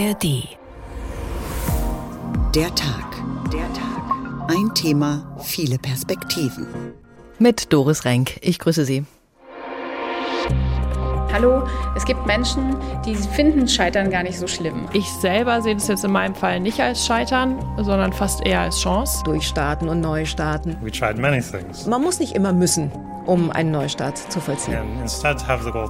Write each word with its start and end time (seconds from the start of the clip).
ARD. 0.00 0.48
Der 2.54 2.74
Tag. 2.74 3.22
Der 3.52 3.70
Tag. 3.74 4.48
Ein 4.48 4.74
Thema, 4.74 5.36
viele 5.42 5.76
Perspektiven. 5.78 6.66
Mit 7.38 7.70
Doris 7.70 8.06
Renk. 8.06 8.38
Ich 8.40 8.58
grüße 8.58 8.86
Sie. 8.86 9.04
Hallo, 11.32 11.64
es 11.96 12.06
gibt 12.06 12.24
Menschen, 12.26 12.76
die 13.04 13.14
finden 13.14 13.68
Scheitern 13.68 14.10
gar 14.10 14.22
nicht 14.22 14.38
so 14.38 14.46
schlimm. 14.46 14.88
Ich 14.94 15.06
selber 15.06 15.60
sehe 15.60 15.74
das 15.74 15.88
jetzt 15.88 16.04
in 16.04 16.12
meinem 16.12 16.34
Fall 16.34 16.60
nicht 16.60 16.80
als 16.80 17.04
Scheitern, 17.04 17.58
sondern 17.76 18.14
fast 18.14 18.46
eher 18.46 18.60
als 18.60 18.80
Chance. 18.80 19.22
Durchstarten 19.24 19.88
und 19.88 20.00
neu 20.00 20.24
starten. 20.24 20.78
We 20.80 20.90
tried 20.90 21.18
many 21.18 21.42
things. 21.42 21.86
Man 21.86 22.00
muss 22.02 22.20
nicht 22.20 22.34
immer 22.34 22.54
müssen, 22.54 22.90
um 23.26 23.50
einen 23.50 23.70
Neustart 23.70 24.18
zu 24.18 24.40
vollziehen. 24.40 24.78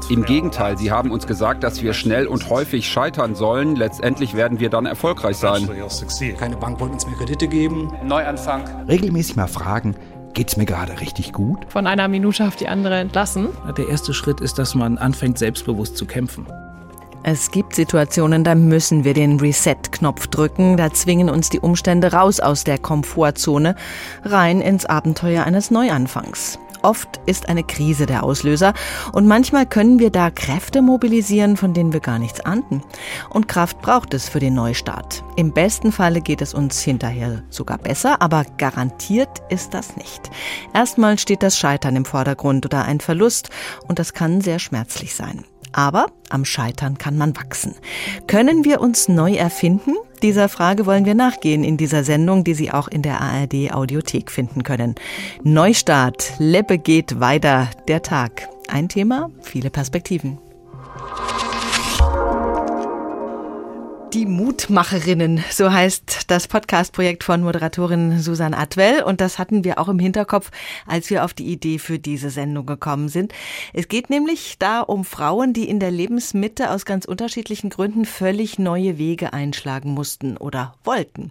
Im 0.08 0.24
Gegenteil, 0.24 0.78
sie 0.78 0.90
haben 0.90 1.10
uns 1.10 1.26
gesagt, 1.26 1.62
dass 1.62 1.82
wir 1.82 1.94
schnell 1.94 2.26
und 2.26 2.50
häufig 2.50 2.88
scheitern 2.88 3.34
sollen. 3.34 3.76
Letztendlich 3.76 4.34
werden 4.34 4.60
wir 4.60 4.70
dann 4.70 4.86
erfolgreich 4.86 5.36
sein. 5.36 5.68
Keine 6.38 6.56
Bank 6.56 6.80
wollte 6.80 6.94
uns 6.94 7.06
mehr 7.06 7.16
Kredite 7.16 7.48
geben. 7.48 7.92
Neuanfang. 8.04 8.64
regelmäßig 8.88 9.36
mal 9.36 9.46
fragen, 9.46 9.94
geht's 10.34 10.56
mir 10.56 10.66
gerade 10.66 11.00
richtig 11.00 11.32
gut? 11.32 11.66
Von 11.68 11.86
einer 11.86 12.08
Minute 12.08 12.46
auf 12.46 12.56
die 12.56 12.68
andere 12.68 12.96
entlassen. 12.96 13.48
Der 13.76 13.88
erste 13.88 14.14
Schritt 14.14 14.40
ist, 14.40 14.58
dass 14.58 14.74
man 14.74 14.98
anfängt, 14.98 15.38
selbstbewusst 15.38 15.96
zu 15.96 16.06
kämpfen. 16.06 16.46
Es 17.22 17.50
gibt 17.50 17.74
Situationen, 17.74 18.44
da 18.44 18.54
müssen 18.54 19.04
wir 19.04 19.12
den 19.12 19.38
Reset-Knopf 19.38 20.28
drücken. 20.28 20.78
Da 20.78 20.90
zwingen 20.90 21.28
uns 21.28 21.50
die 21.50 21.60
Umstände 21.60 22.12
raus 22.12 22.40
aus 22.40 22.64
der 22.64 22.78
Komfortzone, 22.78 23.76
rein 24.24 24.62
ins 24.62 24.86
Abenteuer 24.86 25.44
eines 25.44 25.70
Neuanfangs. 25.70 26.58
Oft 26.82 27.20
ist 27.26 27.48
eine 27.48 27.64
Krise 27.64 28.06
der 28.06 28.22
Auslöser 28.22 28.74
und 29.12 29.26
manchmal 29.26 29.66
können 29.66 29.98
wir 29.98 30.10
da 30.10 30.30
Kräfte 30.30 30.82
mobilisieren, 30.82 31.56
von 31.56 31.74
denen 31.74 31.92
wir 31.92 32.00
gar 32.00 32.18
nichts 32.18 32.40
ahnten. 32.40 32.82
Und 33.28 33.48
Kraft 33.48 33.80
braucht 33.80 34.14
es 34.14 34.28
für 34.28 34.40
den 34.40 34.54
Neustart. 34.54 35.22
Im 35.36 35.52
besten 35.52 35.92
Falle 35.92 36.20
geht 36.20 36.42
es 36.42 36.54
uns 36.54 36.80
hinterher 36.80 37.42
sogar 37.50 37.78
besser, 37.78 38.22
aber 38.22 38.44
garantiert 38.58 39.42
ist 39.48 39.74
das 39.74 39.96
nicht. 39.96 40.30
Erstmal 40.74 41.18
steht 41.18 41.42
das 41.42 41.58
Scheitern 41.58 41.96
im 41.96 42.04
Vordergrund 42.04 42.64
oder 42.64 42.84
ein 42.84 43.00
Verlust 43.00 43.50
und 43.86 43.98
das 43.98 44.12
kann 44.12 44.40
sehr 44.40 44.58
schmerzlich 44.58 45.14
sein. 45.14 45.44
Aber 45.72 46.06
am 46.28 46.44
Scheitern 46.44 46.98
kann 46.98 47.16
man 47.16 47.36
wachsen. 47.36 47.74
Können 48.26 48.64
wir 48.64 48.80
uns 48.80 49.08
neu 49.08 49.34
erfinden? 49.34 49.96
Dieser 50.22 50.48
Frage 50.48 50.86
wollen 50.86 51.06
wir 51.06 51.14
nachgehen 51.14 51.64
in 51.64 51.76
dieser 51.76 52.04
Sendung, 52.04 52.44
die 52.44 52.54
Sie 52.54 52.70
auch 52.70 52.88
in 52.88 53.02
der 53.02 53.20
ARD 53.20 53.72
Audiothek 53.72 54.30
finden 54.30 54.62
können. 54.62 54.94
Neustart, 55.42 56.34
Leppe 56.38 56.78
geht 56.78 57.20
weiter, 57.20 57.68
der 57.88 58.02
Tag. 58.02 58.48
Ein 58.68 58.88
Thema, 58.88 59.30
viele 59.42 59.70
Perspektiven. 59.70 60.38
Die 64.14 64.26
Mutmacherinnen, 64.26 65.44
so 65.52 65.70
heißt 65.70 66.22
das 66.32 66.48
Podcast-Projekt 66.48 67.22
von 67.22 67.44
Moderatorin 67.44 68.18
Susan 68.18 68.54
Atwell. 68.54 69.04
Und 69.04 69.20
das 69.20 69.38
hatten 69.38 69.62
wir 69.62 69.78
auch 69.78 69.88
im 69.88 70.00
Hinterkopf, 70.00 70.50
als 70.84 71.10
wir 71.10 71.24
auf 71.24 71.32
die 71.32 71.46
Idee 71.46 71.78
für 71.78 72.00
diese 72.00 72.30
Sendung 72.30 72.66
gekommen 72.66 73.08
sind. 73.08 73.32
Es 73.72 73.86
geht 73.86 74.10
nämlich 74.10 74.56
da 74.58 74.80
um 74.80 75.04
Frauen, 75.04 75.52
die 75.52 75.68
in 75.68 75.78
der 75.78 75.92
Lebensmitte 75.92 76.72
aus 76.72 76.84
ganz 76.84 77.04
unterschiedlichen 77.04 77.70
Gründen 77.70 78.04
völlig 78.04 78.58
neue 78.58 78.98
Wege 78.98 79.32
einschlagen 79.32 79.94
mussten 79.94 80.36
oder 80.36 80.74
wollten. 80.82 81.30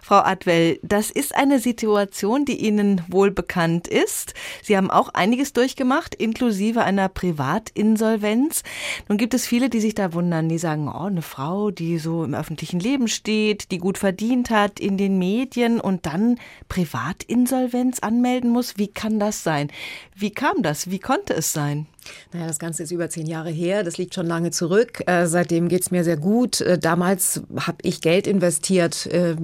Frau 0.00 0.18
Atwell, 0.18 0.78
das 0.84 1.10
ist 1.10 1.34
eine 1.34 1.58
Situation, 1.58 2.44
die 2.44 2.64
Ihnen 2.64 3.02
wohl 3.08 3.32
bekannt 3.32 3.88
ist. 3.88 4.34
Sie 4.62 4.76
haben 4.76 4.90
auch 4.92 5.08
einiges 5.14 5.52
durchgemacht, 5.52 6.14
inklusive 6.14 6.84
einer 6.84 7.08
Privatinsolvenz. 7.08 8.62
Nun 9.08 9.18
gibt 9.18 9.34
es 9.34 9.48
viele, 9.48 9.68
die 9.68 9.80
sich 9.80 9.96
da 9.96 10.12
wundern, 10.12 10.48
die 10.48 10.58
sagen, 10.58 10.88
oh, 10.88 11.06
eine 11.06 11.22
Frau, 11.22 11.72
die 11.72 11.98
so 11.98 12.19
im 12.24 12.34
öffentlichen 12.34 12.80
Leben 12.80 13.08
steht, 13.08 13.70
die 13.70 13.78
gut 13.78 13.98
verdient 13.98 14.50
hat 14.50 14.80
in 14.80 14.96
den 14.96 15.18
Medien 15.18 15.80
und 15.80 16.06
dann 16.06 16.38
Privatinsolvenz 16.68 18.00
anmelden 18.00 18.50
muss. 18.50 18.78
Wie 18.78 18.88
kann 18.88 19.18
das 19.18 19.42
sein? 19.42 19.70
Wie 20.14 20.30
kam 20.30 20.62
das? 20.62 20.90
Wie 20.90 20.98
konnte 20.98 21.34
es 21.34 21.52
sein? 21.52 21.86
Naja, 22.32 22.46
das 22.46 22.58
Ganze 22.58 22.82
ist 22.82 22.90
über 22.90 23.08
zehn 23.10 23.26
Jahre 23.26 23.50
her. 23.50 23.82
Das 23.82 23.98
liegt 23.98 24.14
schon 24.14 24.26
lange 24.26 24.50
zurück. 24.50 25.02
Äh, 25.06 25.26
seitdem 25.26 25.68
geht's 25.68 25.90
mir 25.90 26.04
sehr 26.04 26.16
gut. 26.16 26.60
Äh, 26.60 26.78
damals 26.78 27.42
habe 27.56 27.78
ich 27.82 28.00
Geld 28.00 28.26
investiert. 28.26 29.06
Äh, 29.06 29.36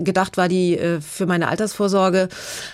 gedacht 0.00 0.36
war 0.36 0.48
die 0.48 0.78
äh, 0.78 1.00
für 1.00 1.26
meine 1.26 1.48
Altersvorsorge. 1.48 2.28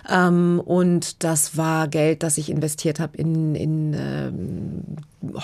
Ähm, 0.09 0.61
und 0.65 1.23
das 1.25 1.57
war 1.57 1.89
Geld, 1.89 2.23
das 2.23 2.39
ich 2.39 2.51
investiert 2.51 3.01
habe 3.01 3.17
in, 3.17 3.55
in 3.55 3.95
ähm, 3.95 4.97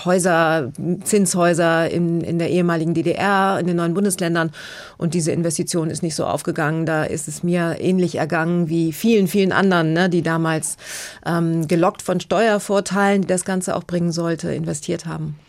Häuser, 0.05 0.71
Zinshäuser 1.03 1.89
in, 1.89 2.21
in 2.21 2.39
der 2.39 2.49
ehemaligen 2.49 2.93
DDR, 2.93 3.57
in 3.59 3.67
den 3.67 3.77
neuen 3.77 3.93
Bundesländern. 3.93 4.51
Und 4.97 5.13
diese 5.13 5.31
Investition 5.31 5.89
ist 5.89 6.03
nicht 6.03 6.15
so 6.15 6.25
aufgegangen. 6.25 6.85
Da 6.85 7.03
ist 7.03 7.27
es 7.27 7.43
mir 7.43 7.77
ähnlich 7.79 8.15
ergangen 8.15 8.69
wie 8.69 8.93
vielen, 8.93 9.27
vielen 9.27 9.51
anderen, 9.51 9.93
ne, 9.93 10.09
die 10.09 10.21
damals 10.21 10.77
ähm, 11.25 11.67
gelockt 11.67 12.01
von 12.01 12.19
Steuervorteilen, 12.19 13.23
die 13.23 13.27
das 13.27 13.45
Ganze 13.45 13.75
auch 13.75 13.80
bringen 13.85 14.11
sollte, 14.11 14.53
investiert 14.53 15.05
haben. 15.05 15.39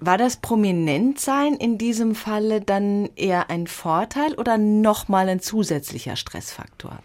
War 0.00 0.18
das 0.18 0.36
Prominentsein 0.36 1.54
in 1.54 1.78
diesem 1.78 2.16
Falle 2.16 2.60
dann 2.60 3.08
eher 3.14 3.50
ein 3.50 3.68
Vorteil 3.68 4.34
oder 4.34 4.58
nochmal 4.58 5.28
ein 5.28 5.40
zusätzlicher 5.40 6.16
Stressfaktor? 6.16 6.98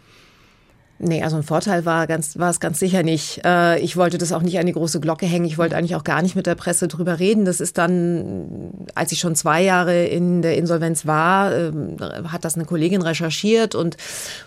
Nee, 0.99 1.21
also 1.21 1.37
ein 1.37 1.43
Vorteil 1.43 1.85
war 1.85 2.07
ganz, 2.07 2.39
war 2.39 2.49
es 2.49 2.59
ganz 2.59 2.79
sicher 2.79 3.03
nicht. 3.03 3.41
Äh, 3.45 3.79
ich 3.79 3.97
wollte 3.97 4.17
das 4.17 4.31
auch 4.31 4.41
nicht 4.41 4.57
an 4.57 4.65
die 4.65 4.73
große 4.73 4.99
Glocke 4.99 5.27
hängen. 5.27 5.45
Ich 5.45 5.59
wollte 5.59 5.77
eigentlich 5.77 5.95
auch 5.95 6.03
gar 6.03 6.23
nicht 6.23 6.35
mit 6.35 6.47
der 6.47 6.55
Presse 6.55 6.87
drüber 6.87 7.19
reden. 7.19 7.45
Das 7.45 7.59
ist 7.59 7.77
dann, 7.77 8.71
als 8.95 9.11
ich 9.11 9.19
schon 9.19 9.35
zwei 9.35 9.61
Jahre 9.61 10.05
in 10.05 10.41
der 10.41 10.57
Insolvenz 10.57 11.05
war, 11.05 11.55
ähm, 11.55 11.97
hat 12.31 12.45
das 12.45 12.55
eine 12.55 12.65
Kollegin 12.65 13.03
recherchiert 13.03 13.75
und 13.75 13.95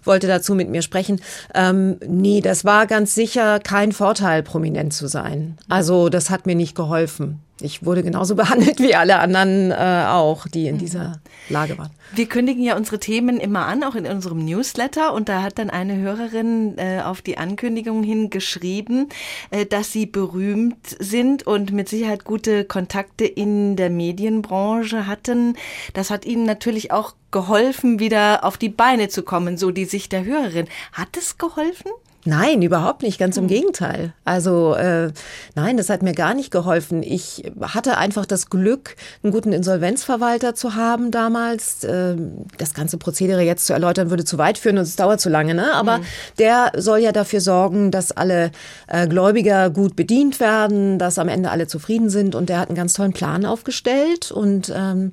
wollte 0.03 0.27
dazu 0.27 0.57
mit 0.57 0.69
mir 0.69 0.83
sprechen. 0.83 1.21
Ähm, 1.55 1.99
nee, 2.07 2.41
das 2.41 2.65
war 2.65 2.87
ganz 2.89 3.15
sicher 3.15 3.61
kein 3.61 3.93
Vorteil, 3.93 4.43
prominent 4.43 4.93
zu 4.93 5.07
sein. 5.07 5.57
Also 5.69 6.09
das 6.09 6.31
hat 6.31 6.47
mir 6.47 6.57
nicht 6.57 6.75
geholfen. 6.75 7.41
Ich 7.61 7.85
wurde 7.85 8.03
genauso 8.03 8.35
behandelt 8.37 8.81
wie 8.81 8.95
alle 8.95 9.19
anderen 9.19 9.71
äh, 9.71 10.05
auch, 10.09 10.47
die 10.47 10.67
in 10.67 10.79
dieser 10.79 11.21
Lage 11.49 11.79
waren. 11.79 11.91
Wir 12.13 12.27
kündigen 12.27 12.63
ja 12.63 12.77
unsere 12.77 12.99
Themen 12.99 13.39
immer 13.39 13.67
an, 13.67 13.85
auch 13.85 13.95
in 13.95 14.07
unserem 14.07 14.45
Newsletter. 14.45 15.13
Und 15.15 15.29
da 15.29 15.43
hat 15.43 15.59
dann 15.59 15.71
eine 15.71 15.97
Hörerin 15.97 16.77
äh, 16.77 17.03
auf 17.03 17.23
die 17.23 17.39
Ankündigung 17.39 18.03
hin 18.03 18.31
geschrieben, 18.31 19.09
äh, 19.51 19.67
dass 19.67 19.93
sie 19.93 20.07
berühmt 20.07 20.97
sind 20.99 21.47
und 21.47 21.73
mit 21.73 21.89
Sicherheit 21.89 22.25
gute 22.25 22.65
Kontakte 22.65 23.25
in 23.25 23.77
der 23.77 23.91
Medienbranche 23.91 25.07
hatten. 25.07 25.57
Das 25.95 26.11
hat 26.11 26.25
ihnen 26.25 26.45
natürlich 26.45 26.91
auch 26.91 27.15
geholfen, 27.31 28.01
wieder 28.01 28.45
auf 28.45 28.59
die 28.59 28.69
Beine 28.69 29.09
zu 29.09 29.23
kommen, 29.23 29.57
so 29.57 29.71
die 29.71 29.85
Sicht 29.85 30.13
der 30.13 30.25
Hörerin. 30.25 30.67
Hat 30.93 31.17
es 31.17 31.39
geholfen? 31.39 31.91
Nein, 32.25 32.61
überhaupt 32.61 33.03
nicht, 33.03 33.19
ganz 33.19 33.39
im 33.39 33.47
Gegenteil. 33.47 34.13
Also 34.25 34.75
äh, 34.75 35.11
nein, 35.55 35.79
das 35.79 35.89
hat 35.89 36.03
mir 36.03 36.13
gar 36.13 36.35
nicht 36.35 36.51
geholfen. 36.51 37.03
Ich 37.03 37.51
hatte 37.63 37.97
einfach 37.97 38.27
das 38.27 38.51
Glück, 38.51 38.97
einen 39.23 39.33
guten 39.33 39.53
Insolvenzverwalter 39.53 40.55
zu 40.55 40.75
haben 40.75 41.11
damals. 41.11 41.83
Äh, 41.85 42.17
das 42.59 42.75
ganze 42.75 42.99
Prozedere 42.99 43.41
jetzt 43.41 43.67
zu 43.67 43.73
erläutern 43.73 44.11
würde 44.11 44.25
zu 44.25 44.37
weit 44.37 44.59
führen 44.59 44.77
und 44.77 44.85
es 44.85 44.97
dauert 44.97 45.21
zu 45.21 45.31
lange, 45.31 45.55
ne? 45.55 45.73
Aber 45.73 45.99
mhm. 45.99 46.05
der 46.39 46.73
soll 46.77 46.99
ja 46.99 47.13
dafür 47.13 47.41
sorgen, 47.41 47.91
dass 47.91 48.13
alle 48.13 48.51
äh, 48.89 49.09
Gläubiger 49.09 49.71
gut 49.71 49.97
bedient 49.97 50.41
werden, 50.41 50.99
dass 50.99 51.19
am 51.19 51.29
Ende 51.29 51.51
alle 51.51 51.69
zufrieden 51.69 52.11
sind 52.11 52.35
und 52.35 52.51
der 52.51 52.59
hat 52.59 52.69
einen 52.69 52.77
ganz 52.77 52.93
tollen 52.93 53.15
Plan 53.15 53.47
aufgestellt 53.47 54.31
und 54.31 54.71
ähm, 54.77 55.13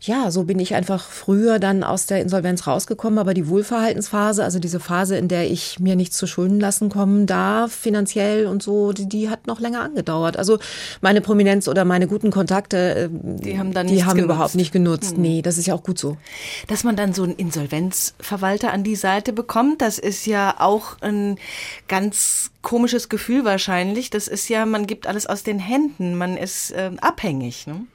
ja, 0.00 0.30
so 0.30 0.44
bin 0.44 0.58
ich 0.58 0.74
einfach 0.74 1.02
früher 1.08 1.58
dann 1.58 1.82
aus 1.82 2.06
der 2.06 2.20
Insolvenz 2.20 2.66
rausgekommen, 2.66 3.18
aber 3.18 3.34
die 3.34 3.48
Wohlverhaltensphase, 3.48 4.44
also 4.44 4.58
diese 4.58 4.78
Phase, 4.78 5.16
in 5.16 5.28
der 5.28 5.50
ich 5.50 5.80
mir 5.80 5.96
nichts 5.96 6.16
zu 6.16 6.26
Schulden 6.26 6.60
lassen 6.60 6.90
kommen 6.90 7.26
darf, 7.26 7.72
finanziell 7.72 8.46
und 8.46 8.62
so, 8.62 8.92
die, 8.92 9.08
die 9.08 9.30
hat 9.30 9.46
noch 9.46 9.58
länger 9.58 9.80
angedauert. 9.80 10.36
Also 10.36 10.58
meine 11.00 11.20
Prominenz 11.20 11.66
oder 11.66 11.84
meine 11.84 12.06
guten 12.06 12.30
Kontakte, 12.30 13.10
die 13.10 13.58
haben 13.58 13.72
dann 13.72 13.86
die 13.86 14.04
haben 14.04 14.16
genutzt. 14.16 14.24
überhaupt 14.24 14.54
nicht 14.54 14.72
genutzt. 14.72 15.16
Mhm. 15.16 15.22
Nee, 15.22 15.42
das 15.42 15.58
ist 15.58 15.66
ja 15.66 15.74
auch 15.74 15.82
gut 15.82 15.98
so. 15.98 16.16
Dass 16.68 16.84
man 16.84 16.96
dann 16.96 17.14
so 17.14 17.22
einen 17.22 17.34
Insolvenzverwalter 17.34 18.72
an 18.72 18.84
die 18.84 18.96
Seite 18.96 19.32
bekommt, 19.32 19.80
das 19.80 19.98
ist 19.98 20.26
ja 20.26 20.56
auch 20.58 21.00
ein 21.00 21.38
ganz 21.88 22.50
komisches 22.62 23.08
Gefühl 23.08 23.44
wahrscheinlich. 23.44 24.10
Das 24.10 24.28
ist 24.28 24.48
ja, 24.48 24.66
man 24.66 24.86
gibt 24.86 25.06
alles 25.06 25.26
aus 25.26 25.42
den 25.42 25.58
Händen, 25.58 26.16
man 26.16 26.36
ist 26.36 26.72
äh, 26.72 26.90
abhängig. 27.00 27.66
Ne? 27.66 27.86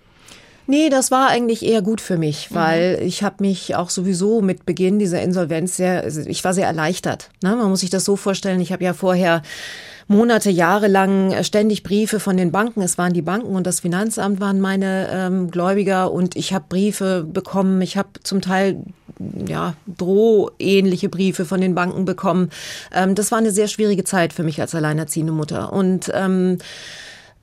Nee, 0.71 0.87
das 0.87 1.11
war 1.11 1.27
eigentlich 1.27 1.65
eher 1.65 1.81
gut 1.81 1.99
für 1.99 2.17
mich, 2.17 2.47
weil 2.55 2.95
mhm. 2.95 3.05
ich 3.05 3.23
habe 3.23 3.35
mich 3.39 3.75
auch 3.75 3.89
sowieso 3.89 4.41
mit 4.41 4.65
Beginn 4.65 4.99
dieser 4.99 5.21
Insolvenz 5.21 5.75
sehr, 5.75 6.01
also 6.01 6.21
ich 6.21 6.45
war 6.45 6.53
sehr 6.53 6.65
erleichtert. 6.65 7.29
Ne? 7.43 7.57
Man 7.57 7.69
muss 7.69 7.81
sich 7.81 7.89
das 7.89 8.05
so 8.05 8.15
vorstellen, 8.15 8.61
ich 8.61 8.71
habe 8.71 8.81
ja 8.81 8.93
vorher 8.93 9.41
Monate, 10.07 10.49
Jahre 10.49 10.87
lang 10.87 11.43
ständig 11.43 11.83
Briefe 11.83 12.21
von 12.21 12.37
den 12.37 12.53
Banken. 12.53 12.81
Es 12.81 12.97
waren 12.97 13.11
die 13.11 13.21
Banken 13.21 13.53
und 13.53 13.67
das 13.67 13.81
Finanzamt 13.81 14.39
waren 14.39 14.61
meine 14.61 15.09
ähm, 15.11 15.51
Gläubiger 15.51 16.09
und 16.09 16.37
ich 16.37 16.53
habe 16.53 16.63
Briefe 16.69 17.25
bekommen. 17.25 17.81
Ich 17.81 17.97
habe 17.97 18.07
zum 18.23 18.39
Teil 18.39 18.81
ja, 19.45 19.73
drohähnliche 19.87 21.09
Briefe 21.09 21.43
von 21.43 21.59
den 21.59 21.75
Banken 21.75 22.05
bekommen. 22.05 22.49
Ähm, 22.93 23.13
das 23.13 23.29
war 23.33 23.39
eine 23.39 23.51
sehr 23.51 23.67
schwierige 23.67 24.05
Zeit 24.05 24.31
für 24.31 24.43
mich 24.43 24.61
als 24.61 24.73
alleinerziehende 24.73 25.33
Mutter. 25.33 25.73
Und 25.73 26.09
ähm, 26.13 26.59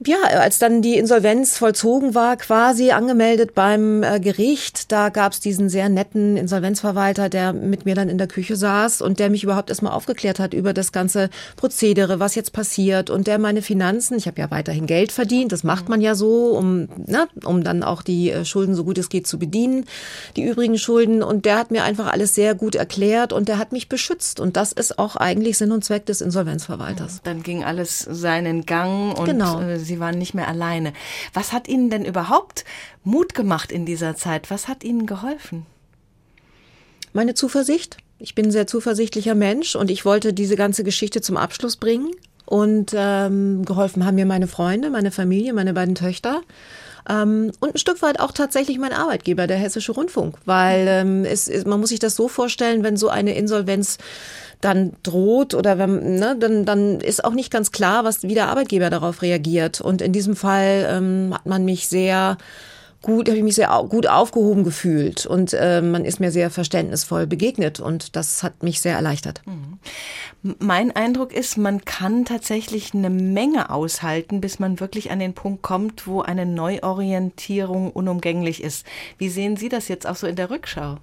Ja, 0.06 0.18
als 0.38 0.60
dann 0.60 0.80
die 0.80 0.96
Insolvenz 0.96 1.58
vollzogen 1.58 2.14
war, 2.14 2.36
quasi 2.36 2.92
angemeldet 2.92 3.54
beim 3.56 4.04
äh, 4.04 4.20
Gericht, 4.20 4.92
da 4.92 5.08
gab's 5.08 5.40
diesen 5.40 5.68
sehr 5.68 5.88
netten 5.88 6.36
Insolvenzverwalter, 6.36 7.28
der 7.28 7.52
mit 7.52 7.84
mir 7.84 7.96
dann 7.96 8.08
in 8.08 8.16
der 8.16 8.28
Küche 8.28 8.54
saß 8.54 9.02
und 9.02 9.18
der 9.18 9.28
mich 9.28 9.42
überhaupt 9.42 9.70
erstmal 9.70 9.92
aufgeklärt 9.92 10.38
hat 10.38 10.54
über 10.54 10.72
das 10.72 10.92
ganze 10.92 11.30
Prozedere, 11.56 12.20
was 12.20 12.36
jetzt 12.36 12.52
passiert 12.52 13.10
und 13.10 13.26
der 13.26 13.40
meine 13.40 13.60
Finanzen, 13.60 14.16
ich 14.16 14.28
habe 14.28 14.40
ja 14.40 14.52
weiterhin 14.52 14.86
Geld 14.86 15.10
verdient, 15.10 15.50
das 15.50 15.64
macht 15.64 15.88
man 15.88 16.00
ja 16.00 16.14
so, 16.14 16.56
um, 16.56 16.88
ne, 17.06 17.26
um 17.44 17.64
dann 17.64 17.82
auch 17.82 18.02
die 18.02 18.30
äh, 18.30 18.44
Schulden 18.44 18.76
so 18.76 18.84
gut 18.84 18.98
es 18.98 19.08
geht 19.08 19.26
zu 19.26 19.36
bedienen, 19.36 19.84
die 20.36 20.44
übrigen 20.44 20.78
Schulden 20.78 21.24
und 21.24 21.44
der 21.44 21.58
hat 21.58 21.72
mir 21.72 21.82
einfach 21.82 22.12
alles 22.12 22.36
sehr 22.36 22.54
gut 22.54 22.76
erklärt 22.76 23.32
und 23.32 23.48
der 23.48 23.58
hat 23.58 23.72
mich 23.72 23.88
beschützt 23.88 24.38
und 24.38 24.56
das 24.56 24.70
ist 24.70 25.00
auch 25.00 25.16
eigentlich 25.16 25.58
Sinn 25.58 25.72
und 25.72 25.84
Zweck 25.84 26.06
des 26.06 26.20
Insolvenzverwalters. 26.20 27.20
Dann 27.24 27.42
ging 27.42 27.64
alles 27.64 27.98
seinen 27.98 28.64
Gang 28.64 29.18
und 29.18 29.24
Genau. 29.26 29.60
äh, 29.60 29.87
Sie 29.88 29.98
waren 29.98 30.18
nicht 30.18 30.34
mehr 30.34 30.46
alleine. 30.46 30.92
Was 31.34 31.52
hat 31.52 31.66
Ihnen 31.66 31.90
denn 31.90 32.04
überhaupt 32.04 32.64
Mut 33.02 33.34
gemacht 33.34 33.72
in 33.72 33.84
dieser 33.84 34.14
Zeit? 34.14 34.50
Was 34.50 34.68
hat 34.68 34.84
Ihnen 34.84 35.06
geholfen? 35.06 35.66
Meine 37.12 37.34
Zuversicht. 37.34 37.96
Ich 38.20 38.34
bin 38.34 38.46
ein 38.46 38.52
sehr 38.52 38.66
zuversichtlicher 38.66 39.34
Mensch 39.34 39.74
und 39.74 39.90
ich 39.90 40.04
wollte 40.04 40.32
diese 40.32 40.56
ganze 40.56 40.84
Geschichte 40.84 41.20
zum 41.20 41.36
Abschluss 41.36 41.76
bringen. 41.76 42.10
Und 42.44 42.94
ähm, 42.96 43.64
geholfen 43.64 44.06
haben 44.06 44.14
mir 44.14 44.24
meine 44.24 44.46
Freunde, 44.46 44.88
meine 44.88 45.10
Familie, 45.10 45.52
meine 45.52 45.74
beiden 45.74 45.94
Töchter. 45.94 46.42
Ähm, 47.08 47.52
und 47.60 47.74
ein 47.74 47.78
Stück 47.78 48.00
weit 48.02 48.20
auch 48.20 48.32
tatsächlich 48.32 48.78
mein 48.78 48.92
Arbeitgeber, 48.92 49.46
der 49.46 49.58
Hessische 49.58 49.92
Rundfunk. 49.92 50.36
Weil 50.46 50.86
ähm, 50.88 51.24
es, 51.24 51.50
man 51.66 51.80
muss 51.80 51.90
sich 51.90 51.98
das 51.98 52.16
so 52.16 52.28
vorstellen, 52.28 52.82
wenn 52.82 52.96
so 52.96 53.08
eine 53.08 53.34
Insolvenz 53.34 53.98
dann 54.60 54.92
droht 55.02 55.54
oder 55.54 55.78
wenn, 55.78 56.16
ne, 56.16 56.36
dann, 56.38 56.64
dann 56.64 57.00
ist 57.00 57.24
auch 57.24 57.34
nicht 57.34 57.50
ganz 57.50 57.70
klar, 57.72 58.04
was, 58.04 58.22
wie 58.22 58.34
der 58.34 58.48
Arbeitgeber 58.48 58.90
darauf 58.90 59.22
reagiert. 59.22 59.80
Und 59.80 60.02
in 60.02 60.12
diesem 60.12 60.34
Fall 60.36 60.88
ähm, 60.90 61.30
hat 61.34 61.46
man 61.46 61.64
mich 61.64 61.88
sehr 61.88 62.36
gut, 63.00 63.28
habe 63.28 63.38
ich 63.38 63.44
mich 63.44 63.54
sehr 63.54 63.68
gut 63.88 64.08
aufgehoben 64.08 64.64
gefühlt 64.64 65.24
und 65.24 65.52
äh, 65.54 65.80
man 65.80 66.04
ist 66.04 66.18
mir 66.18 66.32
sehr 66.32 66.50
verständnisvoll 66.50 67.28
begegnet 67.28 67.78
und 67.78 68.16
das 68.16 68.42
hat 68.42 68.64
mich 68.64 68.80
sehr 68.80 68.96
erleichtert. 68.96 69.40
M- 69.46 70.56
Mein 70.58 70.90
Eindruck 70.96 71.32
ist, 71.32 71.56
man 71.56 71.84
kann 71.84 72.24
tatsächlich 72.24 72.94
eine 72.94 73.08
Menge 73.08 73.70
aushalten, 73.70 74.40
bis 74.40 74.58
man 74.58 74.80
wirklich 74.80 75.12
an 75.12 75.20
den 75.20 75.34
Punkt 75.34 75.62
kommt, 75.62 76.08
wo 76.08 76.22
eine 76.22 76.44
Neuorientierung 76.44 77.92
unumgänglich 77.92 78.64
ist. 78.64 78.84
Wie 79.16 79.28
sehen 79.28 79.56
Sie 79.56 79.68
das 79.68 79.86
jetzt 79.86 80.04
auch 80.04 80.16
so 80.16 80.26
in 80.26 80.34
der 80.34 80.50
Rückschau? 80.50 80.96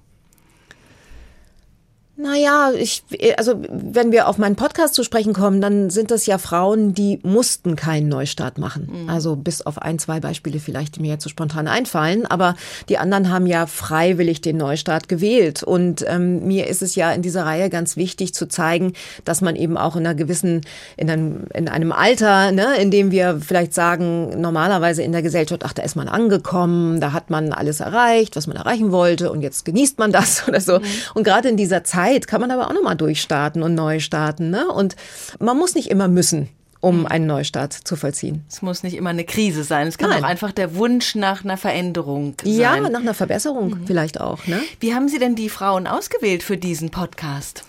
Naja, 2.18 2.70
ich, 2.74 3.04
also 3.36 3.60
wenn 3.68 4.10
wir 4.10 4.26
auf 4.26 4.38
meinen 4.38 4.56
Podcast 4.56 4.94
zu 4.94 5.04
sprechen 5.04 5.34
kommen, 5.34 5.60
dann 5.60 5.90
sind 5.90 6.10
das 6.10 6.24
ja 6.24 6.38
Frauen, 6.38 6.94
die 6.94 7.20
mussten 7.22 7.76
keinen 7.76 8.08
Neustart 8.08 8.56
machen. 8.56 8.88
Also 9.06 9.36
bis 9.36 9.60
auf 9.60 9.82
ein, 9.82 9.98
zwei 9.98 10.18
Beispiele 10.20 10.58
vielleicht, 10.58 10.96
die 10.96 11.00
mir 11.00 11.10
jetzt 11.10 11.24
so 11.24 11.28
spontan 11.28 11.68
einfallen. 11.68 12.24
Aber 12.24 12.56
die 12.88 12.96
anderen 12.96 13.30
haben 13.30 13.46
ja 13.46 13.66
freiwillig 13.66 14.40
den 14.40 14.56
Neustart 14.56 15.10
gewählt. 15.10 15.62
Und 15.62 16.06
ähm, 16.08 16.46
mir 16.46 16.68
ist 16.68 16.80
es 16.80 16.94
ja 16.94 17.12
in 17.12 17.20
dieser 17.20 17.44
Reihe 17.44 17.68
ganz 17.68 17.98
wichtig 17.98 18.32
zu 18.32 18.48
zeigen, 18.48 18.94
dass 19.26 19.42
man 19.42 19.54
eben 19.54 19.76
auch 19.76 19.94
in 19.94 20.06
einer 20.06 20.14
gewissen, 20.14 20.62
in 20.96 21.10
einem, 21.10 21.44
in 21.52 21.68
einem 21.68 21.92
Alter, 21.92 22.50
ne, 22.50 22.76
in 22.80 22.90
dem 22.90 23.10
wir 23.10 23.40
vielleicht 23.46 23.74
sagen, 23.74 24.40
normalerweise 24.40 25.02
in 25.02 25.12
der 25.12 25.22
Gesellschaft, 25.22 25.62
ach, 25.66 25.74
da 25.74 25.82
ist 25.82 25.96
man 25.96 26.08
angekommen, 26.08 26.98
da 26.98 27.12
hat 27.12 27.28
man 27.28 27.52
alles 27.52 27.80
erreicht, 27.80 28.36
was 28.36 28.46
man 28.46 28.56
erreichen 28.56 28.90
wollte 28.90 29.30
und 29.30 29.42
jetzt 29.42 29.66
genießt 29.66 29.98
man 29.98 30.12
das 30.12 30.48
oder 30.48 30.62
so. 30.62 30.80
Und 31.12 31.24
gerade 31.24 31.50
in 31.50 31.58
dieser 31.58 31.84
Zeit 31.84 32.05
kann 32.26 32.40
man 32.40 32.50
aber 32.50 32.68
auch 32.68 32.72
nochmal 32.72 32.96
durchstarten 32.96 33.62
und 33.62 33.74
neu 33.74 34.00
starten. 34.00 34.50
Ne? 34.50 34.68
Und 34.68 34.96
man 35.38 35.56
muss 35.56 35.74
nicht 35.74 35.90
immer 35.90 36.08
müssen, 36.08 36.48
um 36.80 37.06
einen 37.06 37.26
Neustart 37.26 37.72
zu 37.72 37.96
vollziehen. 37.96 38.44
Es 38.48 38.62
muss 38.62 38.82
nicht 38.82 38.96
immer 38.96 39.10
eine 39.10 39.24
Krise 39.24 39.64
sein. 39.64 39.88
Es 39.88 39.98
kann 39.98 40.10
Nein. 40.10 40.22
auch 40.22 40.28
einfach 40.28 40.52
der 40.52 40.76
Wunsch 40.76 41.14
nach 41.14 41.44
einer 41.44 41.56
Veränderung 41.56 42.34
sein. 42.42 42.52
Ja, 42.52 42.80
nach 42.80 43.00
einer 43.00 43.14
Verbesserung 43.14 43.78
vielleicht 43.86 44.20
auch. 44.20 44.46
Ne? 44.46 44.60
Wie 44.80 44.94
haben 44.94 45.08
Sie 45.08 45.18
denn 45.18 45.34
die 45.34 45.48
Frauen 45.48 45.86
ausgewählt 45.86 46.42
für 46.42 46.56
diesen 46.56 46.90
Podcast? 46.90 47.64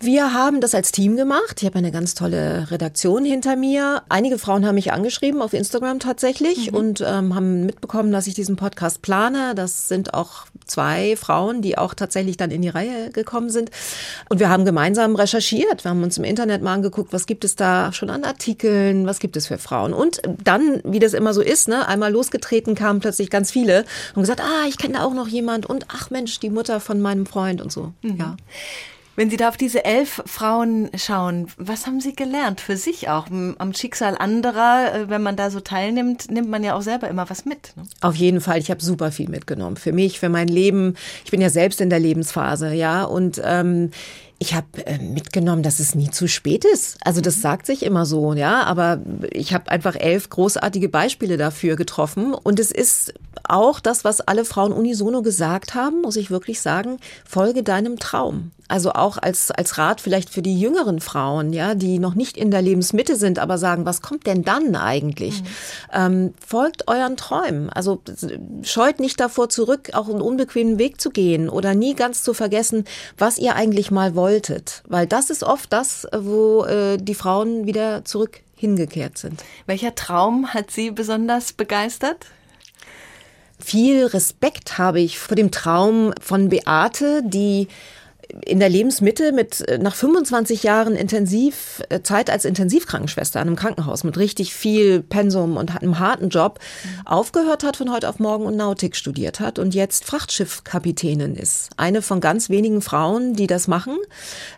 Wir 0.00 0.32
haben 0.32 0.60
das 0.60 0.76
als 0.76 0.92
Team 0.92 1.16
gemacht. 1.16 1.60
Ich 1.60 1.66
habe 1.66 1.76
eine 1.78 1.90
ganz 1.90 2.14
tolle 2.14 2.70
Redaktion 2.70 3.24
hinter 3.24 3.56
mir. 3.56 4.02
Einige 4.08 4.38
Frauen 4.38 4.64
haben 4.64 4.76
mich 4.76 4.92
angeschrieben 4.92 5.42
auf 5.42 5.54
Instagram 5.54 5.98
tatsächlich 5.98 6.72
und 6.72 7.00
ähm, 7.04 7.34
haben 7.34 7.66
mitbekommen, 7.66 8.12
dass 8.12 8.28
ich 8.28 8.34
diesen 8.34 8.54
Podcast 8.54 9.02
plane. 9.02 9.56
Das 9.56 9.88
sind 9.88 10.14
auch 10.14 10.46
zwei 10.66 11.16
Frauen, 11.16 11.62
die 11.62 11.76
auch 11.76 11.94
tatsächlich 11.94 12.36
dann 12.36 12.52
in 12.52 12.62
die 12.62 12.68
Reihe 12.68 13.10
gekommen 13.10 13.50
sind. 13.50 13.72
Und 14.28 14.38
wir 14.38 14.48
haben 14.48 14.64
gemeinsam 14.64 15.16
recherchiert. 15.16 15.82
Wir 15.84 15.90
haben 15.90 16.04
uns 16.04 16.16
im 16.16 16.24
Internet 16.24 16.62
mal 16.62 16.74
angeguckt, 16.74 17.12
was 17.12 17.26
gibt 17.26 17.44
es 17.44 17.56
da 17.56 17.92
schon 17.92 18.08
an 18.08 18.22
Artikeln, 18.22 19.04
was 19.04 19.18
gibt 19.18 19.36
es 19.36 19.48
für 19.48 19.58
Frauen. 19.58 19.92
Und 19.92 20.22
dann, 20.44 20.80
wie 20.84 21.00
das 21.00 21.12
immer 21.12 21.34
so 21.34 21.42
ist, 21.42 21.66
ne, 21.66 21.88
einmal 21.88 22.12
losgetreten 22.12 22.76
kamen 22.76 23.00
plötzlich 23.00 23.30
ganz 23.30 23.50
viele 23.50 23.84
und 24.14 24.22
gesagt, 24.22 24.40
ah, 24.40 24.68
ich 24.68 24.78
kenne 24.78 24.94
da 24.94 25.04
auch 25.04 25.14
noch 25.14 25.26
jemand 25.26 25.66
und 25.66 25.86
ach 25.88 26.10
Mensch, 26.10 26.38
die 26.38 26.50
Mutter 26.50 26.78
von 26.78 27.00
meinem 27.00 27.26
Freund 27.26 27.60
und 27.60 27.72
so. 27.72 27.92
Ja. 28.02 28.36
Wenn 29.18 29.30
Sie 29.30 29.36
da 29.36 29.48
auf 29.48 29.56
diese 29.56 29.84
elf 29.84 30.22
Frauen 30.26 30.90
schauen, 30.94 31.48
was 31.56 31.88
haben 31.88 32.00
Sie 32.00 32.14
gelernt 32.14 32.60
für 32.60 32.76
sich 32.76 33.08
auch? 33.08 33.26
Am 33.26 33.74
Schicksal 33.74 34.16
anderer, 34.16 34.94
äh, 34.94 35.08
wenn 35.08 35.24
man 35.24 35.34
da 35.34 35.50
so 35.50 35.58
teilnimmt, 35.58 36.30
nimmt 36.30 36.48
man 36.48 36.62
ja 36.62 36.76
auch 36.76 36.82
selber 36.82 37.08
immer 37.08 37.28
was 37.28 37.44
mit. 37.44 37.72
Ne? 37.74 37.82
Auf 38.00 38.14
jeden 38.14 38.40
Fall, 38.40 38.58
ich 38.58 38.70
habe 38.70 38.80
super 38.80 39.10
viel 39.10 39.28
mitgenommen. 39.28 39.76
Für 39.76 39.92
mich, 39.92 40.20
für 40.20 40.28
mein 40.28 40.46
Leben. 40.46 40.94
Ich 41.24 41.32
bin 41.32 41.40
ja 41.40 41.50
selbst 41.50 41.80
in 41.80 41.90
der 41.90 41.98
Lebensphase, 41.98 42.72
ja. 42.74 43.02
Und 43.02 43.42
ähm, 43.44 43.90
ich 44.38 44.54
habe 44.54 44.86
äh, 44.86 44.98
mitgenommen, 44.98 45.64
dass 45.64 45.80
es 45.80 45.96
nie 45.96 46.10
zu 46.10 46.28
spät 46.28 46.64
ist. 46.64 46.98
Also 47.04 47.20
das 47.20 47.42
sagt 47.42 47.66
sich 47.66 47.82
immer 47.82 48.06
so, 48.06 48.34
ja. 48.34 48.62
Aber 48.62 49.00
ich 49.32 49.52
habe 49.52 49.68
einfach 49.68 49.96
elf 49.96 50.30
großartige 50.30 50.88
Beispiele 50.88 51.36
dafür 51.36 51.74
getroffen. 51.74 52.34
Und 52.34 52.60
es 52.60 52.70
ist 52.70 53.14
auch 53.44 53.80
das, 53.80 54.04
was 54.04 54.20
alle 54.20 54.44
Frauen 54.44 54.72
unisono 54.72 55.22
gesagt 55.22 55.74
haben, 55.74 56.02
muss 56.02 56.16
ich 56.16 56.30
wirklich 56.30 56.60
sagen, 56.60 56.98
folge 57.24 57.62
deinem 57.62 57.98
Traum. 57.98 58.52
Also 58.68 58.92
auch 58.92 59.16
als, 59.16 59.50
als 59.50 59.78
Rat 59.78 60.00
vielleicht 60.00 60.28
für 60.28 60.42
die 60.42 60.60
jüngeren 60.60 61.00
Frauen, 61.00 61.54
ja, 61.54 61.74
die 61.74 61.98
noch 61.98 62.14
nicht 62.14 62.36
in 62.36 62.50
der 62.50 62.60
Lebensmitte 62.60 63.16
sind, 63.16 63.38
aber 63.38 63.56
sagen, 63.56 63.86
was 63.86 64.02
kommt 64.02 64.26
denn 64.26 64.42
dann 64.42 64.76
eigentlich? 64.76 65.42
Ähm, 65.90 66.34
folgt 66.46 66.86
euren 66.86 67.16
Träumen. 67.16 67.70
Also 67.70 68.02
scheut 68.62 69.00
nicht 69.00 69.20
davor 69.20 69.48
zurück, 69.48 69.90
auch 69.94 70.10
einen 70.10 70.20
unbequemen 70.20 70.78
Weg 70.78 71.00
zu 71.00 71.08
gehen 71.08 71.48
oder 71.48 71.74
nie 71.74 71.94
ganz 71.94 72.22
zu 72.22 72.34
vergessen, 72.34 72.84
was 73.16 73.38
ihr 73.38 73.56
eigentlich 73.56 73.90
mal 73.90 74.14
wolltet. 74.14 74.82
Weil 74.86 75.06
das 75.06 75.30
ist 75.30 75.44
oft 75.44 75.72
das, 75.72 76.06
wo 76.14 76.64
äh, 76.64 76.98
die 76.98 77.14
Frauen 77.14 77.66
wieder 77.66 78.04
zurück 78.04 78.40
hingekehrt 78.54 79.16
sind. 79.16 79.42
Welcher 79.66 79.94
Traum 79.94 80.52
hat 80.52 80.70
Sie 80.70 80.90
besonders 80.90 81.52
begeistert? 81.52 82.26
Viel 83.60 84.06
Respekt 84.06 84.78
habe 84.78 85.00
ich 85.00 85.18
vor 85.18 85.34
dem 85.34 85.50
Traum 85.50 86.12
von 86.20 86.48
Beate, 86.48 87.22
die 87.24 87.68
in 88.44 88.60
der 88.60 88.68
Lebensmitte 88.68 89.32
mit 89.32 89.66
äh, 89.68 89.78
nach 89.78 89.94
25 89.94 90.62
Jahren 90.62 90.94
intensiv 90.94 91.82
äh, 91.88 92.00
Zeit 92.02 92.30
als 92.30 92.44
Intensivkrankenschwester 92.44 93.40
an 93.40 93.48
einem 93.48 93.56
Krankenhaus 93.56 94.04
mit 94.04 94.18
richtig 94.18 94.54
viel 94.54 95.02
Pensum 95.02 95.56
und 95.56 95.74
einem 95.80 95.98
harten 95.98 96.28
Job 96.28 96.58
aufgehört 97.04 97.64
hat 97.64 97.76
von 97.76 97.90
heute 97.90 98.08
auf 98.08 98.18
morgen 98.18 98.44
und 98.44 98.56
Nautik 98.56 98.96
studiert 98.96 99.40
hat 99.40 99.58
und 99.58 99.74
jetzt 99.74 100.04
Frachtschiffkapitänin 100.04 101.34
ist. 101.34 101.70
Eine 101.76 102.02
von 102.02 102.20
ganz 102.20 102.50
wenigen 102.50 102.82
Frauen, 102.82 103.34
die 103.34 103.46
das 103.46 103.66
machen, 103.66 103.96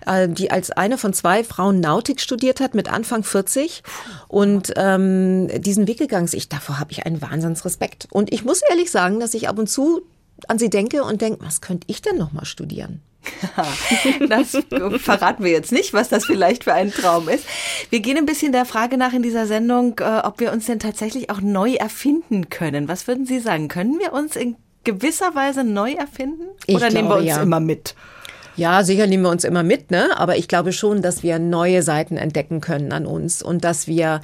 äh, 0.07 0.29
die 0.29 0.51
als 0.51 0.71
eine 0.73 0.99
von 0.99 1.13
zwei 1.13 1.45
Frauen 1.45 1.81
Nautik 1.81 2.21
studiert 2.21 2.61
hat 2.61 2.75
mit 2.75 2.91
Anfang 2.91 3.23
40 3.23 3.83
und 4.29 4.73
ähm, 4.77 5.49
diesen 5.61 5.87
Weg 5.87 5.99
gegangen 5.99 6.25
ist. 6.25 6.35
Ich 6.35 6.49
davor 6.49 6.81
habe 6.81 6.93
ich 6.93 7.07
einen 7.07 7.23
Wahnsinnsrespekt 7.23 8.09
und 8.11 8.33
ich 8.33 8.45
muss 8.45 8.63
ehrlich 8.69 8.91
sagen, 8.91 9.21
dass 9.21 9.35
ich 9.35 9.49
ab 9.49 9.59
und 9.59 9.69
zu 9.69 10.03
an 10.49 10.59
sie 10.59 10.71
denke 10.71 11.05
und 11.05 11.21
denke, 11.21 11.45
was 11.45 11.61
könnte 11.61 11.87
ich 11.89 12.03
denn 12.03 12.17
noch 12.17 12.33
mal 12.33 12.47
studieren? 12.47 13.03
Das 14.29 14.57
verraten 14.99 15.45
wir 15.45 15.51
jetzt 15.51 15.73
nicht, 15.73 15.93
was 15.93 16.09
das 16.09 16.25
vielleicht 16.25 16.65
für 16.65 16.75
ein 16.75 16.91
Traum 16.93 17.29
ist. 17.29 17.45
Wir 17.91 18.01
gehen 18.01 18.17
ein 18.17 18.27
bisschen 18.27 18.53
der 18.53 18.65
Frage 18.65 18.97
nach 18.97 19.13
in 19.13 19.23
dieser 19.23 19.47
Sendung, 19.47 19.99
äh, 20.01 20.21
ob 20.25 20.41
wir 20.41 20.53
uns 20.53 20.67
denn 20.67 20.79
tatsächlich 20.79 21.31
auch 21.31 21.41
neu 21.41 21.75
erfinden 21.75 22.49
können. 22.49 22.89
Was 22.89 23.07
würden 23.07 23.27
Sie 23.27 23.41
sagen? 23.41 23.69
Können 23.69 23.99
wir 23.99 24.13
uns 24.13 24.37
in 24.37 24.57
gewisser 24.85 25.35
Weise 25.35 25.65
neu 25.65 25.93
erfinden? 25.93 26.45
Oder 26.69 26.91
nehmen 26.91 27.09
wir 27.09 27.17
glaube, 27.17 27.21
uns 27.21 27.29
ja. 27.29 27.43
immer 27.43 27.61
mit? 27.61 27.95
Ja, 28.57 28.83
sicher 28.85 29.07
nehmen 29.07 29.23
wir 29.23 29.31
uns 29.31 29.45
immer 29.45 29.63
mit, 29.63 29.91
ne? 29.91 30.11
Aber 30.17 30.37
ich 30.37 30.49
glaube 30.49 30.73
schon, 30.73 31.03
dass 31.03 31.23
wir 31.23 31.39
neue 31.39 31.83
Seiten 31.83 32.17
entdecken 32.17 32.61
können 32.61 32.93
an 32.93 33.07
uns 33.07 33.43
und 33.43 33.65
dass 33.65 33.87
wir 33.87 34.21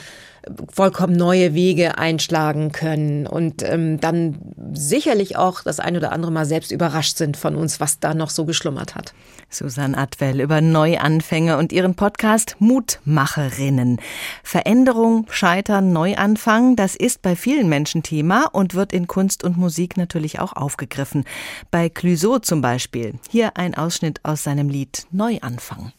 vollkommen 0.72 1.16
neue 1.16 1.54
Wege 1.54 1.98
einschlagen 1.98 2.70
können 2.72 3.26
und 3.26 3.62
ähm, 3.62 3.98
dann 4.00 4.38
sicherlich 4.72 5.36
auch 5.36 5.62
das 5.62 5.80
ein 5.80 5.96
oder 5.96 6.12
andere 6.12 6.30
Mal 6.30 6.46
selbst 6.46 6.70
überrascht 6.70 7.16
sind 7.16 7.36
von 7.36 7.56
uns, 7.56 7.80
was 7.80 7.98
da 7.98 8.14
noch 8.14 8.30
so 8.30 8.44
geschlummert 8.44 8.94
hat. 8.94 9.12
Susanne 9.50 9.96
Atwell 9.96 10.40
über 10.40 10.60
Neuanfänge 10.60 11.56
und 11.56 11.72
ihren 11.72 11.94
Podcast 11.94 12.56
Mutmacherinnen. 12.58 14.00
Veränderung, 14.42 15.26
Scheitern, 15.30 15.92
Neuanfang, 15.92 16.76
das 16.76 16.94
ist 16.96 17.22
bei 17.22 17.36
vielen 17.36 17.68
Menschen 17.68 18.02
Thema 18.02 18.48
und 18.52 18.74
wird 18.74 18.92
in 18.92 19.06
Kunst 19.06 19.44
und 19.44 19.56
Musik 19.56 19.96
natürlich 19.96 20.38
auch 20.38 20.52
aufgegriffen. 20.52 21.24
Bei 21.70 21.88
Clouseau 21.88 22.38
zum 22.38 22.60
Beispiel. 22.60 23.14
Hier 23.30 23.56
ein 23.56 23.74
Ausschnitt 23.74 24.20
aus 24.22 24.42
seinem 24.42 24.68
Lied 24.68 25.06
Neuanfang. 25.10 25.92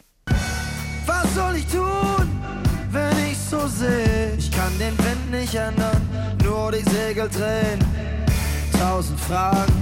Nicht 5.47 5.61
ändern, 5.61 6.01
nur 6.43 6.71
die 6.71 6.83
Segel 6.89 7.29
drehen. 7.29 7.79
Tausend 8.77 9.19
Fragen 9.19 9.73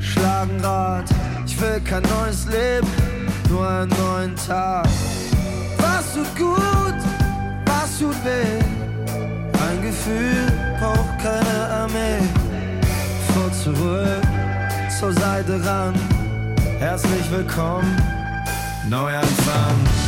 schlagen 0.00 0.60
Rad. 0.62 1.04
Ich 1.46 1.60
will 1.60 1.80
kein 1.80 2.02
neues 2.02 2.46
Leben, 2.46 2.86
nur 3.48 3.68
einen 3.68 3.92
neuen 3.98 4.36
Tag. 4.36 4.86
Was 5.78 6.14
tut 6.14 6.36
gut, 6.36 7.00
was 7.66 7.98
tut 7.98 8.14
weh? 8.24 8.62
Ein 9.68 9.82
Gefühl 9.82 10.52
braucht 10.78 11.18
keine 11.18 11.68
Armee. 11.82 12.22
Vor 13.34 13.52
zurück, 13.52 14.22
zur 14.98 15.12
Seite 15.12 15.64
ran. 15.64 15.94
Herzlich 16.78 17.30
willkommen, 17.30 17.96
Neuanfang. 18.88 20.01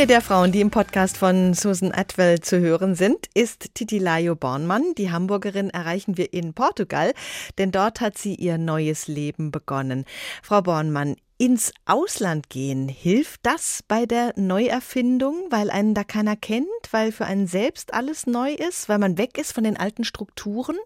Eine 0.00 0.06
der 0.06 0.22
Frauen, 0.22 0.50
die 0.50 0.62
im 0.62 0.70
Podcast 0.70 1.18
von 1.18 1.52
Susan 1.52 1.92
Atwell 1.92 2.40
zu 2.40 2.58
hören 2.58 2.94
sind, 2.94 3.26
ist 3.34 3.74
Titilayo 3.74 4.34
Bornmann. 4.34 4.94
Die 4.96 5.12
Hamburgerin 5.12 5.68
erreichen 5.68 6.16
wir 6.16 6.32
in 6.32 6.54
Portugal, 6.54 7.12
denn 7.58 7.70
dort 7.70 8.00
hat 8.00 8.16
sie 8.16 8.34
ihr 8.34 8.56
neues 8.56 9.08
Leben 9.08 9.50
begonnen. 9.50 10.06
Frau 10.42 10.62
Bornmann, 10.62 11.16
ins 11.36 11.74
Ausland 11.84 12.48
gehen, 12.48 12.88
hilft 12.88 13.40
das 13.42 13.84
bei 13.86 14.06
der 14.06 14.32
Neuerfindung, 14.36 15.48
weil 15.50 15.70
einen 15.70 15.92
da 15.92 16.02
keiner 16.02 16.34
kennt, 16.34 16.66
weil 16.92 17.12
für 17.12 17.26
einen 17.26 17.46
selbst 17.46 17.92
alles 17.92 18.26
neu 18.26 18.54
ist, 18.54 18.88
weil 18.88 18.98
man 18.98 19.18
weg 19.18 19.36
ist 19.36 19.52
von 19.52 19.64
den 19.64 19.76
alten 19.76 20.04
Strukturen? 20.04 20.78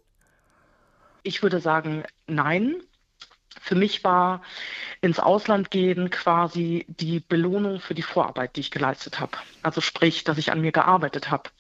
Ich 1.23 1.41
würde 1.41 1.61
sagen, 1.61 2.03
nein. 2.27 2.83
Für 3.61 3.75
mich 3.75 4.05
war 4.05 4.43
ins 5.01 5.19
Ausland 5.19 5.71
gehen 5.71 6.11
quasi 6.11 6.87
die 6.89 7.21
Belohnung 7.21 7.81
für 7.81 7.95
die 7.95 8.03
Vorarbeit, 8.03 8.57
die 8.57 8.61
ich 8.61 8.71
geleistet 8.71 9.21
habe. 9.21 9.39
Also 9.63 9.81
sprich, 9.81 10.25
dass 10.25 10.39
ich 10.39 10.53
an 10.53 10.61
mir 10.61 10.73
gearbeitet 10.73 11.31
habe. 11.31 11.51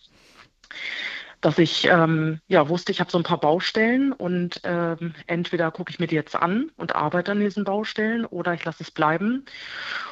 Dass 1.40 1.58
ich 1.58 1.86
ähm, 1.86 2.40
ja 2.48 2.68
wusste, 2.68 2.90
ich 2.90 3.00
habe 3.00 3.10
so 3.10 3.18
ein 3.18 3.24
paar 3.24 3.40
Baustellen 3.40 4.12
und 4.12 4.60
ähm, 4.64 5.14
entweder 5.26 5.70
gucke 5.70 5.90
ich 5.90 5.98
mir 5.98 6.06
die 6.06 6.14
jetzt 6.14 6.36
an 6.36 6.70
und 6.76 6.94
arbeite 6.94 7.32
an 7.32 7.40
diesen 7.40 7.64
Baustellen 7.64 8.24
oder 8.24 8.54
ich 8.54 8.64
lasse 8.64 8.82
es 8.82 8.90
bleiben. 8.90 9.44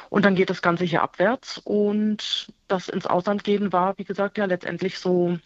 Und 0.09 0.25
dann 0.25 0.35
geht 0.35 0.51
das 0.51 0.61
Ganze 0.61 0.85
hier 0.85 1.01
abwärts. 1.01 1.57
Und 1.57 2.53
das 2.67 2.87
ins 2.87 3.07
Ausland 3.07 3.43
gehen 3.43 3.73
war, 3.73 3.97
wie 3.97 4.03
gesagt, 4.03 4.37
ja 4.37 4.45
letztendlich 4.45 4.99
so 4.99 5.39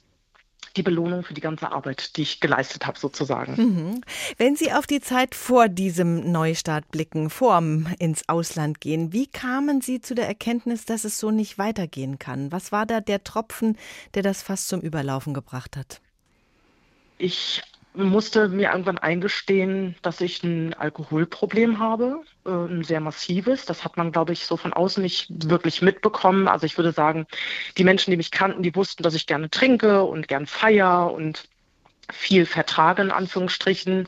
die 0.75 0.83
Belohnung 0.83 1.23
für 1.23 1.33
die 1.33 1.41
ganze 1.41 1.71
Arbeit, 1.71 2.17
die 2.17 2.23
ich 2.23 2.39
geleistet 2.39 2.85
habe, 2.85 2.99
sozusagen. 2.99 3.55
Mhm. 3.55 4.01
Wenn 4.37 4.55
Sie 4.55 4.71
auf 4.71 4.87
die 4.87 5.01
Zeit 5.01 5.35
vor 5.35 5.69
diesem 5.69 6.31
Neustart 6.31 6.91
blicken, 6.91 7.29
vorm 7.29 7.87
ins 7.99 8.27
Ausland 8.27 8.81
gehen, 8.81 9.13
wie 9.13 9.27
kamen 9.27 9.81
Sie 9.81 10.01
zu 10.01 10.15
der 10.15 10.27
Erkenntnis, 10.27 10.85
dass 10.85 11.03
es 11.03 11.19
so 11.19 11.31
nicht 11.31 11.57
weitergehen 11.57 12.19
kann? 12.19 12.51
Was 12.51 12.71
war 12.71 12.85
da 12.85 13.01
der 13.01 13.23
Tropfen, 13.23 13.77
der 14.13 14.23
das 14.23 14.41
fast 14.41 14.67
zum 14.67 14.81
Überlaufen 14.81 15.33
gebracht 15.33 15.77
hat? 15.77 16.01
Ich 17.17 17.63
musste 17.97 18.47
mir 18.49 18.71
irgendwann 18.71 18.97
eingestehen, 18.97 19.95
dass 20.01 20.21
ich 20.21 20.43
ein 20.43 20.73
Alkoholproblem 20.73 21.79
habe, 21.79 22.21
äh, 22.45 22.49
ein 22.49 22.83
sehr 22.83 22.99
massives. 22.99 23.65
Das 23.65 23.83
hat 23.83 23.97
man, 23.97 24.11
glaube 24.11 24.33
ich, 24.33 24.45
so 24.45 24.57
von 24.57 24.73
außen 24.73 25.01
nicht 25.01 25.27
wirklich 25.49 25.81
mitbekommen. 25.81 26.47
Also 26.47 26.65
ich 26.65 26.77
würde 26.77 26.91
sagen, 26.91 27.27
die 27.77 27.83
Menschen, 27.83 28.11
die 28.11 28.17
mich 28.17 28.31
kannten, 28.31 28.63
die 28.63 28.75
wussten, 28.75 29.03
dass 29.03 29.15
ich 29.15 29.27
gerne 29.27 29.49
trinke 29.49 30.03
und 30.03 30.27
gern 30.27 30.45
feier 30.45 31.11
und 31.11 31.49
viel 32.11 32.45
vertrage, 32.45 33.01
in 33.01 33.11
Anführungsstrichen. 33.11 34.07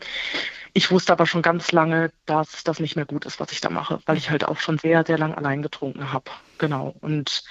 Ich 0.74 0.91
wusste 0.91 1.12
aber 1.12 1.25
schon 1.25 1.41
ganz 1.41 1.72
lange, 1.72 2.12
dass 2.25 2.63
das 2.63 2.79
nicht 2.79 2.96
mehr 2.96 3.05
gut 3.05 3.25
ist, 3.25 3.39
was 3.39 3.51
ich 3.51 3.60
da 3.60 3.69
mache, 3.69 4.00
weil 4.05 4.17
ich 4.17 4.29
halt 4.29 4.46
auch 4.46 4.60
schon 4.60 4.77
sehr, 4.77 5.03
sehr 5.05 5.17
lang 5.17 5.34
allein 5.34 5.62
getrunken 5.62 6.13
habe. 6.13 6.31
Genau. 6.60 6.96
Und 7.01 7.43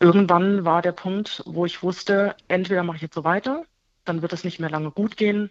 irgendwann 0.00 0.64
war 0.64 0.82
der 0.82 0.92
Punkt, 0.92 1.42
wo 1.46 1.66
ich 1.66 1.82
wusste, 1.82 2.34
entweder 2.48 2.82
mache 2.82 2.96
ich 2.96 3.02
jetzt 3.02 3.14
so 3.14 3.24
weiter 3.24 3.64
dann 4.04 4.22
wird 4.22 4.32
es 4.32 4.44
nicht 4.44 4.60
mehr 4.60 4.70
lange 4.70 4.90
gut 4.90 5.16
gehen 5.16 5.50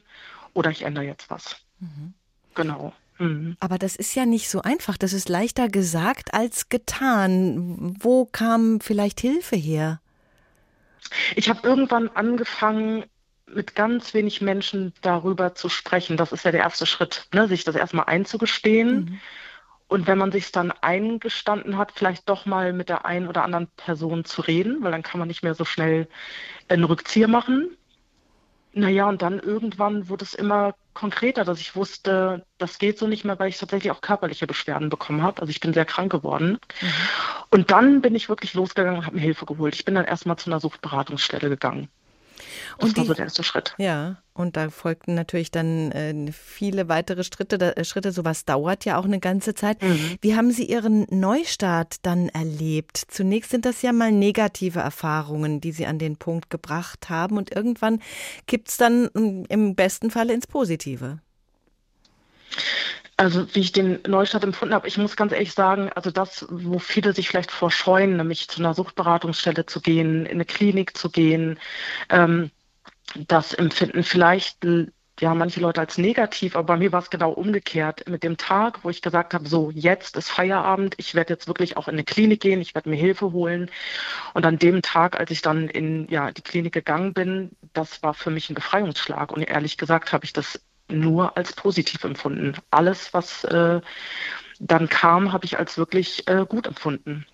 oder 0.54 0.72
ich 0.72 0.84
ändere 0.84 1.06
jetzt 1.06 1.30
was. 1.30 1.58
Mhm. 1.80 2.14
Genau. 2.56 2.94
Mhm. 3.18 3.56
Aber 3.60 3.78
das 3.78 3.96
ist 3.96 4.16
ja 4.16 4.26
nicht 4.26 4.50
so 4.50 4.62
einfach. 4.62 4.98
Das 4.98 5.14
ist 5.14 5.30
leichter 5.30 5.70
gesagt 5.70 6.34
als 6.34 6.70
getan. 6.70 7.96
Wo 8.00 8.26
kam 8.26 8.82
vielleicht 8.82 9.22
Hilfe 9.22 9.56
her? 9.56 10.02
Ich 11.36 11.50
habe 11.50 11.68
irgendwann 11.68 12.10
angefangen, 12.10 13.06
mit 13.54 13.76
ganz 13.76 14.14
wenig 14.14 14.42
Menschen 14.42 14.94
darüber 15.02 15.56
zu 15.56 15.70
sprechen. 15.70 16.18
Das 16.18 16.32
ist 16.32 16.46
ja 16.46 16.52
der 16.52 16.62
erste 16.62 16.86
Schritt, 16.86 17.28
ne? 17.34 17.48
sich 17.48 17.64
das 17.64 17.76
erstmal 17.76 18.06
einzugestehen. 18.06 19.06
Mhm. 19.06 19.20
Und 19.88 20.08
wenn 20.08 20.18
man 20.18 20.32
sich 20.32 20.54
dann 20.54 20.72
eingestanden 20.72 21.78
hat, 21.78 21.92
vielleicht 21.94 22.30
doch 22.30 22.46
mal 22.46 22.72
mit 22.72 22.88
der 22.88 23.06
einen 23.06 23.28
oder 23.28 23.44
anderen 23.44 23.68
Person 23.76 24.24
zu 24.24 24.42
reden, 24.42 24.82
weil 24.82 24.92
dann 24.92 25.04
kann 25.04 25.20
man 25.20 25.28
nicht 25.28 25.44
mehr 25.44 25.54
so 25.54 25.66
schnell 25.66 26.08
einen 26.70 26.86
Rückzieher 26.86 27.28
machen. 27.28 27.76
Naja, 28.74 29.10
und 29.10 29.22
dann 29.22 29.40
irgendwann 29.40 30.08
wurde 30.08 30.24
es 30.24 30.34
immer 30.34 30.76
konkreter, 30.94 31.44
dass 31.44 31.60
ich 31.60 31.76
wusste, 31.76 32.46
das 32.58 32.80
geht 32.80 32.98
so 32.98 33.08
nicht 33.08 33.26
mehr, 33.26 33.38
weil 33.38 33.50
ich 33.50 33.58
tatsächlich 33.58 33.92
auch 33.92 34.02
körperliche 34.02 34.48
Beschwerden 34.48 34.90
bekommen 34.90 35.24
habe. 35.24 35.42
Also 35.42 35.52
ich 35.52 35.60
bin 35.60 35.74
sehr 35.74 35.86
krank 35.86 36.12
geworden. 36.12 36.60
Mhm. 36.82 36.88
Und 37.50 37.72
dann 37.72 38.02
bin 38.02 38.16
ich 38.16 38.30
wirklich 38.30 38.54
losgegangen 38.54 39.00
und 39.00 39.06
habe 39.06 39.16
mir 39.16 39.22
Hilfe 39.22 39.46
geholt. 39.46 39.76
Ich 39.76 39.86
bin 39.86 39.96
dann 39.96 40.06
erstmal 40.06 40.38
zu 40.38 40.50
einer 40.50 40.60
Suchtberatungsstelle 40.60 41.50
gegangen. 41.50 41.90
Das 42.78 42.90
und 42.90 42.98
war 42.98 43.06
so 43.06 43.14
der 43.14 43.26
erste 43.26 43.44
Schritt. 43.44 43.74
Ja, 43.78 44.18
und 44.34 44.58
da 44.58 44.70
folgten 44.70 45.14
natürlich 45.14 45.52
dann 45.52 45.92
äh, 45.92 46.32
viele 46.32 46.88
weitere 46.90 47.24
Schritte. 47.24 47.58
Da, 47.58 47.72
äh, 47.72 47.84
Schritte. 47.84 48.12
Sowas 48.12 48.46
dauert 48.46 48.86
ja 48.86 48.98
auch 48.98 49.06
eine 49.06 49.20
ganze 49.20 49.54
Zeit. 49.54 49.82
Mhm. 49.82 50.18
Wie 50.22 50.36
haben 50.36 50.52
Sie 50.52 50.66
Ihren 50.66 51.06
Neustart 51.10 51.98
dann 52.04 52.30
erlebt? 52.30 53.02
Zunächst 53.08 53.52
sind 53.52 53.66
das 53.66 53.82
ja 53.82 53.92
mal 53.94 54.12
negative 54.12 54.80
Erfahrungen, 54.80 55.62
die 55.62 55.72
Sie 55.72 55.86
an 55.86 56.00
den 56.00 56.18
Punkt 56.18 56.50
gebracht 56.50 57.10
haben. 57.10 57.38
Und 57.38 57.54
irgendwann 57.56 58.02
kippt 58.48 58.70
es 58.70 58.78
dann 58.78 59.10
mm, 59.14 59.46
im 59.50 59.76
besten 59.76 60.12
Falle 60.12 60.34
ins 60.34 60.48
Positive. 60.48 61.20
Also 63.22 63.54
wie 63.54 63.60
ich 63.60 63.72
den 63.72 64.00
Neustart 64.08 64.44
empfunden 64.44 64.74
habe, 64.74 64.88
ich 64.88 64.98
muss 64.98 65.16
ganz 65.16 65.32
ehrlich 65.32 65.54
sagen, 65.54 65.92
also 65.94 66.10
das, 66.10 66.48
wo 66.50 66.80
viele 66.80 67.14
sich 67.14 67.30
vielleicht 67.30 67.52
vorscheuen, 67.52 68.18
nämlich 68.18 68.48
zu 68.48 68.60
einer 68.60 68.74
Suchtberatungsstelle 68.74 69.68
zu 69.68 69.80
gehen, 69.80 70.26
in 70.26 70.32
eine 70.32 70.46
Klinik 70.46 70.98
zu 70.98 71.12
gehen, 71.12 71.60
ähm, 72.10 72.50
das 73.28 73.54
empfinden 73.54 74.02
vielleicht 74.04 74.66
ja 75.20 75.36
manche 75.36 75.60
Leute 75.60 75.82
als 75.82 76.00
negativ, 76.00 76.56
aber 76.56 76.66
bei 76.66 76.78
mir 76.78 76.92
war 76.92 77.04
es 77.04 77.12
genau 77.12 77.30
umgekehrt. 77.32 78.10
Mit 78.10 78.24
dem 78.24 78.38
Tag, 78.38 78.84
wo 78.84 78.90
ich 78.90 79.04
gesagt 79.04 79.36
habe, 79.36 79.48
so 79.48 79.70
jetzt 79.70 80.18
ist 80.18 80.32
Feierabend, 80.32 80.96
ich 80.98 81.14
werde 81.14 81.34
jetzt 81.34 81.48
wirklich 81.48 81.78
auch 81.78 81.88
in 81.88 81.94
eine 81.94 82.04
Klinik 82.04 82.42
gehen, 82.42 82.60
ich 82.60 82.74
werde 82.74 82.90
mir 82.90 82.96
Hilfe 82.96 83.34
holen. 83.34 83.70
Und 84.34 84.48
an 84.48 84.58
dem 84.58 84.82
Tag, 84.82 85.20
als 85.20 85.30
ich 85.30 85.44
dann 85.44 85.70
in 85.70 86.08
ja, 86.10 86.32
die 86.32 86.42
Klinik 86.42 86.74
gegangen 86.74 87.14
bin, 87.14 87.52
das 87.74 88.02
war 88.02 88.16
für 88.16 88.32
mich 88.32 88.50
ein 88.50 88.56
Befreiungsschlag. 88.56 89.32
Und 89.32 89.44
ehrlich 89.44 89.78
gesagt 89.78 90.12
habe 90.12 90.26
ich 90.26 90.34
das 90.34 90.60
nur 90.92 91.38
als 91.38 91.54
positiv 91.54 92.04
empfunden. 92.04 92.54
Alles, 92.72 93.14
was 93.14 93.44
äh, 93.46 93.82
dann 94.60 94.90
kam, 94.90 95.32
habe 95.32 95.46
ich 95.46 95.58
als 95.58 95.78
wirklich 95.78 96.28
äh, 96.28 96.46
gut 96.48 96.68
empfunden. 96.68 97.26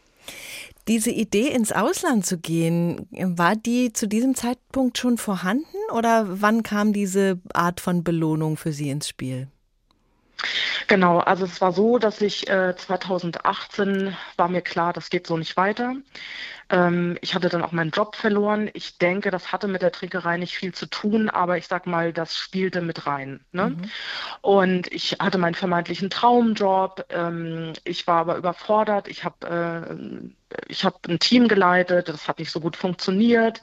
Diese 0.87 1.11
Idee, 1.11 1.49
ins 1.49 1.73
Ausland 1.73 2.25
zu 2.25 2.37
gehen, 2.37 3.07
war 3.11 3.57
die 3.57 3.91
zu 3.91 4.07
diesem 4.07 4.35
Zeitpunkt 4.35 4.97
schon 4.97 5.17
vorhanden 5.17 5.65
oder 5.91 6.41
wann 6.41 6.63
kam 6.63 6.93
diese 6.93 7.39
Art 7.53 7.81
von 7.81 8.05
Belohnung 8.05 8.55
für 8.55 8.71
Sie 8.71 8.89
ins 8.89 9.09
Spiel? 9.09 9.49
Genau, 10.87 11.19
also 11.19 11.45
es 11.45 11.61
war 11.61 11.71
so, 11.71 11.97
dass 11.97 12.21
ich 12.21 12.49
äh, 12.49 12.75
2018 12.75 14.15
war 14.37 14.47
mir 14.47 14.61
klar, 14.61 14.93
das 14.93 15.09
geht 15.09 15.27
so 15.27 15.37
nicht 15.37 15.57
weiter. 15.57 15.95
Ähm, 16.69 17.17
ich 17.21 17.33
hatte 17.33 17.49
dann 17.49 17.63
auch 17.63 17.71
meinen 17.71 17.91
Job 17.91 18.15
verloren. 18.15 18.69
Ich 18.73 18.97
denke, 18.97 19.31
das 19.31 19.51
hatte 19.51 19.67
mit 19.67 19.81
der 19.81 19.91
Trinkerei 19.91 20.37
nicht 20.37 20.55
viel 20.55 20.73
zu 20.73 20.85
tun, 20.85 21.29
aber 21.29 21.57
ich 21.57 21.67
sag 21.67 21.87
mal, 21.87 22.13
das 22.13 22.35
spielte 22.35 22.81
mit 22.81 23.07
rein. 23.07 23.39
Ne? 23.51 23.69
Mhm. 23.69 23.91
Und 24.41 24.91
ich 24.91 25.13
hatte 25.19 25.37
meinen 25.37 25.55
vermeintlichen 25.55 26.09
Traumjob. 26.09 27.05
Ähm, 27.09 27.73
ich 27.83 28.05
war 28.05 28.19
aber 28.21 28.37
überfordert. 28.37 29.07
Ich 29.07 29.23
habe 29.23 29.47
äh, 29.89 30.59
ich 30.67 30.85
ein 30.85 31.19
Team 31.19 31.47
geleitet. 31.47 32.09
Das 32.09 32.27
hat 32.27 32.39
nicht 32.39 32.51
so 32.51 32.59
gut 32.59 32.75
funktioniert. 32.75 33.61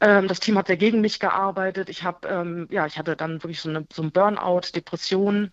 Ähm, 0.00 0.28
das 0.28 0.40
Team 0.40 0.58
hat 0.58 0.66
sehr 0.66 0.76
gegen 0.76 1.00
mich 1.00 1.20
gearbeitet. 1.20 1.88
Ich 1.88 2.02
habe, 2.02 2.28
ähm, 2.28 2.66
ja, 2.70 2.86
ich 2.86 2.98
hatte 2.98 3.16
dann 3.16 3.42
wirklich 3.42 3.60
so, 3.60 3.68
eine, 3.70 3.86
so 3.92 4.02
ein 4.02 4.10
Burnout, 4.10 4.62
Depression 4.74 5.52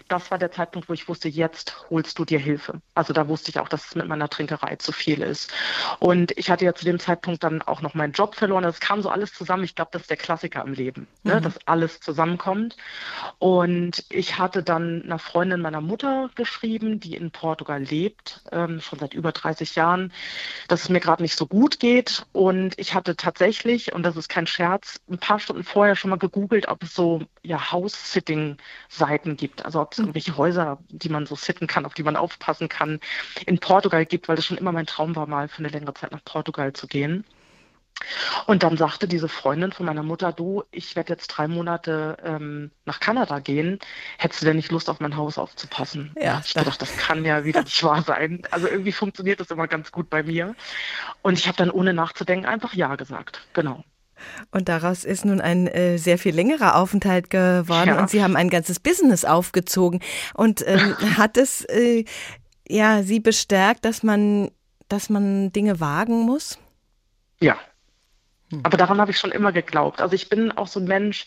das 0.11 0.29
war 0.29 0.37
der 0.37 0.51
Zeitpunkt, 0.51 0.89
wo 0.89 0.93
ich 0.93 1.07
wusste, 1.07 1.29
jetzt 1.29 1.85
holst 1.89 2.19
du 2.19 2.25
dir 2.25 2.39
Hilfe. 2.39 2.81
Also 2.95 3.13
da 3.13 3.27
wusste 3.27 3.49
ich 3.49 3.59
auch, 3.59 3.69
dass 3.69 3.85
es 3.85 3.95
mit 3.95 4.07
meiner 4.07 4.29
Trinkerei 4.29 4.75
zu 4.75 4.91
viel 4.91 5.21
ist. 5.21 5.51
Und 5.99 6.37
ich 6.37 6.49
hatte 6.49 6.65
ja 6.65 6.73
zu 6.73 6.83
dem 6.83 6.99
Zeitpunkt 6.99 7.43
dann 7.43 7.61
auch 7.61 7.81
noch 7.81 7.93
meinen 7.93 8.11
Job 8.11 8.35
verloren. 8.35 8.65
Es 8.65 8.81
kam 8.81 9.01
so 9.01 9.09
alles 9.09 9.33
zusammen. 9.33 9.63
Ich 9.63 9.75
glaube, 9.75 9.91
das 9.93 10.03
ist 10.03 10.09
der 10.09 10.17
Klassiker 10.17 10.63
im 10.65 10.73
Leben, 10.73 11.07
ne? 11.23 11.35
mhm. 11.35 11.43
dass 11.43 11.65
alles 11.65 12.01
zusammenkommt. 12.01 12.75
Und 13.39 14.03
ich 14.09 14.37
hatte 14.37 14.63
dann 14.63 15.03
einer 15.03 15.19
Freundin 15.19 15.61
meiner 15.61 15.81
Mutter 15.81 16.29
geschrieben, 16.35 16.99
die 16.99 17.15
in 17.15 17.31
Portugal 17.31 17.81
lebt, 17.81 18.41
ähm, 18.51 18.81
schon 18.81 18.99
seit 18.99 19.13
über 19.13 19.31
30 19.31 19.75
Jahren, 19.75 20.11
dass 20.67 20.83
es 20.83 20.89
mir 20.89 20.99
gerade 20.99 21.23
nicht 21.23 21.37
so 21.37 21.47
gut 21.47 21.79
geht. 21.79 22.25
Und 22.33 22.77
ich 22.77 22.93
hatte 22.93 23.15
tatsächlich, 23.15 23.93
und 23.93 24.03
das 24.03 24.17
ist 24.17 24.27
kein 24.27 24.47
Scherz, 24.47 24.99
ein 25.09 25.19
paar 25.19 25.39
Stunden 25.39 25.63
vorher 25.63 25.95
schon 25.95 26.09
mal 26.09 26.17
gegoogelt, 26.19 26.67
ob 26.67 26.83
es 26.83 26.93
so 26.93 27.21
ja, 27.43 27.71
House-Sitting-Seiten 27.71 29.37
gibt. 29.37 29.63
Also 29.65 29.79
ob 29.79 29.93
es 29.93 30.00
irgendwelche 30.01 30.37
Häuser, 30.37 30.79
die 30.89 31.09
man 31.09 31.25
so 31.25 31.35
sitten 31.35 31.67
kann, 31.67 31.85
auf 31.85 31.93
die 31.93 32.03
man 32.03 32.15
aufpassen 32.15 32.69
kann, 32.69 32.99
in 33.45 33.59
Portugal 33.59 34.05
gibt, 34.05 34.27
weil 34.27 34.35
das 34.35 34.45
schon 34.45 34.57
immer 34.57 34.71
mein 34.71 34.85
Traum 34.85 35.15
war, 35.15 35.27
mal 35.27 35.47
für 35.47 35.59
eine 35.59 35.69
längere 35.69 35.93
Zeit 35.93 36.11
nach 36.11 36.23
Portugal 36.23 36.73
zu 36.73 36.87
gehen. 36.87 37.25
Und 38.47 38.63
dann 38.63 38.77
sagte 38.77 39.07
diese 39.07 39.29
Freundin 39.29 39.71
von 39.71 39.85
meiner 39.85 40.03
Mutter, 40.03 40.31
du, 40.31 40.63
ich 40.71 40.95
werde 40.95 41.13
jetzt 41.13 41.27
drei 41.27 41.47
Monate 41.47 42.17
ähm, 42.23 42.71
nach 42.85 42.99
Kanada 42.99 43.39
gehen. 43.39 43.79
Hättest 44.17 44.41
du 44.41 44.45
denn 44.45 44.55
nicht 44.55 44.71
Lust, 44.71 44.89
auf 44.89 44.99
mein 44.99 45.15
Haus 45.17 45.37
aufzupassen? 45.37 46.15
Ja. 46.19 46.41
Ich 46.43 46.53
dachte, 46.53 46.79
das 46.79 46.97
kann 46.97 47.25
ja 47.25 47.43
wieder 47.45 47.61
nicht 47.63 47.83
wahr 47.83 48.01
sein. 48.01 48.41
Also 48.51 48.67
irgendwie 48.67 48.91
funktioniert 48.91 49.39
das 49.39 49.51
immer 49.51 49.67
ganz 49.67 49.91
gut 49.91 50.09
bei 50.09 50.23
mir. 50.23 50.55
Und 51.21 51.37
ich 51.37 51.47
habe 51.47 51.57
dann 51.57 51.71
ohne 51.71 51.93
nachzudenken 51.93 52.47
einfach 52.47 52.73
Ja 52.73 52.95
gesagt. 52.95 53.41
Genau. 53.53 53.83
Und 54.51 54.69
daraus 54.69 55.05
ist 55.05 55.25
nun 55.25 55.41
ein 55.41 55.67
äh, 55.67 55.97
sehr 55.97 56.17
viel 56.17 56.35
längerer 56.35 56.75
Aufenthalt 56.75 57.29
geworden 57.29 57.89
ja. 57.89 57.99
und 57.99 58.09
Sie 58.09 58.23
haben 58.23 58.35
ein 58.35 58.49
ganzes 58.49 58.79
Business 58.79 59.25
aufgezogen. 59.25 60.01
Und 60.33 60.63
ähm, 60.67 60.97
hat 61.17 61.37
es 61.37 61.65
äh, 61.65 62.05
ja 62.67 63.03
Sie 63.03 63.19
bestärkt, 63.19 63.85
dass 63.85 64.03
man, 64.03 64.51
dass 64.89 65.09
man 65.09 65.51
Dinge 65.51 65.79
wagen 65.79 66.21
muss? 66.21 66.57
Ja, 67.39 67.57
hm. 68.51 68.61
aber 68.63 68.77
daran 68.77 68.99
habe 68.99 69.11
ich 69.11 69.17
schon 69.17 69.31
immer 69.31 69.51
geglaubt. 69.51 70.01
Also 70.01 70.13
ich 70.13 70.29
bin 70.29 70.51
auch 70.51 70.67
so 70.67 70.79
ein 70.79 70.85
Mensch, 70.85 71.25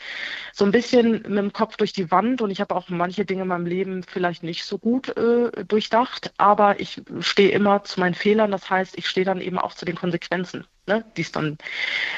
so 0.52 0.64
ein 0.64 0.70
bisschen 0.70 1.12
mit 1.12 1.38
dem 1.38 1.52
Kopf 1.52 1.76
durch 1.76 1.92
die 1.92 2.10
Wand 2.10 2.42
und 2.42 2.50
ich 2.50 2.60
habe 2.60 2.74
auch 2.74 2.88
manche 2.88 3.24
Dinge 3.24 3.42
in 3.42 3.48
meinem 3.48 3.66
Leben 3.66 4.02
vielleicht 4.02 4.42
nicht 4.42 4.64
so 4.64 4.78
gut 4.78 5.16
äh, 5.16 5.64
durchdacht, 5.64 6.32
aber 6.36 6.80
ich 6.80 7.02
stehe 7.20 7.50
immer 7.50 7.82
zu 7.84 8.00
meinen 8.00 8.14
Fehlern. 8.14 8.50
Das 8.50 8.68
heißt, 8.70 8.96
ich 8.96 9.08
stehe 9.08 9.26
dann 9.26 9.40
eben 9.40 9.58
auch 9.58 9.74
zu 9.74 9.84
den 9.84 9.96
Konsequenzen, 9.96 10.66
ne, 10.86 11.04
die 11.16 11.22
es 11.22 11.32
dann 11.32 11.58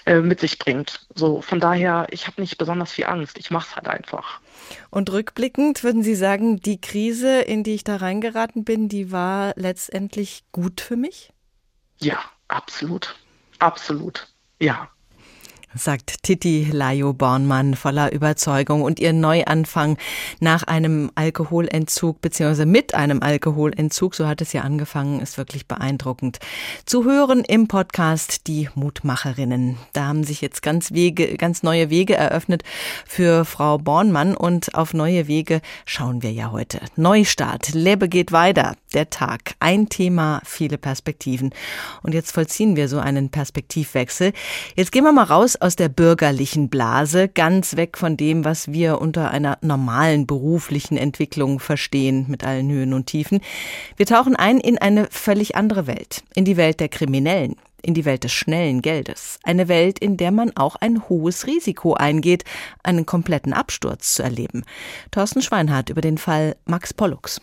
äh, 0.05 0.21
mit 0.21 0.41
sich 0.41 0.59
bringt. 0.59 1.07
So 1.15 1.41
von 1.43 1.61
daher, 1.61 2.07
ich 2.11 2.27
habe 2.27 2.41
nicht 2.41 2.59
besonders 2.59 2.93
viel 2.93 3.07
Angst. 3.07 3.39
Ich 3.39 3.51
mache 3.51 3.69
es 3.69 3.77
halt 3.77 3.89
einfach. 3.89 4.41
Und 4.91 5.11
rückblickend 5.11 5.85
würden 5.85 6.03
Sie 6.03 6.15
sagen, 6.15 6.61
die 6.61 6.81
Krise, 6.81 7.41
in 7.41 7.63
die 7.63 7.75
ich 7.75 7.85
da 7.85 7.97
reingeraten 7.97 8.65
bin, 8.65 8.89
die 8.89 9.13
war 9.13 9.53
letztendlich 9.57 10.45
gut 10.53 10.81
für 10.81 10.97
mich? 10.97 11.33
Ja, 12.01 12.19
absolut. 12.49 13.17
Absolut. 13.59 14.29
Ja 14.61 14.89
sagt 15.77 16.23
Titi 16.23 16.69
Lajo 16.71 17.13
Bornmann 17.13 17.75
voller 17.75 18.13
Überzeugung. 18.13 18.83
Und 18.83 19.01
ihr 19.01 19.13
Neuanfang 19.13 19.97
nach 20.41 20.63
einem 20.63 21.11
Alkoholentzug 21.15 22.21
beziehungsweise 22.21 22.67
mit 22.67 22.95
einem 22.95 23.23
Alkoholentzug, 23.23 24.15
so 24.15 24.27
hat 24.27 24.41
es 24.41 24.53
ja 24.53 24.63
angefangen, 24.63 25.21
ist 25.21 25.39
wirklich 25.39 25.67
beeindruckend. 25.67 26.39
Zu 26.85 27.05
hören 27.05 27.45
im 27.45 27.69
Podcast 27.69 28.47
Die 28.47 28.69
Mutmacherinnen. 28.75 29.77
Da 29.93 30.07
haben 30.07 30.25
sich 30.25 30.41
jetzt 30.41 30.63
ganz 30.63 30.93
Wege, 30.93 31.37
ganz 31.37 31.63
neue 31.63 31.91
Wege 31.91 32.15
eröffnet 32.15 32.63
für 33.07 33.45
Frau 33.45 33.79
Bornmann 33.79 34.37
und 34.37 34.75
auf 34.75 34.95
neue 34.95 35.27
Wege 35.29 35.61
schauen 35.85 36.23
wir 36.23 36.33
ja 36.33 36.51
heute. 36.51 36.81
Neustart, 36.97 37.75
Lebe 37.75 38.09
geht 38.09 38.33
weiter, 38.33 38.77
der 38.95 39.11
Tag, 39.11 39.55
ein 39.61 39.89
Thema, 39.89 40.41
viele 40.45 40.79
Perspektiven. 40.79 41.51
Und 42.03 42.15
jetzt 42.15 42.33
vollziehen 42.33 42.77
wir 42.77 42.89
so 42.89 42.99
einen 42.99 43.31
Perspektivwechsel. 43.31 44.33
Jetzt 44.75 44.93
gehen 44.93 45.05
wir 45.05 45.13
mal 45.13 45.25
raus 45.25 45.57
aus 45.67 45.75
der 45.75 45.89
bürgerlichen 45.89 46.69
Blase, 46.69 47.27
ganz 47.27 47.75
weg 47.75 47.99
von 47.99 48.17
dem, 48.17 48.45
was 48.45 48.71
wir 48.71 49.01
unter 49.01 49.33
einer 49.33 49.59
normalen 49.63 50.25
beruflichen 50.25 50.97
Entwicklung 50.97 51.59
verstehen, 51.59 52.27
mit 52.29 52.45
allen 52.45 52.71
Höhen 52.71 52.95
und 52.95 53.07
Tiefen. 53.07 53.41
Wir 53.97 54.07
tauchen 54.07 54.37
ein 54.37 54.61
in 54.61 54.79
eine 54.79 55.09
völlig 55.11 55.57
andere 55.57 55.89
Welt, 55.89 56.23
in 56.37 56.45
die 56.45 56.57
Welt 56.57 56.79
der 56.79 56.89
Kriminellen, 56.89 57.57
in 57.83 57.95
die 57.95 58.05
Welt 58.05 58.23
des 58.23 58.33
schnellen 58.33 58.81
Geldes. 58.81 59.41
Eine 59.43 59.67
Welt, 59.67 59.99
in 59.99 60.17
der 60.17 60.31
man 60.31 60.57
auch 60.57 60.77
ein 60.77 61.09
hohes 61.09 61.49
Risiko 61.49 61.95
eingeht, 61.95 62.45
einen 62.85 63.05
kompletten 63.05 63.53
Absturz 63.53 64.15
zu 64.15 64.23
erleben. 64.23 64.63
Thorsten 65.11 65.43
Schweinhardt 65.43 65.91
über 65.91 66.01
den 66.01 66.17
Fall 66.17 66.55
Max 66.67 66.95
Pollux. 66.95 67.41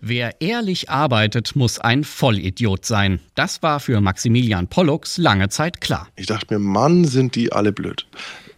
Wer 0.00 0.40
ehrlich 0.40 0.90
arbeitet, 0.90 1.56
muss 1.56 1.78
ein 1.78 2.04
Vollidiot 2.04 2.84
sein. 2.84 3.20
Das 3.34 3.62
war 3.62 3.80
für 3.80 4.00
Maximilian 4.00 4.68
Pollux 4.68 5.18
lange 5.18 5.48
Zeit 5.48 5.80
klar. 5.80 6.08
Ich 6.16 6.26
dachte 6.26 6.54
mir, 6.54 6.60
Mann, 6.60 7.04
sind 7.04 7.34
die 7.34 7.52
alle 7.52 7.72
blöd. 7.72 8.06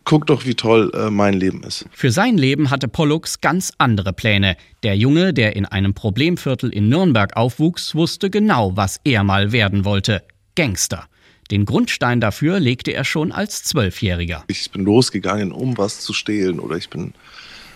Guck 0.05 0.27
doch, 0.27 0.47
wie 0.47 0.55
toll 0.55 0.91
äh, 0.95 1.11
mein 1.11 1.35
Leben 1.35 1.63
ist. 1.63 1.85
Für 1.93 2.11
sein 2.11 2.39
Leben 2.39 2.71
hatte 2.71 2.89
Pollux 2.89 3.41
ganz 3.41 3.73
andere 3.79 4.13
Pläne. 4.13 4.57
Der 4.83 4.97
Junge, 4.97 5.35
der 5.35 5.55
in 5.55 5.67
einem 5.67 5.95
Problemviertel 5.95 6.71
in 6.71 6.89
Nürnberg 6.89 7.37
aufwuchs, 7.37 7.95
wusste 7.95 8.31
genau, 8.31 8.75
was 8.75 9.01
er 9.05 9.23
mal 9.23 9.53
werden 9.53 9.85
wollte. 9.85 10.23
Gangster. 10.57 11.07
Den 11.51 11.65
Grundstein 11.67 12.21
dafür 12.21 12.59
legte 12.59 12.93
er 12.93 13.05
schon 13.05 13.33
als 13.33 13.63
Zwölfjähriger. 13.65 14.45
Ich 14.49 14.71
bin 14.71 14.85
losgegangen, 14.85 15.53
um 15.53 15.79
was 15.79 16.01
zu 16.01 16.13
stehlen 16.13 16.59
oder 16.59 16.77
ich 16.77 16.91
bin 16.91 17.15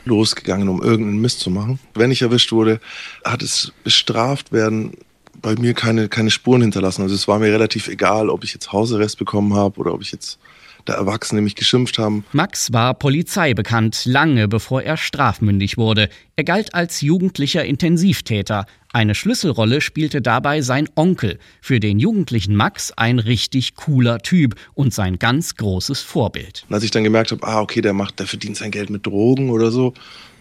losgegangen, 0.05 0.69
um 0.69 0.83
irgendeinen 0.83 1.21
Mist 1.21 1.41
zu 1.41 1.51
machen. 1.51 1.79
Wenn 1.95 2.11
ich 2.11 2.23
erwischt 2.23 2.53
wurde, 2.53 2.81
hat 3.25 3.43
es 3.43 3.73
bestraft 3.85 4.53
werden 4.53 4.93
bei 5.41 5.55
mir 5.57 5.75
keine, 5.75 6.09
keine 6.09 6.31
Spuren 6.31 6.63
hinterlassen. 6.63 7.03
Also 7.03 7.15
es 7.15 7.27
war 7.29 7.39
mir 7.39 7.53
relativ 7.53 7.89
egal, 7.89 8.31
ob 8.31 8.45
ich 8.45 8.55
jetzt 8.55 8.73
Hausarrest 8.73 9.19
bekommen 9.19 9.55
habe 9.55 9.81
oder 9.81 9.93
ob 9.93 10.03
ich 10.03 10.13
jetzt 10.13 10.39
da 10.85 10.95
Erwachsene 10.95 11.41
mich 11.41 11.55
geschimpft 11.55 11.99
haben. 11.99 12.25
Max 12.33 12.73
war 12.73 12.95
Polizei 12.95 13.55
bekannt, 13.55 14.03
lange 14.05 14.49
bevor 14.49 14.83
er 14.83 14.97
strafmündig 14.97 15.77
wurde. 15.77 16.09
Er 16.37 16.45
galt 16.45 16.75
als 16.75 17.01
jugendlicher 17.01 17.65
Intensivtäter. 17.65 18.67
Eine 18.93 19.15
Schlüsselrolle 19.15 19.81
spielte 19.81 20.21
dabei 20.21 20.61
sein 20.61 20.89
Onkel, 20.97 21.39
für 21.61 21.81
den 21.81 21.99
jugendlichen 21.99 22.55
Max 22.55 22.93
ein 22.93 23.19
richtig 23.19 23.75
cooler 23.75 24.19
Typ 24.19 24.55
und 24.75 24.93
sein 24.93 25.19
ganz 25.19 25.57
großes 25.57 26.01
Vorbild. 26.01 26.65
Und 26.69 26.75
als 26.75 26.85
ich 26.85 26.91
dann 26.91 27.05
gemerkt 27.05 27.33
habe, 27.33 27.47
ah, 27.47 27.61
okay, 27.61 27.81
der 27.81 27.95
macht, 27.95 28.19
der 28.19 28.27
verdient 28.27 28.57
sein 28.57 28.71
Geld 28.71 28.91
mit 28.91 29.07
Drogen 29.07 29.51
oder 29.51 29.71
so, 29.71 29.95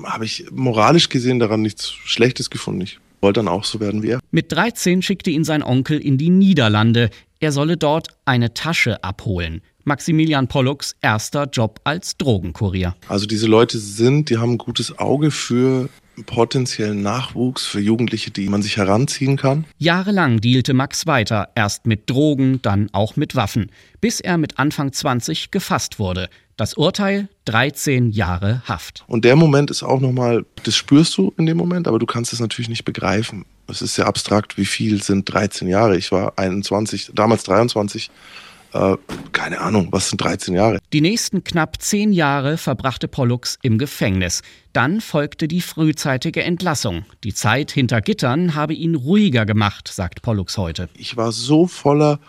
habe 0.03 0.25
ich 0.25 0.45
moralisch 0.51 1.09
gesehen 1.09 1.39
daran 1.39 1.61
nichts 1.61 1.91
Schlechtes 1.91 2.49
gefunden. 2.49 2.81
Ich 2.81 2.99
wollte 3.21 3.39
dann 3.39 3.47
auch 3.47 3.63
so 3.63 3.79
werden 3.79 4.03
wie 4.03 4.09
er. 4.09 4.19
Mit 4.31 4.51
13 4.51 5.01
schickte 5.01 5.29
ihn 5.29 5.43
sein 5.43 5.63
Onkel 5.63 5.99
in 5.99 6.17
die 6.17 6.29
Niederlande. 6.29 7.09
Er 7.39 7.51
solle 7.51 7.77
dort 7.77 8.09
eine 8.25 8.53
Tasche 8.53 9.03
abholen. 9.03 9.61
Maximilian 9.83 10.47
Pollux 10.47 10.95
erster 11.01 11.45
Job 11.45 11.79
als 11.83 12.17
Drogenkurier. 12.17 12.95
Also 13.07 13.25
diese 13.25 13.47
Leute 13.47 13.77
sind, 13.77 14.29
die 14.29 14.37
haben 14.37 14.53
ein 14.53 14.57
gutes 14.57 14.97
Auge 14.99 15.31
für 15.31 15.89
potenziellen 16.25 17.01
Nachwuchs, 17.01 17.65
für 17.65 17.79
Jugendliche, 17.79 18.31
die 18.31 18.49
man 18.49 18.61
sich 18.61 18.77
heranziehen 18.77 19.37
kann. 19.37 19.65
Jahrelang 19.77 20.41
dealte 20.41 20.73
Max 20.73 21.07
weiter, 21.07 21.49
erst 21.55 21.85
mit 21.85 22.09
Drogen, 22.09 22.61
dann 22.61 22.89
auch 22.91 23.15
mit 23.15 23.35
Waffen, 23.35 23.71
bis 24.01 24.19
er 24.19 24.37
mit 24.37 24.59
Anfang 24.59 24.91
20 24.91 25.51
gefasst 25.51 25.99
wurde. 25.99 26.29
Das 26.57 26.75
Urteil 26.75 27.27
13 27.45 28.11
Jahre 28.11 28.61
Haft. 28.65 29.03
Und 29.07 29.25
der 29.25 29.35
Moment 29.35 29.71
ist 29.71 29.83
auch 29.83 29.99
nochmal, 29.99 30.45
das 30.63 30.75
spürst 30.75 31.17
du 31.17 31.33
in 31.37 31.45
dem 31.45 31.57
Moment, 31.57 31.87
aber 31.87 31.97
du 31.97 32.05
kannst 32.05 32.33
es 32.33 32.39
natürlich 32.39 32.69
nicht 32.69 32.85
begreifen. 32.85 33.45
Es 33.67 33.81
ist 33.81 33.95
sehr 33.95 34.05
abstrakt, 34.05 34.57
wie 34.57 34.65
viel 34.65 35.01
sind 35.01 35.31
13 35.31 35.67
Jahre. 35.67 35.97
Ich 35.97 36.11
war 36.11 36.37
21, 36.37 37.11
damals 37.15 37.43
23 37.43 38.11
äh, 38.73 38.97
keine 39.31 39.61
Ahnung, 39.61 39.89
was 39.91 40.09
sind 40.09 40.21
13 40.21 40.53
Jahre? 40.53 40.79
Die 40.93 41.01
nächsten 41.01 41.43
knapp 41.43 41.81
zehn 41.81 42.13
Jahre 42.13 42.57
verbrachte 42.57 43.07
Pollux 43.07 43.57
im 43.61 43.77
Gefängnis. 43.77 44.41
Dann 44.73 45.01
folgte 45.01 45.47
die 45.47 45.61
frühzeitige 45.61 46.43
Entlassung. 46.43 47.05
Die 47.23 47.33
Zeit 47.33 47.71
hinter 47.71 48.01
Gittern 48.01 48.55
habe 48.55 48.73
ihn 48.73 48.95
ruhiger 48.95 49.45
gemacht, 49.45 49.89
sagt 49.89 50.21
Pollux 50.21 50.57
heute. 50.57 50.89
Ich 50.97 51.17
war 51.17 51.31
so 51.31 51.67
voller 51.67 52.19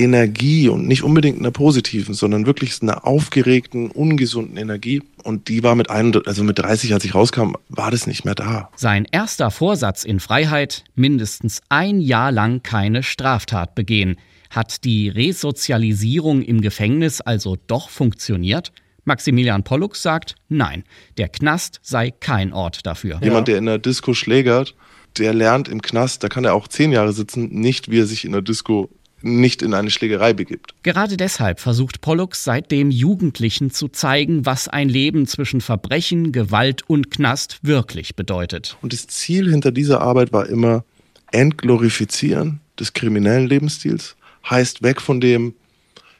Energie 0.00 0.68
und 0.68 0.88
nicht 0.88 1.02
unbedingt 1.02 1.38
einer 1.38 1.50
positiven, 1.50 2.14
sondern 2.14 2.46
wirklich 2.46 2.80
einer 2.80 3.06
aufgeregten, 3.06 3.90
ungesunden 3.90 4.56
Energie. 4.56 5.02
Und 5.22 5.48
die 5.48 5.62
war 5.62 5.74
mit 5.74 5.90
ein, 5.90 6.14
also 6.24 6.42
mit 6.42 6.58
30, 6.58 6.94
als 6.94 7.04
ich 7.04 7.14
rauskam, 7.14 7.54
war 7.68 7.90
das 7.90 8.06
nicht 8.06 8.24
mehr 8.24 8.34
da. 8.34 8.70
Sein 8.76 9.06
erster 9.10 9.50
Vorsatz 9.50 10.04
in 10.04 10.18
Freiheit, 10.18 10.84
mindestens 10.94 11.60
ein 11.68 12.00
Jahr 12.00 12.32
lang 12.32 12.62
keine 12.62 13.02
Straftat 13.02 13.74
begehen. 13.74 14.16
Hat 14.50 14.84
die 14.84 15.08
Resozialisierung 15.08 16.42
im 16.42 16.60
Gefängnis 16.60 17.20
also 17.20 17.56
doch 17.68 17.88
funktioniert? 17.88 18.72
Maximilian 19.04 19.62
Pollux 19.62 20.02
sagt, 20.02 20.34
nein, 20.48 20.84
der 21.16 21.28
Knast 21.28 21.80
sei 21.82 22.10
kein 22.10 22.52
Ort 22.52 22.84
dafür. 22.84 23.20
Jemand, 23.22 23.48
der 23.48 23.58
in 23.58 23.66
der 23.66 23.78
Disco 23.78 24.12
schlägert, 24.12 24.74
der 25.18 25.32
lernt 25.34 25.68
im 25.68 25.82
Knast, 25.82 26.22
da 26.22 26.28
kann 26.28 26.44
er 26.44 26.54
auch 26.54 26.68
zehn 26.68 26.92
Jahre 26.92 27.12
sitzen, 27.12 27.48
nicht 27.48 27.90
wie 27.90 28.00
er 28.00 28.06
sich 28.06 28.24
in 28.24 28.32
der 28.32 28.42
Disco 28.42 28.90
nicht 29.22 29.62
in 29.62 29.74
eine 29.74 29.90
Schlägerei 29.90 30.32
begibt. 30.32 30.74
Gerade 30.82 31.16
deshalb 31.16 31.60
versucht 31.60 32.00
Pollux 32.00 32.42
seitdem 32.42 32.90
Jugendlichen 32.90 33.70
zu 33.70 33.88
zeigen, 33.88 34.46
was 34.46 34.66
ein 34.66 34.88
Leben 34.88 35.26
zwischen 35.26 35.60
Verbrechen, 35.60 36.32
Gewalt 36.32 36.88
und 36.88 37.10
Knast 37.10 37.58
wirklich 37.62 38.16
bedeutet. 38.16 38.78
Und 38.80 38.92
das 38.92 39.06
Ziel 39.08 39.50
hinter 39.50 39.72
dieser 39.72 40.00
Arbeit 40.00 40.32
war 40.32 40.48
immer 40.48 40.84
Entglorifizieren 41.32 42.60
des 42.78 42.92
kriminellen 42.94 43.46
Lebensstils 43.46 44.16
heißt 44.48 44.82
weg 44.82 45.00
von 45.00 45.20
dem, 45.20 45.54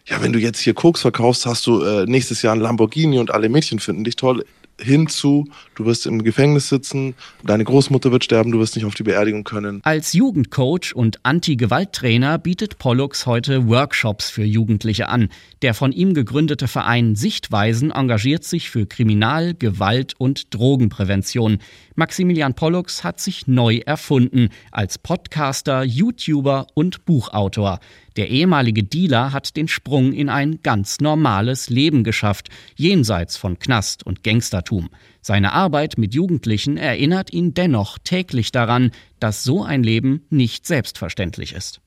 ja, 0.06 0.22
wenn 0.22 0.33
du 0.33 0.38
jetzt 0.38 0.61
hier 0.61 0.74
Koks 0.74 1.02
verkaufst, 1.02 1.46
hast 1.46 1.66
du 1.66 1.83
äh, 1.83 2.04
nächstes 2.06 2.42
Jahr 2.42 2.54
ein 2.54 2.61
Lamborghini 2.61 3.18
und 3.18 3.30
alle 3.30 3.48
Mädchen 3.48 3.78
finden 3.78 4.04
dich 4.04 4.16
toll. 4.16 4.44
hinzu, 4.83 5.46
du 5.74 5.85
wirst 5.85 6.06
im 6.06 6.22
Gefängnis 6.24 6.68
sitzen, 6.68 7.14
deine 7.44 7.64
Großmutter 7.64 8.12
wird 8.12 8.24
sterben, 8.24 8.50
du 8.50 8.59
wirst 8.59 8.76
nicht 8.76 8.85
auf 8.85 8.94
die 8.94 9.02
Beerdigung 9.02 9.44
können. 9.44 9.80
Als 9.85 10.12
Jugendcoach 10.12 10.94
und 10.94 11.20
Anti-Gewalt-Trainer 11.22 12.38
bietet 12.38 12.78
Pollux 12.78 13.26
heute 13.26 13.68
Workshops 13.68 14.30
für 14.30 14.44
Jugendliche 14.44 15.09
an. 15.09 15.28
Der 15.62 15.74
von 15.74 15.92
ihm 15.92 16.14
gegründete 16.14 16.68
Verein 16.68 17.14
Sichtweisen 17.14 17.90
engagiert 17.90 18.44
sich 18.44 18.70
für 18.70 18.87
Kriminal-, 18.87 19.54
Gewalt- 19.54 20.14
und 20.18 20.54
Drogenprävention. 20.54 21.59
Maximilian 22.00 22.54
Pollux 22.54 23.04
hat 23.04 23.20
sich 23.20 23.46
neu 23.46 23.82
erfunden 23.84 24.48
als 24.72 24.96
Podcaster, 24.96 25.84
YouTuber 25.84 26.66
und 26.72 27.04
Buchautor. 27.04 27.78
Der 28.16 28.30
ehemalige 28.30 28.82
Dealer 28.82 29.34
hat 29.34 29.54
den 29.54 29.68
Sprung 29.68 30.14
in 30.14 30.30
ein 30.30 30.60
ganz 30.62 31.00
normales 31.00 31.68
Leben 31.68 32.02
geschafft, 32.02 32.48
jenseits 32.74 33.36
von 33.36 33.58
Knast 33.58 34.06
und 34.06 34.24
Gangstertum. 34.24 34.88
Seine 35.20 35.52
Arbeit 35.52 35.98
mit 35.98 36.14
Jugendlichen 36.14 36.78
erinnert 36.78 37.34
ihn 37.34 37.52
dennoch 37.52 37.98
täglich 37.98 38.50
daran, 38.50 38.92
dass 39.18 39.44
so 39.44 39.62
ein 39.62 39.82
Leben 39.82 40.24
nicht 40.30 40.66
selbstverständlich 40.66 41.52
ist. 41.52 41.82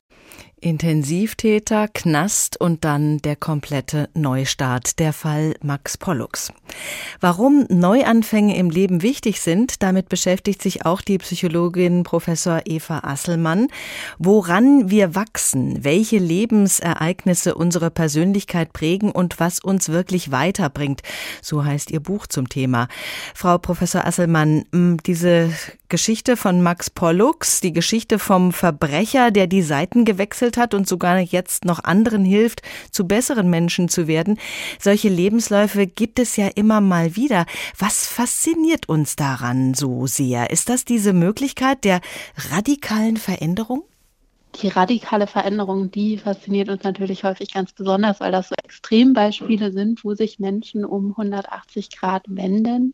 Intensivtäter, 0.63 1.89
Knast 1.89 2.59
und 2.59 2.85
dann 2.85 3.17
der 3.19 3.35
komplette 3.35 4.09
Neustart, 4.13 4.97
der 4.97 5.11
Fall 5.11 5.55
Max 5.61 5.97
Pollux. 5.97 6.53
Warum 7.19 7.65
Neuanfänge 7.69 8.55
im 8.55 8.69
Leben 8.69 9.01
wichtig 9.01 9.41
sind, 9.41 9.83
damit 9.83 10.07
beschäftigt 10.07 10.61
sich 10.61 10.85
auch 10.85 11.01
die 11.01 11.17
Psychologin 11.17 12.03
Professor 12.03 12.61
Eva 12.65 12.99
Asselmann. 12.99 13.67
Woran 14.17 14.89
wir 14.89 15.15
wachsen, 15.15 15.83
welche 15.83 16.17
Lebensereignisse 16.17 17.55
unsere 17.55 17.91
Persönlichkeit 17.91 18.71
prägen 18.71 19.11
und 19.11 19.39
was 19.41 19.59
uns 19.59 19.89
wirklich 19.89 20.31
weiterbringt, 20.31 21.01
so 21.41 21.65
heißt 21.65 21.91
ihr 21.91 21.99
Buch 21.99 22.25
zum 22.25 22.47
Thema. 22.47 22.87
Frau 23.35 23.57
Professor 23.57 24.05
Asselmann, 24.05 24.63
diese 25.05 25.51
Geschichte 25.89 26.37
von 26.37 26.63
Max 26.63 26.89
Pollux, 26.89 27.61
die 27.61 27.73
Geschichte 27.73 28.17
vom 28.17 28.51
Verbrecher, 28.51 29.29
der 29.29 29.45
die 29.45 29.61
Seiten 29.61 30.05
gewechselt 30.05 30.52
hat 30.57 30.73
und 30.73 30.87
sogar 30.87 31.19
jetzt 31.19 31.65
noch 31.65 31.83
anderen 31.83 32.25
hilft, 32.25 32.61
zu 32.91 33.07
besseren 33.07 33.49
Menschen 33.49 33.89
zu 33.89 34.07
werden. 34.07 34.39
Solche 34.79 35.09
Lebensläufe 35.09 35.87
gibt 35.87 36.19
es 36.19 36.35
ja 36.35 36.47
immer 36.55 36.81
mal 36.81 37.15
wieder. 37.15 37.45
Was 37.77 38.07
fasziniert 38.07 38.89
uns 38.89 39.15
daran 39.15 39.73
so 39.73 40.07
sehr? 40.07 40.49
Ist 40.49 40.69
das 40.69 40.85
diese 40.85 41.13
Möglichkeit 41.13 41.83
der 41.83 42.01
radikalen 42.51 43.17
Veränderung? 43.17 43.83
Die 44.61 44.67
radikale 44.67 45.25
Veränderung, 45.25 45.89
die 45.89 46.17
fasziniert 46.19 46.69
uns 46.69 46.83
natürlich 46.83 47.23
häufig 47.23 47.53
ganz 47.53 47.73
besonders, 47.73 48.19
weil 48.19 48.31
das 48.31 48.49
so 48.49 48.55
Extrembeispiele 48.63 49.71
sind, 49.71 50.03
wo 50.03 50.13
sich 50.13 50.39
Menschen 50.39 50.85
um 50.85 51.09
180 51.11 51.89
Grad 51.97 52.23
wenden. 52.27 52.93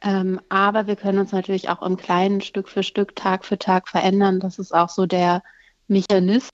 Ähm, 0.00 0.40
aber 0.48 0.86
wir 0.86 0.94
können 0.94 1.18
uns 1.18 1.32
natürlich 1.32 1.68
auch 1.68 1.82
im 1.82 1.96
Kleinen 1.96 2.40
Stück 2.40 2.68
für 2.68 2.84
Stück, 2.84 3.16
Tag 3.16 3.44
für 3.44 3.58
Tag 3.58 3.88
verändern. 3.88 4.38
Das 4.38 4.58
ist 4.58 4.72
auch 4.72 4.88
so 4.88 5.06
der 5.06 5.42
Mechanismus, 5.88 6.50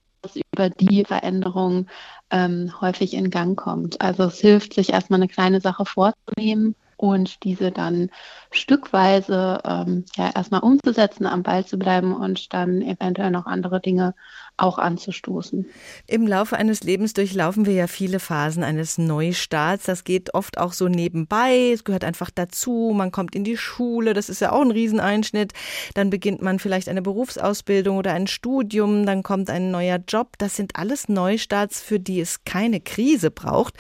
über 0.52 0.70
die 0.70 1.04
Veränderung 1.04 1.88
ähm, 2.30 2.72
häufig 2.80 3.14
in 3.14 3.30
Gang 3.30 3.58
kommt. 3.58 4.00
Also 4.00 4.24
es 4.24 4.40
hilft, 4.40 4.74
sich 4.74 4.92
erstmal 4.92 5.18
eine 5.18 5.28
kleine 5.28 5.60
Sache 5.60 5.84
vorzunehmen 5.84 6.74
und 6.96 7.44
diese 7.44 7.70
dann 7.70 8.10
stückweise 8.50 9.60
ähm, 9.64 10.04
ja 10.16 10.30
erstmal 10.34 10.60
umzusetzen, 10.62 11.26
am 11.26 11.42
Ball 11.42 11.64
zu 11.66 11.78
bleiben 11.78 12.14
und 12.14 12.52
dann 12.52 12.82
eventuell 12.82 13.30
noch 13.30 13.46
andere 13.46 13.80
Dinge 13.80 14.14
auch 14.56 14.78
anzustoßen. 14.78 15.66
Im 16.06 16.28
Laufe 16.28 16.56
eines 16.56 16.84
Lebens 16.84 17.12
durchlaufen 17.12 17.66
wir 17.66 17.72
ja 17.72 17.86
viele 17.88 18.20
Phasen 18.20 18.62
eines 18.62 18.98
Neustarts. 18.98 19.84
Das 19.84 20.04
geht 20.04 20.32
oft 20.32 20.58
auch 20.58 20.72
so 20.72 20.86
nebenbei. 20.86 21.72
Es 21.72 21.82
gehört 21.82 22.04
einfach 22.04 22.30
dazu. 22.30 22.92
Man 22.94 23.10
kommt 23.10 23.34
in 23.34 23.42
die 23.42 23.56
Schule. 23.56 24.14
Das 24.14 24.28
ist 24.28 24.40
ja 24.40 24.52
auch 24.52 24.62
ein 24.62 24.70
Rieseneinschnitt. 24.70 25.52
Dann 25.94 26.08
beginnt 26.08 26.40
man 26.40 26.60
vielleicht 26.60 26.88
eine 26.88 27.02
Berufsausbildung 27.02 27.96
oder 27.96 28.12
ein 28.12 28.28
Studium. 28.28 29.06
Dann 29.06 29.24
kommt 29.24 29.50
ein 29.50 29.72
neuer 29.72 29.98
Job. 30.06 30.38
Das 30.38 30.54
sind 30.54 30.76
alles 30.76 31.08
Neustarts, 31.08 31.80
für 31.80 31.98
die 31.98 32.20
es 32.20 32.44
keine 32.44 32.80
Krise 32.80 33.32
braucht. 33.32 33.74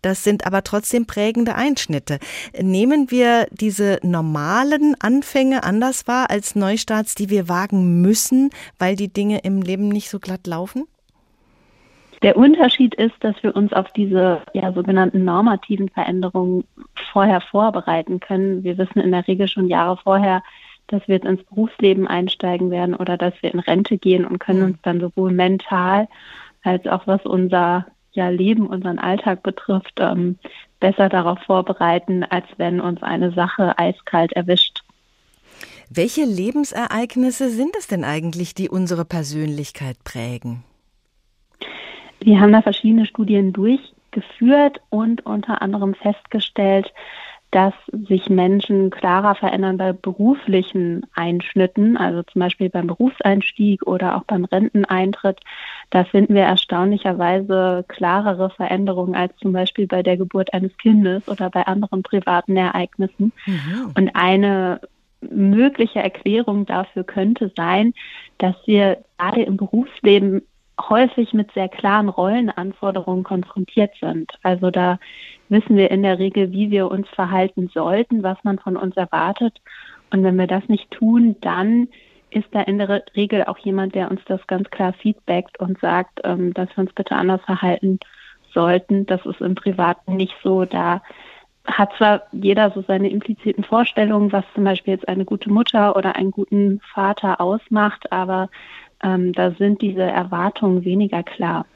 Das 0.00 0.24
sind 0.24 0.46
aber 0.46 0.64
trotzdem 0.64 1.04
prägende 1.04 1.54
Einschnitte. 1.54 2.18
Nehmen 2.58 3.10
wir 3.10 3.46
diese 3.50 3.98
normalen 4.02 4.96
Anfänge 5.00 5.64
anders 5.64 6.06
wahr 6.06 6.30
als 6.30 6.54
Neustarts, 6.54 7.14
die 7.14 7.28
wir 7.28 7.50
wagen 7.50 8.00
müssen, 8.00 8.48
weil 8.78 8.96
die 8.96 9.12
Dinge 9.12 9.40
im 9.40 9.60
Leben 9.60 9.88
nicht 9.88 10.08
so 10.08 10.13
glatt 10.20 10.46
laufen? 10.46 10.86
Der 12.22 12.36
Unterschied 12.36 12.94
ist, 12.94 13.14
dass 13.20 13.34
wir 13.42 13.54
uns 13.54 13.72
auf 13.72 13.92
diese 13.92 14.40
ja, 14.54 14.72
sogenannten 14.72 15.24
normativen 15.24 15.90
Veränderungen 15.90 16.64
vorher 17.12 17.40
vorbereiten 17.40 18.20
können. 18.20 18.64
Wir 18.64 18.78
wissen 18.78 19.00
in 19.00 19.12
der 19.12 19.28
Regel 19.28 19.48
schon 19.48 19.68
Jahre 19.68 19.98
vorher, 19.98 20.42
dass 20.86 21.06
wir 21.06 21.16
jetzt 21.16 21.26
ins 21.26 21.42
Berufsleben 21.44 22.06
einsteigen 22.06 22.70
werden 22.70 22.94
oder 22.94 23.16
dass 23.16 23.34
wir 23.42 23.52
in 23.52 23.60
Rente 23.60 23.98
gehen 23.98 24.24
und 24.24 24.38
können 24.38 24.62
uns 24.62 24.78
dann 24.82 25.00
sowohl 25.00 25.32
mental 25.32 26.08
als 26.62 26.86
auch 26.86 27.06
was 27.06 27.24
unser 27.24 27.86
ja, 28.12 28.28
Leben, 28.28 28.66
unseren 28.68 28.98
Alltag 28.98 29.42
betrifft, 29.42 29.98
ähm, 29.98 30.38
besser 30.80 31.08
darauf 31.08 31.40
vorbereiten, 31.40 32.24
als 32.24 32.46
wenn 32.56 32.80
uns 32.80 33.02
eine 33.02 33.32
Sache 33.32 33.78
eiskalt 33.78 34.32
erwischt. 34.32 34.83
Welche 35.96 36.24
Lebensereignisse 36.24 37.50
sind 37.50 37.76
es 37.78 37.86
denn 37.86 38.02
eigentlich, 38.02 38.52
die 38.52 38.68
unsere 38.68 39.04
Persönlichkeit 39.04 40.02
prägen? 40.02 40.64
Wir 42.20 42.40
haben 42.40 42.50
da 42.50 42.62
verschiedene 42.62 43.06
Studien 43.06 43.52
durchgeführt 43.52 44.80
und 44.90 45.24
unter 45.24 45.62
anderem 45.62 45.94
festgestellt, 45.94 46.92
dass 47.52 47.74
sich 47.92 48.28
Menschen 48.28 48.90
klarer 48.90 49.36
verändern 49.36 49.76
bei 49.76 49.92
beruflichen 49.92 51.06
Einschnitten, 51.14 51.96
also 51.96 52.24
zum 52.24 52.40
Beispiel 52.40 52.70
beim 52.70 52.88
Berufseinstieg 52.88 53.86
oder 53.86 54.16
auch 54.16 54.24
beim 54.24 54.46
Renteneintritt. 54.46 55.38
Da 55.90 56.02
finden 56.02 56.34
wir 56.34 56.42
erstaunlicherweise 56.42 57.84
klarere 57.86 58.50
Veränderungen 58.50 59.14
als 59.14 59.36
zum 59.36 59.52
Beispiel 59.52 59.86
bei 59.86 60.02
der 60.02 60.16
Geburt 60.16 60.52
eines 60.52 60.76
Kindes 60.76 61.28
oder 61.28 61.50
bei 61.50 61.64
anderen 61.68 62.02
privaten 62.02 62.56
Ereignissen. 62.56 63.32
Mhm. 63.46 63.92
Und 63.96 64.10
eine 64.16 64.80
mögliche 65.30 66.00
Erklärung 66.00 66.66
dafür 66.66 67.04
könnte 67.04 67.52
sein, 67.56 67.94
dass 68.38 68.54
wir 68.66 68.98
gerade 69.18 69.42
im 69.42 69.56
Berufsleben 69.56 70.42
häufig 70.80 71.32
mit 71.32 71.52
sehr 71.52 71.68
klaren 71.68 72.08
Rollenanforderungen 72.08 73.24
konfrontiert 73.24 73.92
sind. 74.00 74.32
Also 74.42 74.70
da 74.70 74.98
wissen 75.48 75.76
wir 75.76 75.90
in 75.90 76.02
der 76.02 76.18
Regel, 76.18 76.52
wie 76.52 76.70
wir 76.70 76.90
uns 76.90 77.08
verhalten 77.08 77.70
sollten, 77.72 78.22
was 78.22 78.38
man 78.42 78.58
von 78.58 78.76
uns 78.76 78.96
erwartet. 78.96 79.60
Und 80.10 80.24
wenn 80.24 80.36
wir 80.36 80.46
das 80.46 80.68
nicht 80.68 80.90
tun, 80.90 81.36
dann 81.40 81.88
ist 82.30 82.48
da 82.50 82.62
in 82.62 82.78
der 82.78 83.04
Regel 83.14 83.44
auch 83.44 83.58
jemand, 83.58 83.94
der 83.94 84.10
uns 84.10 84.20
das 84.26 84.44
ganz 84.46 84.68
klar 84.70 84.92
feedbackt 84.92 85.60
und 85.60 85.78
sagt, 85.80 86.20
ähm, 86.24 86.52
dass 86.52 86.68
wir 86.70 86.82
uns 86.82 86.92
bitte 86.92 87.14
anders 87.14 87.40
verhalten 87.42 88.00
sollten. 88.52 89.06
Das 89.06 89.24
ist 89.24 89.40
im 89.40 89.54
Privaten 89.54 90.16
nicht 90.16 90.34
so. 90.42 90.64
Da 90.64 91.02
hat 91.64 91.90
zwar 91.96 92.22
jeder 92.32 92.70
so 92.72 92.82
seine 92.86 93.10
impliziten 93.10 93.64
Vorstellungen, 93.64 94.32
was 94.32 94.44
zum 94.54 94.64
Beispiel 94.64 94.94
jetzt 94.94 95.08
eine 95.08 95.24
gute 95.24 95.50
Mutter 95.50 95.96
oder 95.96 96.16
einen 96.16 96.30
guten 96.30 96.80
Vater 96.92 97.40
ausmacht, 97.40 98.12
aber 98.12 98.48
ähm, 99.02 99.32
da 99.32 99.52
sind 99.52 99.80
diese 99.82 100.02
Erwartungen 100.02 100.84
weniger 100.84 101.22
klar. 101.22 101.66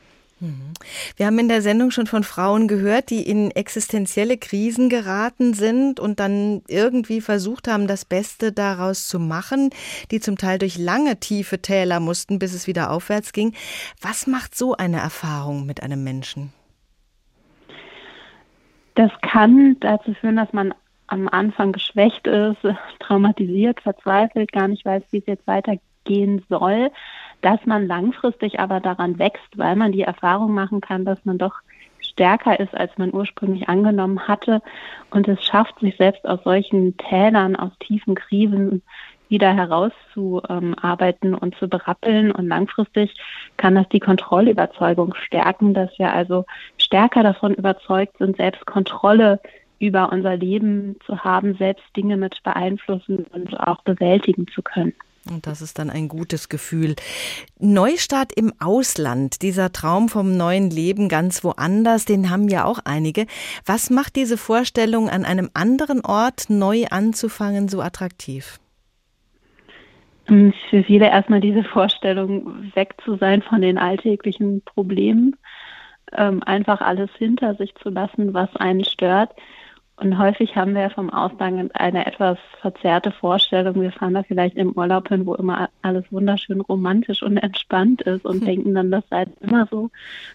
Mhm. 0.40 0.72
Wir 1.16 1.26
haben 1.26 1.38
in 1.38 1.48
der 1.48 1.62
Sendung 1.62 1.90
schon 1.90 2.06
von 2.06 2.22
Frauen 2.22 2.68
gehört, 2.68 3.10
die 3.10 3.22
in 3.28 3.50
existenzielle 3.50 4.38
Krisen 4.38 4.88
geraten 4.88 5.54
sind 5.54 5.98
und 5.98 6.20
dann 6.20 6.62
irgendwie 6.68 7.20
versucht 7.20 7.66
haben, 7.66 7.86
das 7.86 8.04
Beste 8.04 8.52
daraus 8.52 9.08
zu 9.08 9.18
machen, 9.18 9.70
die 10.10 10.20
zum 10.20 10.36
Teil 10.36 10.58
durch 10.58 10.78
lange 10.78 11.18
tiefe 11.18 11.60
Täler 11.60 11.98
mussten, 11.98 12.38
bis 12.38 12.54
es 12.54 12.66
wieder 12.66 12.90
aufwärts 12.90 13.32
ging. 13.32 13.54
Was 14.00 14.26
macht 14.26 14.56
so 14.56 14.76
eine 14.76 14.98
Erfahrung 14.98 15.66
mit 15.66 15.82
einem 15.82 16.04
Menschen? 16.04 16.52
Das 18.98 19.12
kann 19.20 19.76
dazu 19.78 20.12
führen, 20.12 20.34
dass 20.34 20.52
man 20.52 20.74
am 21.06 21.28
Anfang 21.28 21.70
geschwächt 21.70 22.26
ist, 22.26 22.58
traumatisiert, 22.98 23.80
verzweifelt, 23.80 24.50
gar 24.50 24.66
nicht 24.66 24.84
weiß, 24.84 25.04
wie 25.12 25.18
es 25.18 25.26
jetzt 25.26 25.46
weitergehen 25.46 26.44
soll, 26.48 26.90
dass 27.40 27.64
man 27.64 27.86
langfristig 27.86 28.58
aber 28.58 28.80
daran 28.80 29.20
wächst, 29.20 29.56
weil 29.56 29.76
man 29.76 29.92
die 29.92 30.02
Erfahrung 30.02 30.52
machen 30.52 30.80
kann, 30.80 31.04
dass 31.04 31.24
man 31.24 31.38
doch 31.38 31.54
stärker 32.00 32.58
ist, 32.58 32.76
als 32.76 32.90
man 32.98 33.14
ursprünglich 33.14 33.68
angenommen 33.68 34.26
hatte 34.26 34.62
und 35.12 35.28
es 35.28 35.44
schafft, 35.44 35.78
sich 35.78 35.96
selbst 35.96 36.26
aus 36.26 36.42
solchen 36.42 36.96
Tälern, 36.96 37.54
aus 37.54 37.70
tiefen 37.78 38.16
Krisen 38.16 38.82
wieder 39.28 39.54
herauszuarbeiten 39.54 41.34
und 41.34 41.54
zu 41.56 41.68
berappeln. 41.68 42.32
Und 42.32 42.48
langfristig 42.48 43.14
kann 43.56 43.74
das 43.74 43.88
die 43.90 44.00
Kontrollüberzeugung 44.00 45.14
stärken, 45.14 45.74
dass 45.74 45.96
wir 45.98 46.12
also 46.12 46.44
stärker 46.88 47.22
davon 47.22 47.54
überzeugt 47.54 48.18
sind, 48.18 48.36
selbst 48.36 48.66
Kontrolle 48.66 49.40
über 49.78 50.10
unser 50.10 50.36
Leben 50.36 50.96
zu 51.06 51.22
haben, 51.22 51.54
selbst 51.56 51.84
Dinge 51.96 52.16
mit 52.16 52.42
beeinflussen 52.42 53.26
und 53.32 53.54
auch 53.60 53.82
bewältigen 53.82 54.46
zu 54.48 54.62
können. 54.62 54.94
Und 55.30 55.46
das 55.46 55.60
ist 55.60 55.78
dann 55.78 55.90
ein 55.90 56.08
gutes 56.08 56.48
Gefühl. 56.48 56.96
Neustart 57.58 58.32
im 58.32 58.52
Ausland, 58.60 59.42
dieser 59.42 59.72
Traum 59.72 60.08
vom 60.08 60.36
neuen 60.36 60.70
Leben 60.70 61.10
ganz 61.10 61.44
woanders, 61.44 62.06
den 62.06 62.30
haben 62.30 62.48
ja 62.48 62.64
auch 62.64 62.78
einige. 62.84 63.26
Was 63.66 63.90
macht 63.90 64.16
diese 64.16 64.38
Vorstellung, 64.38 65.10
an 65.10 65.26
einem 65.26 65.50
anderen 65.52 66.00
Ort 66.02 66.48
neu 66.48 66.86
anzufangen, 66.90 67.68
so 67.68 67.82
attraktiv? 67.82 68.58
Ähm, 70.28 70.54
für 70.70 70.82
viele 70.82 71.06
erstmal 71.06 71.40
diese 71.40 71.64
Vorstellung, 71.64 72.72
weg 72.74 72.94
zu 73.04 73.16
sein 73.16 73.42
von 73.42 73.60
den 73.60 73.76
alltäglichen 73.76 74.62
Problemen, 74.62 75.36
ähm, 76.16 76.42
einfach 76.44 76.80
alles 76.80 77.10
hinter 77.16 77.54
sich 77.54 77.74
zu 77.76 77.90
lassen, 77.90 78.34
was 78.34 78.54
einen 78.56 78.84
stört. 78.84 79.30
Und 80.00 80.16
häufig 80.16 80.54
haben 80.54 80.76
wir 80.76 80.90
vom 80.90 81.10
Ausland 81.10 81.74
eine 81.74 82.06
etwas 82.06 82.38
verzerrte 82.60 83.10
Vorstellung. 83.10 83.80
Wir 83.80 83.90
fahren 83.90 84.14
da 84.14 84.22
vielleicht 84.22 84.56
im 84.56 84.72
Urlaub 84.72 85.08
hin, 85.08 85.26
wo 85.26 85.34
immer 85.34 85.70
alles 85.82 86.04
wunderschön 86.12 86.60
romantisch 86.60 87.24
und 87.24 87.36
entspannt 87.36 88.02
ist 88.02 88.24
und 88.24 88.40
hm. 88.40 88.46
denken 88.46 88.74
dann, 88.74 88.92
das 88.92 89.02
sei 89.10 89.26
immer 89.40 89.66
so, 89.68 89.90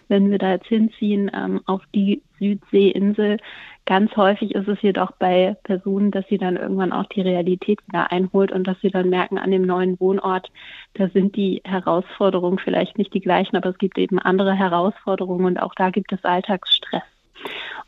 wenn 0.08 0.30
wir 0.30 0.36
da 0.36 0.50
jetzt 0.50 0.66
hinziehen 0.66 1.30
ähm, 1.34 1.62
auf 1.64 1.80
die 1.94 2.20
Südseeinsel. 2.38 3.38
Ganz 3.86 4.16
häufig 4.16 4.54
ist 4.54 4.66
es 4.66 4.80
jedoch 4.80 5.12
bei 5.12 5.56
Personen, 5.62 6.10
dass 6.10 6.26
sie 6.28 6.38
dann 6.38 6.56
irgendwann 6.56 6.92
auch 6.92 7.04
die 7.04 7.20
Realität 7.20 7.86
wieder 7.86 8.10
einholt 8.10 8.50
und 8.50 8.66
dass 8.66 8.80
sie 8.80 8.90
dann 8.90 9.10
merken, 9.10 9.36
an 9.36 9.50
dem 9.50 9.62
neuen 9.62 10.00
Wohnort, 10.00 10.50
da 10.94 11.08
sind 11.08 11.36
die 11.36 11.60
Herausforderungen 11.64 12.58
vielleicht 12.58 12.96
nicht 12.96 13.12
die 13.12 13.20
gleichen, 13.20 13.56
aber 13.56 13.68
es 13.68 13.78
gibt 13.78 13.98
eben 13.98 14.18
andere 14.18 14.54
Herausforderungen 14.54 15.44
und 15.44 15.58
auch 15.58 15.74
da 15.74 15.90
gibt 15.90 16.12
es 16.12 16.24
Alltagsstress. 16.24 17.02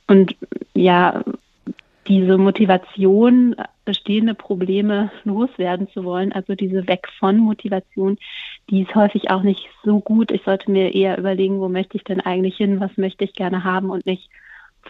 Und 0.06 0.36
ja, 0.74 1.24
diese 2.08 2.36
Motivation, 2.38 3.56
bestehende 3.84 4.34
Probleme 4.34 5.10
loswerden 5.24 5.88
zu 5.88 6.04
wollen, 6.04 6.32
also 6.32 6.54
diese 6.54 6.86
Weg 6.88 7.08
von 7.18 7.38
Motivation, 7.38 8.18
die 8.70 8.82
ist 8.82 8.94
häufig 8.94 9.30
auch 9.30 9.42
nicht 9.42 9.68
so 9.82 10.00
gut. 10.00 10.30
Ich 10.30 10.42
sollte 10.42 10.70
mir 10.70 10.94
eher 10.94 11.18
überlegen, 11.18 11.58
wo 11.60 11.68
möchte 11.68 11.96
ich 11.96 12.04
denn 12.04 12.20
eigentlich 12.20 12.56
hin, 12.56 12.80
was 12.80 12.96
möchte 12.96 13.24
ich 13.24 13.32
gerne 13.32 13.64
haben 13.64 13.90
und 13.90 14.06
nicht, 14.06 14.28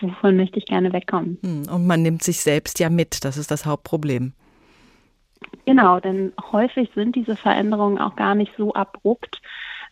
wovon 0.03 0.37
möchte 0.37 0.59
ich 0.59 0.67
gerne 0.67 0.93
wegkommen. 0.93 1.39
Hm, 1.43 1.69
und 1.73 1.87
man 1.87 2.03
nimmt 2.03 2.23
sich 2.23 2.41
selbst 2.41 2.79
ja 2.79 2.91
mit, 2.91 3.25
das 3.25 3.37
ist 3.37 3.51
das 3.51 3.67
Hauptproblem. 3.67 4.33
Genau, 5.65 6.01
denn 6.01 6.33
häufig 6.53 6.91
sind 6.95 7.17
diese 7.17 7.37
Veränderungen 7.37 7.99
auch 7.99 8.17
gar 8.17 8.35
nicht 8.35 8.53
so 8.57 8.73
abrupt. 8.75 9.41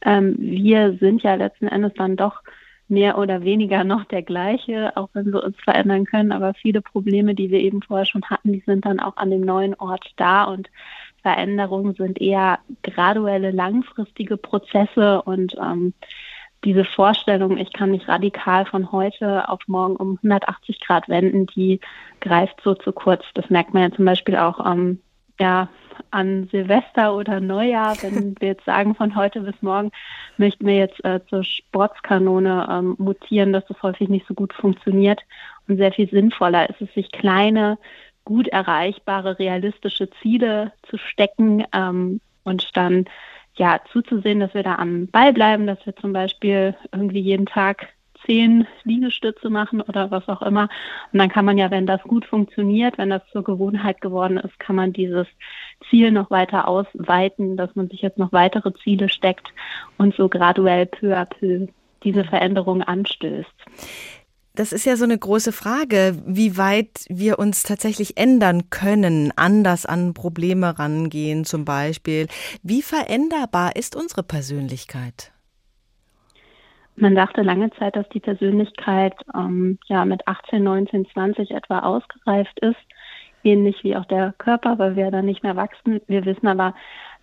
Ähm, 0.05 0.37
wir 0.39 0.97
sind 0.99 1.23
ja 1.23 1.35
letzten 1.35 1.69
Endes 1.69 1.93
dann 1.97 2.17
doch 2.17 2.43
mehr 2.89 3.19
oder 3.19 3.43
weniger 3.43 3.83
noch 3.83 4.05
der 4.05 4.23
gleiche, 4.23 4.97
auch 4.97 5.09
wenn 5.15 5.33
wir 5.33 5.43
uns 5.43 5.57
verändern 5.63 6.05
können. 6.05 6.33
Aber 6.33 6.55
viele 6.55 6.83
Probleme, 6.83 7.35
die 7.35 7.51
wir 7.51 7.61
eben 7.61 7.83
vorher 7.83 8.07
schon 8.07 8.25
hatten, 8.25 8.53
die 8.53 8.63
sind 8.67 8.85
dann 8.85 9.01
auch 9.01 9.17
an 9.17 9.31
dem 9.31 9.41
neuen 9.41 9.75
Ort 9.75 10.13
da 10.17 10.45
und 10.45 10.71
Veränderungen 11.23 11.95
sind 11.95 12.21
eher 12.21 12.59
graduelle, 12.83 13.51
langfristige 13.51 14.37
Prozesse 14.37 15.23
und 15.23 15.57
ähm, 15.59 15.95
diese 16.65 16.85
Vorstellung, 16.85 17.59
ich 17.59 17.73
kann 17.73 17.91
mich 17.91 18.09
radikal 18.09 18.65
von 18.65 18.91
heute 18.91 19.49
auf 19.49 19.61
morgen 19.67 19.97
um 19.97 20.19
180 20.23 20.81
Grad 20.81 21.09
wenden, 21.09 21.47
die 21.47 21.81
greift 22.21 22.61
so 22.63 22.75
zu 22.75 22.93
kurz. 22.93 23.25
Das 23.35 23.51
merkt 23.51 23.75
man 23.75 23.83
ja 23.83 23.97
zum 23.97 24.05
Beispiel 24.05 24.37
auch 24.37 24.65
ähm, 24.65 25.01
ja, 25.39 25.69
an 26.11 26.49
Silvester 26.51 27.15
oder 27.15 27.41
Neujahr, 27.41 27.97
wenn 28.03 28.35
wir 28.41 28.49
jetzt 28.49 28.65
sagen, 28.65 28.95
von 28.95 29.15
heute 29.15 29.41
bis 29.41 29.61
morgen 29.61 29.91
möchten 30.37 30.67
wir 30.67 30.77
jetzt 30.77 31.05
äh, 31.05 31.21
zur 31.29 31.45
Sportskanone 31.45 32.67
ähm, 32.71 32.97
mutieren, 32.99 33.53
dass 33.53 33.67
das 33.67 33.83
häufig 33.83 34.09
nicht 34.09 34.27
so 34.27 34.35
gut 34.35 34.53
funktioniert. 34.53 35.21
Und 35.69 35.77
sehr 35.77 35.93
viel 35.93 36.09
sinnvoller 36.09 36.69
ist 36.71 36.81
es, 36.81 36.93
sich 36.95 37.11
kleine, 37.13 37.79
gut 38.25 38.49
erreichbare, 38.49 39.39
realistische 39.39 40.09
Ziele 40.23 40.73
zu 40.89 40.97
stecken 40.97 41.65
ähm, 41.73 42.21
und 42.45 42.71
dann 42.75 43.07
ja 43.57 43.81
zuzusehen, 43.93 44.41
dass 44.41 44.55
wir 44.55 44.63
da 44.63 44.77
am 44.77 45.07
Ball 45.09 45.33
bleiben, 45.33 45.67
dass 45.67 45.85
wir 45.85 45.95
zum 45.97 46.13
Beispiel 46.13 46.75
irgendwie 46.93 47.21
jeden 47.21 47.47
Tag 47.47 47.89
zehn 48.27 48.67
Liegestütze 48.85 49.51
machen 49.51 49.81
oder 49.81 50.11
was 50.11 50.29
auch 50.29 50.43
immer. 50.43 50.69
Und 51.13 51.19
dann 51.19 51.29
kann 51.29 51.45
man 51.45 51.59
ja, 51.59 51.71
wenn 51.71 51.87
das 51.87 52.03
gut 52.03 52.25
funktioniert, 52.25 52.99
wenn 52.99 53.11
das 53.11 53.23
zur 53.33 53.45
Gewohnheit 53.45 54.01
geworden 54.01 54.39
ist, 54.39 54.59
kann 54.59 54.77
man 54.77 54.93
dieses 54.93 55.27
Ziel 55.91 56.11
noch 56.11 56.31
weiter 56.31 56.67
ausweiten, 56.69 57.57
dass 57.57 57.75
man 57.75 57.89
sich 57.89 58.03
jetzt 58.03 58.19
noch 58.19 58.33
weitere 58.33 58.73
Ziele 58.83 59.09
steckt 59.09 59.49
und 59.99 60.15
so 60.15 60.29
graduell 60.29 60.87
peu 60.87 61.17
à 61.17 61.27
peu 61.27 61.69
diese 62.03 62.25
Veränderung 62.25 62.83
anstößt. 62.83 63.55
Das 64.57 64.73
ist 64.73 64.85
ja 64.87 64.95
so 64.95 65.03
eine 65.03 65.19
große 65.19 65.51
Frage, 65.51 66.17
wie 66.27 66.57
weit 66.57 67.07
wir 67.09 67.41
uns 67.41 67.65
tatsächlich 67.65 68.17
ändern 68.17 68.71
können, 68.71 69.33
anders 69.35 69.85
an 69.85 70.15
Probleme 70.15 70.79
rangehen 70.79 71.45
zum 71.45 71.65
Beispiel. 71.65 72.29
Wie 72.63 72.81
veränderbar 72.81 73.75
ist 73.75 73.97
unsere 73.97 74.23
Persönlichkeit? 74.23 75.33
Man 76.95 77.17
dachte 77.17 77.43
lange 77.43 77.71
Zeit, 77.73 77.97
dass 77.97 78.09
die 78.11 78.21
Persönlichkeit 78.21 79.15
ähm, 79.35 79.81
ja 79.87 80.05
mit 80.05 80.29
18, 80.29 80.63
19, 80.63 81.09
20 81.13 81.51
etwa 81.51 81.81
ausgereift 81.81 82.57
ist, 82.61 82.79
ähnlich 83.43 83.83
wie 83.83 83.97
auch 83.97 84.05
der 84.05 84.35
Körper, 84.39 84.79
weil 84.79 84.95
wir 84.95 85.11
dann 85.11 85.27
nicht 85.27 85.43
mehr 85.43 85.57
wachsen. 85.57 86.01
Wir 86.07 86.25
wissen 86.25 86.47
aber 86.47 86.75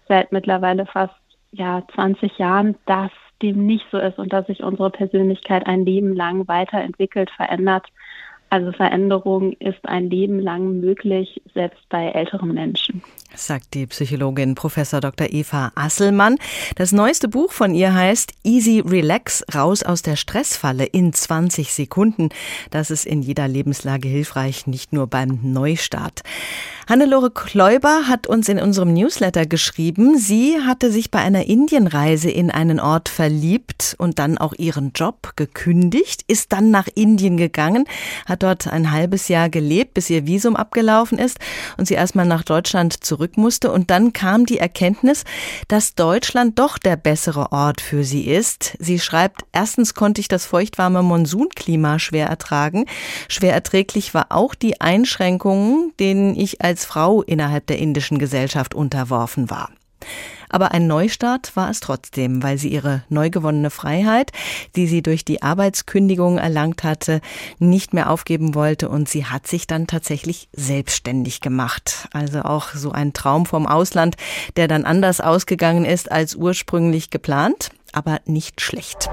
seit 0.10 0.34
mittlerweile 0.34 0.86
fast 0.86 1.16
ja 1.52 1.82
20 1.96 2.38
Jahren, 2.38 2.76
dass 2.86 3.12
dem 3.42 3.66
nicht 3.66 3.86
so 3.92 3.98
ist 3.98 4.18
und 4.20 4.32
dass 4.34 4.48
sich 4.48 4.64
unsere 4.64 4.90
Persönlichkeit 4.90 5.66
ein 5.66 5.86
Leben 5.86 6.16
lang 6.16 6.48
weiterentwickelt, 6.48 7.30
verändert. 7.32 7.88
Also 8.52 8.74
Veränderung 8.74 9.54
ist 9.54 9.80
ein 9.88 10.10
Leben 10.10 10.38
lang 10.38 10.82
möglich, 10.82 11.42
selbst 11.54 11.88
bei 11.88 12.10
älteren 12.10 12.54
Menschen 12.54 13.02
sagt 13.36 13.74
die 13.74 13.88
Psychologin 13.88 14.56
Professor 14.56 15.00
Dr. 15.00 15.28
Eva 15.32 15.72
Asselmann. 15.76 16.38
Das 16.76 16.92
neueste 16.92 17.28
Buch 17.28 17.52
von 17.52 17.74
ihr 17.74 17.94
heißt 17.94 18.34
Easy 18.44 18.84
Relax, 18.86 19.44
raus 19.54 19.84
aus 19.84 20.02
der 20.02 20.16
Stressfalle 20.16 20.86
in 20.86 21.14
20 21.14 21.74
Sekunden. 21.74 22.30
Das 22.70 22.92
ist 22.92 23.06
in 23.06 23.22
jeder 23.22 23.48
Lebenslage 23.48 24.08
hilfreich, 24.08 24.68
nicht 24.68 24.94
nur 24.94 25.08
beim 25.08 25.40
Neustart. 25.44 26.22
Hannelore 26.90 27.32
Kläuber 27.32 28.08
hat 28.08 28.28
uns 28.28 28.50
in 28.50 28.60
unserem 28.60 28.94
Newsletter 28.94 29.46
geschrieben, 29.46 30.18
sie 30.18 30.58
hatte 30.60 30.92
sich 30.92 31.10
bei 31.10 31.20
einer 31.20 31.46
Indienreise 31.46 32.30
in 32.30 32.52
einen 32.52 32.80
Ort 32.80 33.08
verliebt 33.08 33.96
und 33.98 34.20
dann 34.20 34.38
auch 34.38 34.54
ihren 34.58 34.92
Job 34.94 35.34
gekündigt, 35.38 36.24
ist 36.28 36.52
dann 36.52 36.70
nach 36.70 36.90
Indien 36.94 37.38
gegangen, 37.38 37.86
hat 38.26 38.41
dort 38.42 38.68
ein 38.68 38.92
halbes 38.92 39.28
Jahr 39.28 39.50
gelebt, 39.50 39.94
bis 39.94 40.10
ihr 40.10 40.28
Visum 40.28 40.56
abgelaufen 40.56 41.18
ist 41.18 41.40
und 41.78 41.88
sie 41.88 41.94
erstmal 41.94 42.26
nach 42.26 42.44
Deutschland 42.44 43.04
zurück 43.04 43.38
musste. 43.38 43.72
Und 43.72 43.90
dann 43.90 44.14
kam 44.14 44.46
die 44.46 44.58
Erkenntnis, 44.58 45.24
dass 45.68 45.96
Deutschland 45.96 46.60
doch 46.60 46.78
der 46.78 46.96
bessere 46.96 47.52
Ort 47.52 47.82
für 47.82 48.04
sie 48.04 48.28
ist. 48.28 48.76
Sie 48.80 49.00
schreibt, 49.00 49.44
erstens 49.52 49.94
konnte 49.94 50.22
ich 50.22 50.28
das 50.28 50.46
feuchtwarme 50.46 51.04
Monsunklima 51.04 52.00
schwer 52.00 52.28
ertragen. 52.28 52.86
Schwer 53.28 53.54
erträglich 53.54 54.14
war 54.14 54.28
auch 54.30 54.56
die 54.56 54.82
Einschränkungen, 54.82 55.94
denen 56.00 56.36
ich 56.36 56.62
als 56.62 56.86
Frau 56.86 57.22
innerhalb 57.22 57.68
der 57.68 57.80
indischen 57.80 58.20
Gesellschaft 58.20 58.74
unterworfen 58.74 59.50
war. 59.50 59.70
Aber 60.50 60.72
ein 60.72 60.88
Neustart 60.88 61.56
war 61.56 61.70
es 61.70 61.80
trotzdem, 61.80 62.44
weil 62.44 62.58
sie 62.58 62.70
ihre 62.70 63.04
neu 63.10 63.30
gewonnene 63.30 63.70
Freiheit, 63.70 64.32
die 64.76 64.88
sie 64.88 65.02
durch 65.02 65.24
die 65.24 65.42
Arbeitskündigung 65.42 66.38
erlangt 66.38 66.84
hatte, 66.84 67.22
nicht 67.60 67.94
mehr 67.94 68.10
aufgeben 68.10 68.54
wollte 68.54 68.90
und 68.90 69.08
sie 69.08 69.26
hat 69.26 69.48
sich 69.48 69.66
dann 69.66 69.88
tatsächlich 69.88 70.50
selbstständig 70.54 71.40
gemacht. 71.40 72.10
Also 72.12 72.42
auch 72.42 72.70
so 72.74 72.92
ein 72.92 73.14
Traum 73.14 73.46
vom 73.46 73.66
Ausland, 73.66 74.18
der 74.58 74.68
dann 74.68 74.86
anders 74.86 75.22
ausgegangen 75.22 75.86
ist 75.86 76.12
als 76.12 76.36
ursprünglich 76.36 77.10
geplant, 77.10 77.70
aber 77.94 78.20
nicht 78.26 78.62
schlecht. 78.62 79.10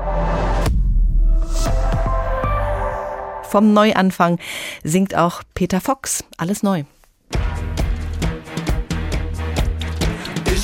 Vom 3.45 3.73
Neuanfang 3.73 4.39
singt 4.85 5.15
auch 5.15 5.43
Peter 5.55 5.81
Fox. 5.81 6.23
Alles 6.37 6.63
neu. 6.63 6.85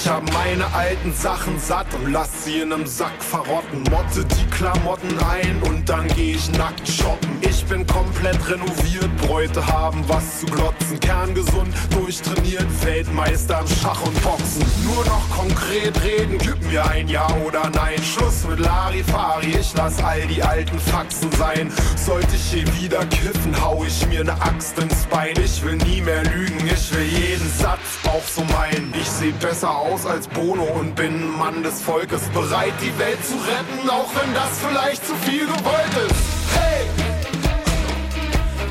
Ich 0.04 0.10
hab 0.10 0.22
meine 0.34 0.66
alten 0.74 1.14
Sachen 1.14 1.58
satt 1.58 1.86
und 1.94 2.12
lass 2.12 2.44
sie 2.44 2.58
in 2.58 2.68
nem 2.68 2.84
Sack 2.84 3.22
verrotten. 3.22 3.84
Motte 3.90 4.22
die 4.22 4.46
Klamotten 4.54 5.18
ein 5.30 5.62
und 5.62 5.88
dann 5.88 6.06
geh 6.08 6.32
ich 6.32 6.52
nackt 6.58 6.86
shoppen. 6.86 7.38
Ich 7.40 7.64
bin 7.64 7.86
komplett 7.86 8.38
renoviert, 8.46 9.16
Bräute 9.16 9.66
haben 9.66 10.04
was 10.06 10.40
zu 10.40 10.46
glotzen. 10.46 11.00
Kerngesund, 11.00 11.74
durchtrainiert, 11.88 12.66
Weltmeister 12.84 13.60
im 13.60 13.66
Schach 13.66 14.02
und 14.02 14.22
Boxen. 14.22 14.62
Nur 14.84 15.06
noch 15.06 15.30
konkret 15.30 15.98
reden, 16.04 16.36
gib 16.36 16.60
mir 16.70 16.86
ein 16.86 17.08
Ja 17.08 17.26
oder 17.46 17.70
Nein. 17.70 18.02
Schluss 18.02 18.44
mit 18.46 18.58
Larifari, 18.58 19.56
ich 19.58 19.72
lass 19.74 20.04
all 20.04 20.20
die 20.26 20.42
alten 20.42 20.78
Faxen 20.80 21.32
sein. 21.32 21.72
Sollte 21.96 22.36
ich 22.36 22.42
hier 22.42 22.76
wieder 22.76 23.06
kiffen, 23.06 23.58
hau 23.58 23.82
ich 23.86 24.06
mir 24.08 24.22
ne 24.22 24.34
Axt 24.42 24.78
ins 24.78 25.06
Bein. 25.06 25.34
Ich 25.42 25.64
will 25.64 25.76
nie 25.76 26.02
mehr 26.02 26.24
lügen, 26.24 26.66
ich 26.66 26.94
will 26.94 27.06
jeden 27.06 27.50
Satz 27.58 27.80
auch 28.04 28.26
so 28.26 28.44
meinen. 28.52 28.92
Ich 29.00 29.08
seh 29.08 29.30
besser 29.40 29.74
aus 29.74 29.93
aus 29.94 30.06
als 30.06 30.26
Bono 30.26 30.64
und 30.64 30.96
bin 30.96 31.30
Mann 31.38 31.62
des 31.62 31.80
Volkes, 31.80 32.22
bereit 32.30 32.72
die 32.82 32.98
Welt 32.98 33.24
zu 33.24 33.34
retten, 33.34 33.88
auch 33.88 34.10
wenn 34.16 34.34
das 34.34 34.58
vielleicht 34.58 35.06
zu 35.06 35.14
viel 35.16 35.46
gewollt 35.46 36.10
ist. 36.10 36.24
Hey, 36.52 36.86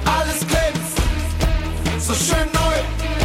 alles 0.06 0.40
glänzt, 0.40 0.98
so 2.00 2.14
schön 2.14 2.48
neu. 2.52 3.23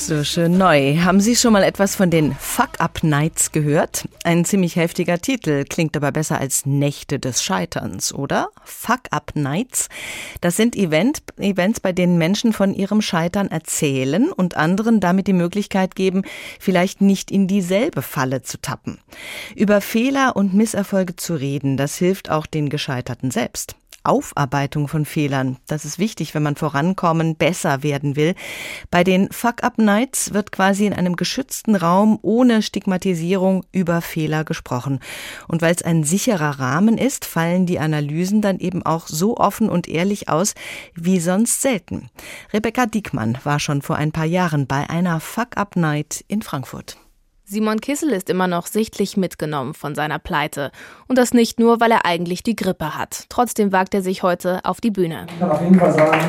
So 0.00 0.24
schön 0.24 0.56
neu. 0.56 0.96
Haben 0.96 1.20
Sie 1.20 1.36
schon 1.36 1.52
mal 1.52 1.62
etwas 1.62 1.94
von 1.94 2.10
den 2.10 2.34
Fuck-Up-Nights 2.34 3.52
gehört? 3.52 4.08
Ein 4.24 4.46
ziemlich 4.46 4.76
heftiger 4.76 5.20
Titel, 5.20 5.64
klingt 5.64 5.94
aber 5.94 6.10
besser 6.10 6.40
als 6.40 6.64
Nächte 6.64 7.18
des 7.18 7.42
Scheiterns, 7.42 8.12
oder? 8.12 8.48
Fuck-Up-Nights. 8.64 9.90
Das 10.40 10.56
sind 10.56 10.74
Event, 10.74 11.22
Events, 11.36 11.80
bei 11.80 11.92
denen 11.92 12.16
Menschen 12.16 12.54
von 12.54 12.74
ihrem 12.74 13.02
Scheitern 13.02 13.48
erzählen 13.48 14.32
und 14.32 14.56
anderen 14.56 15.00
damit 15.00 15.26
die 15.26 15.34
Möglichkeit 15.34 15.94
geben, 15.94 16.22
vielleicht 16.58 17.02
nicht 17.02 17.30
in 17.30 17.46
dieselbe 17.46 18.00
Falle 18.00 18.40
zu 18.40 18.58
tappen. 18.58 18.98
Über 19.54 19.82
Fehler 19.82 20.34
und 20.34 20.54
Misserfolge 20.54 21.16
zu 21.16 21.34
reden, 21.34 21.76
das 21.76 21.96
hilft 21.96 22.30
auch 22.30 22.46
den 22.46 22.70
Gescheiterten 22.70 23.30
selbst. 23.30 23.76
Aufarbeitung 24.02 24.88
von 24.88 25.04
Fehlern. 25.04 25.58
Das 25.66 25.84
ist 25.84 25.98
wichtig, 25.98 26.34
wenn 26.34 26.42
man 26.42 26.56
vorankommen, 26.56 27.36
besser 27.36 27.82
werden 27.82 28.16
will. 28.16 28.34
Bei 28.90 29.04
den 29.04 29.30
Fuck-Up-Nights 29.30 30.32
wird 30.32 30.52
quasi 30.52 30.86
in 30.86 30.92
einem 30.92 31.16
geschützten 31.16 31.76
Raum 31.76 32.18
ohne 32.22 32.62
Stigmatisierung 32.62 33.64
über 33.72 34.00
Fehler 34.00 34.44
gesprochen. 34.44 35.00
Und 35.48 35.62
weil 35.62 35.74
es 35.74 35.82
ein 35.82 36.04
sicherer 36.04 36.58
Rahmen 36.60 36.98
ist, 36.98 37.24
fallen 37.24 37.66
die 37.66 37.78
Analysen 37.78 38.40
dann 38.40 38.58
eben 38.58 38.84
auch 38.84 39.06
so 39.06 39.36
offen 39.36 39.68
und 39.68 39.88
ehrlich 39.88 40.28
aus 40.28 40.54
wie 40.94 41.20
sonst 41.20 41.62
selten. 41.62 42.08
Rebecca 42.52 42.86
Diekmann 42.86 43.38
war 43.44 43.60
schon 43.60 43.82
vor 43.82 43.96
ein 43.96 44.12
paar 44.12 44.24
Jahren 44.24 44.66
bei 44.66 44.88
einer 44.88 45.20
Fuck-Up-Night 45.20 46.24
in 46.28 46.42
Frankfurt. 46.42 46.96
Simon 47.52 47.80
Kissel 47.80 48.10
ist 48.10 48.30
immer 48.30 48.46
noch 48.46 48.66
sichtlich 48.66 49.16
mitgenommen 49.16 49.74
von 49.74 49.96
seiner 49.96 50.20
Pleite. 50.20 50.70
Und 51.08 51.18
das 51.18 51.34
nicht 51.34 51.58
nur, 51.58 51.80
weil 51.80 51.90
er 51.90 52.06
eigentlich 52.06 52.44
die 52.44 52.54
Grippe 52.54 52.96
hat. 52.96 53.24
Trotzdem 53.28 53.72
wagt 53.72 53.92
er 53.92 54.02
sich 54.02 54.22
heute 54.22 54.64
auf 54.64 54.80
die 54.80 54.92
Bühne. 54.92 55.26
Ich 55.28 55.40
kann 55.40 55.50
auf 55.50 55.60
jeden 55.60 55.74
Fall 55.74 55.92
sagen, 55.92 56.20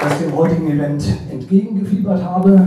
dass 0.00 0.14
ich 0.14 0.26
dem 0.26 0.34
heutigen 0.34 0.70
Event 0.70 1.04
entgegengefiebert 1.30 2.22
habe. 2.22 2.66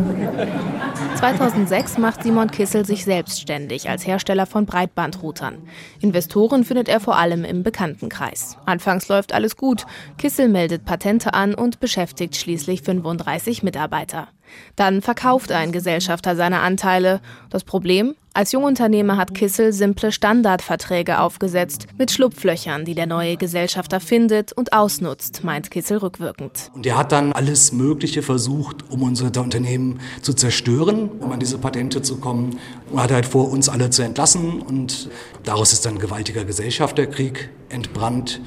2006 1.15 1.97
macht 1.97 2.21
Simon 2.21 2.51
Kissel 2.51 2.85
sich 2.85 3.03
selbstständig 3.03 3.89
als 3.89 4.05
Hersteller 4.05 4.45
von 4.45 4.67
Breitbandroutern. 4.67 5.57
Investoren 6.01 6.63
findet 6.63 6.87
er 6.87 6.99
vor 6.99 7.17
allem 7.17 7.45
im 7.45 7.63
Bekanntenkreis. 7.63 8.57
Anfangs 8.67 9.07
läuft 9.07 9.33
alles 9.33 9.57
gut. 9.57 9.87
Kissel 10.19 10.49
meldet 10.49 10.85
Patente 10.85 11.33
an 11.33 11.55
und 11.55 11.79
beschäftigt 11.79 12.35
schließlich 12.35 12.83
35 12.83 13.63
Mitarbeiter. 13.63 14.27
Dann 14.75 15.01
verkauft 15.01 15.51
ein 15.51 15.71
Gesellschafter 15.71 16.35
seine 16.35 16.59
Anteile. 16.59 17.21
Das 17.49 17.63
Problem? 17.63 18.15
Als 18.33 18.51
Jungunternehmer 18.51 19.17
hat 19.17 19.33
Kissel 19.33 19.73
simple 19.73 20.11
Standardverträge 20.11 21.19
aufgesetzt 21.19 21.87
mit 21.97 22.11
Schlupflöchern, 22.11 22.85
die 22.85 22.93
der 22.93 23.07
neue 23.07 23.37
Gesellschafter 23.37 23.99
findet 23.99 24.53
und 24.53 24.71
ausnutzt, 24.71 25.43
meint 25.43 25.71
Kissel 25.71 25.97
rückwirkend. 25.97 26.69
Und 26.73 26.85
er 26.85 26.97
hat 26.97 27.11
dann 27.11 27.33
alles 27.33 27.73
Mögliche 27.73 28.21
versucht, 28.21 28.89
um 28.91 29.01
unser 29.01 29.25
Unternehmen 29.41 29.99
zu 30.21 30.33
zerstören, 30.33 31.09
um 31.19 31.31
an 31.31 31.39
diese 31.39 31.57
Patente 31.57 32.01
zu 32.01 32.17
kommen. 32.17 32.59
Und 32.91 33.01
hat 33.01 33.11
halt 33.11 33.25
vor, 33.25 33.49
uns 33.49 33.67
alle 33.67 33.89
zu 33.89 34.03
entlassen. 34.03 34.61
Und 34.61 35.09
daraus 35.43 35.73
ist 35.73 35.85
dann 35.85 35.95
ein 35.95 35.99
gewaltiger 35.99 36.45
Gesellschafterkrieg 36.45 37.49
entbrannt. 37.69 38.41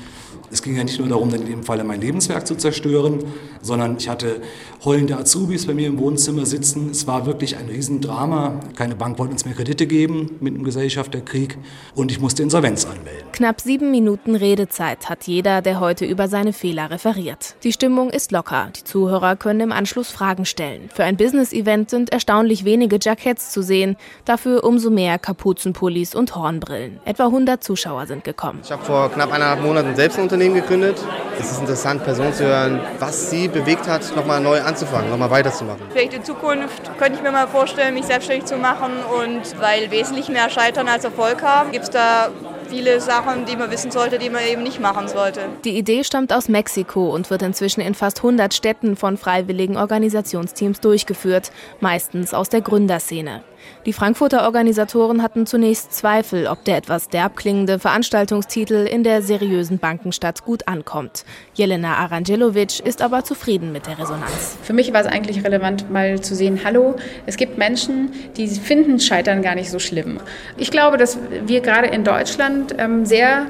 Es 0.52 0.62
ging 0.62 0.76
ja 0.76 0.84
nicht 0.84 0.98
nur 0.98 1.08
darum, 1.08 1.32
in 1.34 1.46
dem 1.46 1.62
Falle 1.64 1.82
mein 1.82 2.00
Lebenswerk 2.00 2.46
zu 2.46 2.54
zerstören, 2.56 3.24
sondern 3.62 3.96
ich 3.96 4.08
hatte 4.08 4.42
heulende 4.84 5.16
Azubis 5.16 5.66
bei 5.66 5.74
mir 5.74 5.86
im 5.86 5.98
Wohnzimmer 5.98 6.44
sitzen. 6.44 6.90
Es 6.90 7.06
war 7.06 7.24
wirklich 7.24 7.56
ein 7.56 7.68
Riesendrama. 7.68 8.58
Keine 8.74 8.96
Bank 8.96 9.18
wollte 9.18 9.32
uns 9.32 9.44
mehr 9.44 9.54
Kredite 9.54 9.86
geben 9.86 10.38
mit 10.40 10.56
dem 10.56 10.64
Gesellschafterkrieg 10.64 11.56
und 11.94 12.10
ich 12.10 12.20
musste 12.20 12.42
Insolvenz 12.42 12.84
anmelden. 12.84 13.30
Knapp 13.32 13.60
sieben 13.60 13.92
Minuten 13.92 14.34
Redezeit 14.34 15.08
hat 15.08 15.26
jeder, 15.28 15.62
der 15.62 15.78
heute 15.78 16.04
über 16.04 16.26
seine 16.26 16.52
Fehler 16.52 16.90
referiert. 16.90 17.54
Die 17.62 17.72
Stimmung 17.72 18.10
ist 18.10 18.32
locker. 18.32 18.70
Die 18.76 18.82
Zuhörer 18.82 19.36
können 19.36 19.60
im 19.60 19.72
Anschluss 19.72 20.10
Fragen 20.10 20.44
stellen. 20.44 20.90
Für 20.92 21.04
ein 21.04 21.16
Business-Event 21.16 21.88
sind 21.88 22.12
erstaunlich 22.12 22.64
wenige 22.64 22.98
Jackets 23.00 23.52
zu 23.52 23.62
sehen, 23.62 23.96
dafür 24.24 24.64
umso 24.64 24.90
mehr 24.90 25.18
Kapuzenpullis 25.18 26.14
und 26.14 26.34
Hornbrillen. 26.34 26.98
Etwa 27.04 27.26
100 27.26 27.62
Zuschauer 27.62 28.06
sind 28.06 28.24
gekommen. 28.24 28.60
Ich 28.64 28.72
habe 28.72 28.84
vor 28.84 29.10
knapp 29.10 29.32
eineinhalb 29.32 29.62
Monaten 29.62 29.94
selbst 29.94 30.18
ein 30.18 30.24
Unternehmen 30.24 30.56
gegründet. 30.56 30.96
Es 31.38 31.50
ist 31.50 31.60
interessant, 31.60 32.04
Personen 32.04 32.34
zu 32.34 32.44
hören, 32.44 32.80
was 32.98 33.30
sie 33.30 33.48
bewegt 33.48 33.88
hat, 33.88 34.14
nochmal 34.14 34.40
neu 34.40 34.60
anzufangen, 34.60 34.71
nochmal 35.10 35.30
weiterzumachen. 35.30 35.82
Vielleicht 35.92 36.14
in 36.14 36.24
Zukunft 36.24 36.98
könnte 36.98 37.14
ich 37.14 37.22
mir 37.22 37.32
mal 37.32 37.48
vorstellen, 37.48 37.94
mich 37.94 38.04
selbstständig 38.04 38.46
zu 38.46 38.56
machen 38.56 38.92
und 39.22 39.60
weil 39.60 39.90
wesentlich 39.90 40.28
mehr 40.28 40.50
Scheitern 40.50 40.88
als 40.88 41.04
Erfolg 41.04 41.42
haben, 41.42 41.72
gibt 41.72 41.84
es 41.84 41.90
da 41.90 42.28
viele 42.68 43.00
Sachen, 43.00 43.44
die 43.44 43.56
man 43.56 43.70
wissen 43.70 43.90
sollte, 43.90 44.18
die 44.18 44.30
man 44.30 44.42
eben 44.44 44.62
nicht 44.62 44.80
machen 44.80 45.08
sollte. 45.08 45.40
Die 45.64 45.76
Idee 45.76 46.04
stammt 46.04 46.32
aus 46.32 46.48
Mexiko 46.48 47.10
und 47.10 47.28
wird 47.28 47.42
inzwischen 47.42 47.80
in 47.80 47.94
fast 47.94 48.18
100 48.18 48.54
Städten 48.54 48.96
von 48.96 49.16
freiwilligen 49.16 49.76
Organisationsteams 49.76 50.80
durchgeführt, 50.80 51.50
meistens 51.80 52.32
aus 52.32 52.48
der 52.48 52.62
Gründerszene. 52.62 53.42
Die 53.86 53.92
Frankfurter 53.92 54.44
Organisatoren 54.44 55.22
hatten 55.22 55.46
zunächst 55.46 55.92
Zweifel, 55.92 56.46
ob 56.46 56.64
der 56.64 56.76
etwas 56.76 57.08
derb 57.08 57.36
klingende 57.36 57.78
Veranstaltungstitel 57.78 58.86
in 58.86 59.02
der 59.02 59.22
seriösen 59.22 59.78
Bankenstadt 59.78 60.44
gut 60.44 60.68
ankommt. 60.68 61.24
Jelena 61.54 61.96
Arangelovic 61.96 62.80
ist 62.80 63.02
aber 63.02 63.24
zufrieden 63.24 63.72
mit 63.72 63.86
der 63.86 63.98
Resonanz. 63.98 64.56
Für 64.62 64.72
mich 64.72 64.92
war 64.92 65.00
es 65.00 65.06
eigentlich 65.06 65.44
relevant, 65.44 65.90
mal 65.90 66.20
zu 66.20 66.34
sehen, 66.34 66.60
hallo, 66.64 66.96
es 67.26 67.36
gibt 67.36 67.58
Menschen, 67.58 68.12
die 68.36 68.46
finden 68.46 69.00
Scheitern 69.00 69.42
gar 69.42 69.54
nicht 69.54 69.70
so 69.70 69.78
schlimm. 69.78 70.20
Ich 70.56 70.70
glaube, 70.70 70.96
dass 70.96 71.18
wir 71.46 71.60
gerade 71.60 71.88
in 71.88 72.04
Deutschland 72.04 72.74
ähm, 72.78 73.04
sehr 73.04 73.46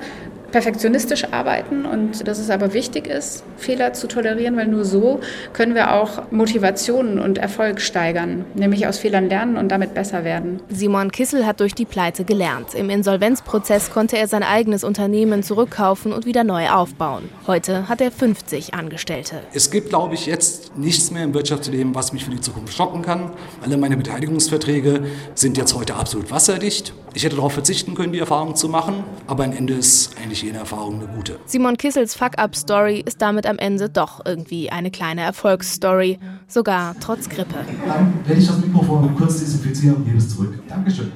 perfektionistisch 0.52 1.32
arbeiten 1.32 1.84
und 1.84 2.28
dass 2.28 2.38
es 2.38 2.50
aber 2.50 2.72
wichtig 2.74 3.06
ist, 3.06 3.42
Fehler 3.56 3.92
zu 3.94 4.06
tolerieren, 4.06 4.56
weil 4.56 4.68
nur 4.68 4.84
so 4.84 5.20
können 5.52 5.74
wir 5.74 5.94
auch 5.94 6.30
Motivationen 6.30 7.18
und 7.18 7.38
Erfolg 7.38 7.80
steigern, 7.80 8.44
nämlich 8.54 8.86
aus 8.86 8.98
Fehlern 8.98 9.28
lernen 9.28 9.56
und 9.56 9.70
damit 9.70 9.94
besser 9.94 10.24
werden. 10.24 10.60
Simon 10.68 11.10
Kissel 11.10 11.46
hat 11.46 11.60
durch 11.60 11.74
die 11.74 11.84
Pleite 11.84 12.24
gelernt. 12.24 12.74
Im 12.74 12.90
Insolvenzprozess 12.90 13.90
konnte 13.90 14.16
er 14.16 14.28
sein 14.28 14.42
eigenes 14.42 14.84
Unternehmen 14.84 15.42
zurückkaufen 15.42 16.12
und 16.12 16.26
wieder 16.26 16.44
neu 16.44 16.68
aufbauen. 16.68 17.28
Heute 17.46 17.88
hat 17.88 18.00
er 18.00 18.10
50 18.10 18.74
Angestellte. 18.74 19.40
Es 19.54 19.70
gibt, 19.70 19.88
glaube 19.88 20.14
ich, 20.14 20.26
jetzt 20.26 20.76
nichts 20.76 21.10
mehr 21.10 21.24
im 21.24 21.34
Wirtschaftsleben, 21.34 21.94
was 21.94 22.12
mich 22.12 22.24
für 22.24 22.30
die 22.30 22.40
Zukunft 22.40 22.74
schocken 22.74 23.02
kann. 23.02 23.30
Alle 23.64 23.76
meine 23.78 23.96
Beteiligungsverträge 23.96 25.04
sind 25.34 25.56
jetzt 25.56 25.74
heute 25.74 25.94
absolut 25.94 26.30
wasserdicht. 26.30 26.92
Ich 27.14 27.24
hätte 27.24 27.36
darauf 27.36 27.52
verzichten 27.52 27.94
können, 27.94 28.12
die 28.12 28.18
Erfahrung 28.18 28.56
zu 28.56 28.68
machen, 28.68 29.04
aber 29.26 29.44
am 29.44 29.52
Ende 29.52 29.74
ist 29.74 30.16
eigentlich 30.22 30.41
jede 30.42 30.58
Erfahrung 30.58 31.00
eine 31.00 31.08
gute. 31.08 31.38
Simon 31.46 31.76
Kissels 31.76 32.14
Fuck-Up-Story 32.14 33.02
ist 33.04 33.22
damit 33.22 33.46
am 33.46 33.58
Ende 33.58 33.88
doch 33.88 34.24
irgendwie 34.24 34.70
eine 34.70 34.90
kleine 34.90 35.22
Erfolgsstory, 35.22 36.18
sogar 36.48 36.94
trotz 37.00 37.28
Grippe. 37.28 37.64
Dann 37.86 38.14
werde 38.26 38.40
ich 38.40 38.46
das 38.46 38.58
Mikrofon 38.58 39.14
kurz 39.16 39.38
desinfizieren 39.38 39.96
und 39.96 40.04
gebe 40.04 40.18
es 40.18 40.28
zurück. 40.34 40.58
Dankeschön. 40.68 41.12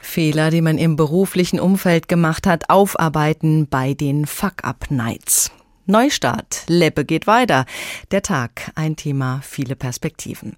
Fehler, 0.00 0.50
die 0.50 0.62
man 0.62 0.78
im 0.78 0.96
beruflichen 0.96 1.60
Umfeld 1.60 2.08
gemacht 2.08 2.46
hat, 2.46 2.70
aufarbeiten 2.70 3.66
bei 3.68 3.92
den 3.92 4.24
Fuck-Up-Nights. 4.24 5.50
Neustart, 5.88 6.64
Leppe 6.66 7.04
geht 7.04 7.28
weiter. 7.28 7.64
Der 8.10 8.20
Tag, 8.20 8.72
ein 8.74 8.96
Thema, 8.96 9.40
viele 9.44 9.76
Perspektiven. 9.76 10.56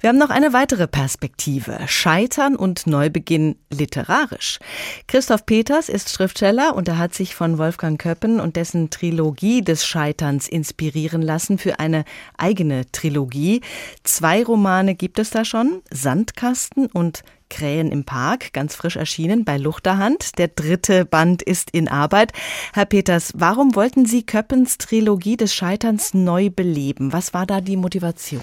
Wir 0.00 0.08
haben 0.08 0.18
noch 0.18 0.30
eine 0.30 0.52
weitere 0.52 0.86
Perspektive. 0.86 1.80
Scheitern 1.86 2.54
und 2.54 2.86
Neubeginn 2.86 3.56
literarisch. 3.70 4.60
Christoph 5.08 5.46
Peters 5.46 5.88
ist 5.88 6.10
Schriftsteller 6.10 6.76
und 6.76 6.86
er 6.86 6.98
hat 6.98 7.12
sich 7.12 7.34
von 7.34 7.58
Wolfgang 7.58 8.00
Köppen 8.00 8.38
und 8.38 8.54
dessen 8.54 8.90
Trilogie 8.90 9.62
des 9.62 9.84
Scheiterns 9.84 10.46
inspirieren 10.46 11.22
lassen 11.22 11.58
für 11.58 11.80
eine 11.80 12.04
eigene 12.38 12.90
Trilogie. 12.92 13.62
Zwei 14.04 14.44
Romane 14.44 14.94
gibt 14.94 15.18
es 15.18 15.30
da 15.30 15.44
schon, 15.44 15.82
Sandkasten 15.90 16.86
und 16.86 17.24
Krähen 17.52 17.92
im 17.92 18.04
Park, 18.04 18.54
ganz 18.54 18.74
frisch 18.74 18.96
erschienen 18.96 19.44
bei 19.44 19.58
Luchterhand. 19.58 20.38
Der 20.38 20.48
dritte 20.48 21.04
Band 21.04 21.42
ist 21.42 21.70
in 21.70 21.86
Arbeit. 21.86 22.32
Herr 22.72 22.86
Peters, 22.86 23.34
warum 23.36 23.74
wollten 23.74 24.06
Sie 24.06 24.22
Köppens 24.22 24.78
Trilogie 24.78 25.36
des 25.36 25.54
Scheiterns 25.54 26.14
neu 26.14 26.48
beleben? 26.48 27.12
Was 27.12 27.34
war 27.34 27.44
da 27.44 27.60
die 27.60 27.76
Motivation? 27.76 28.40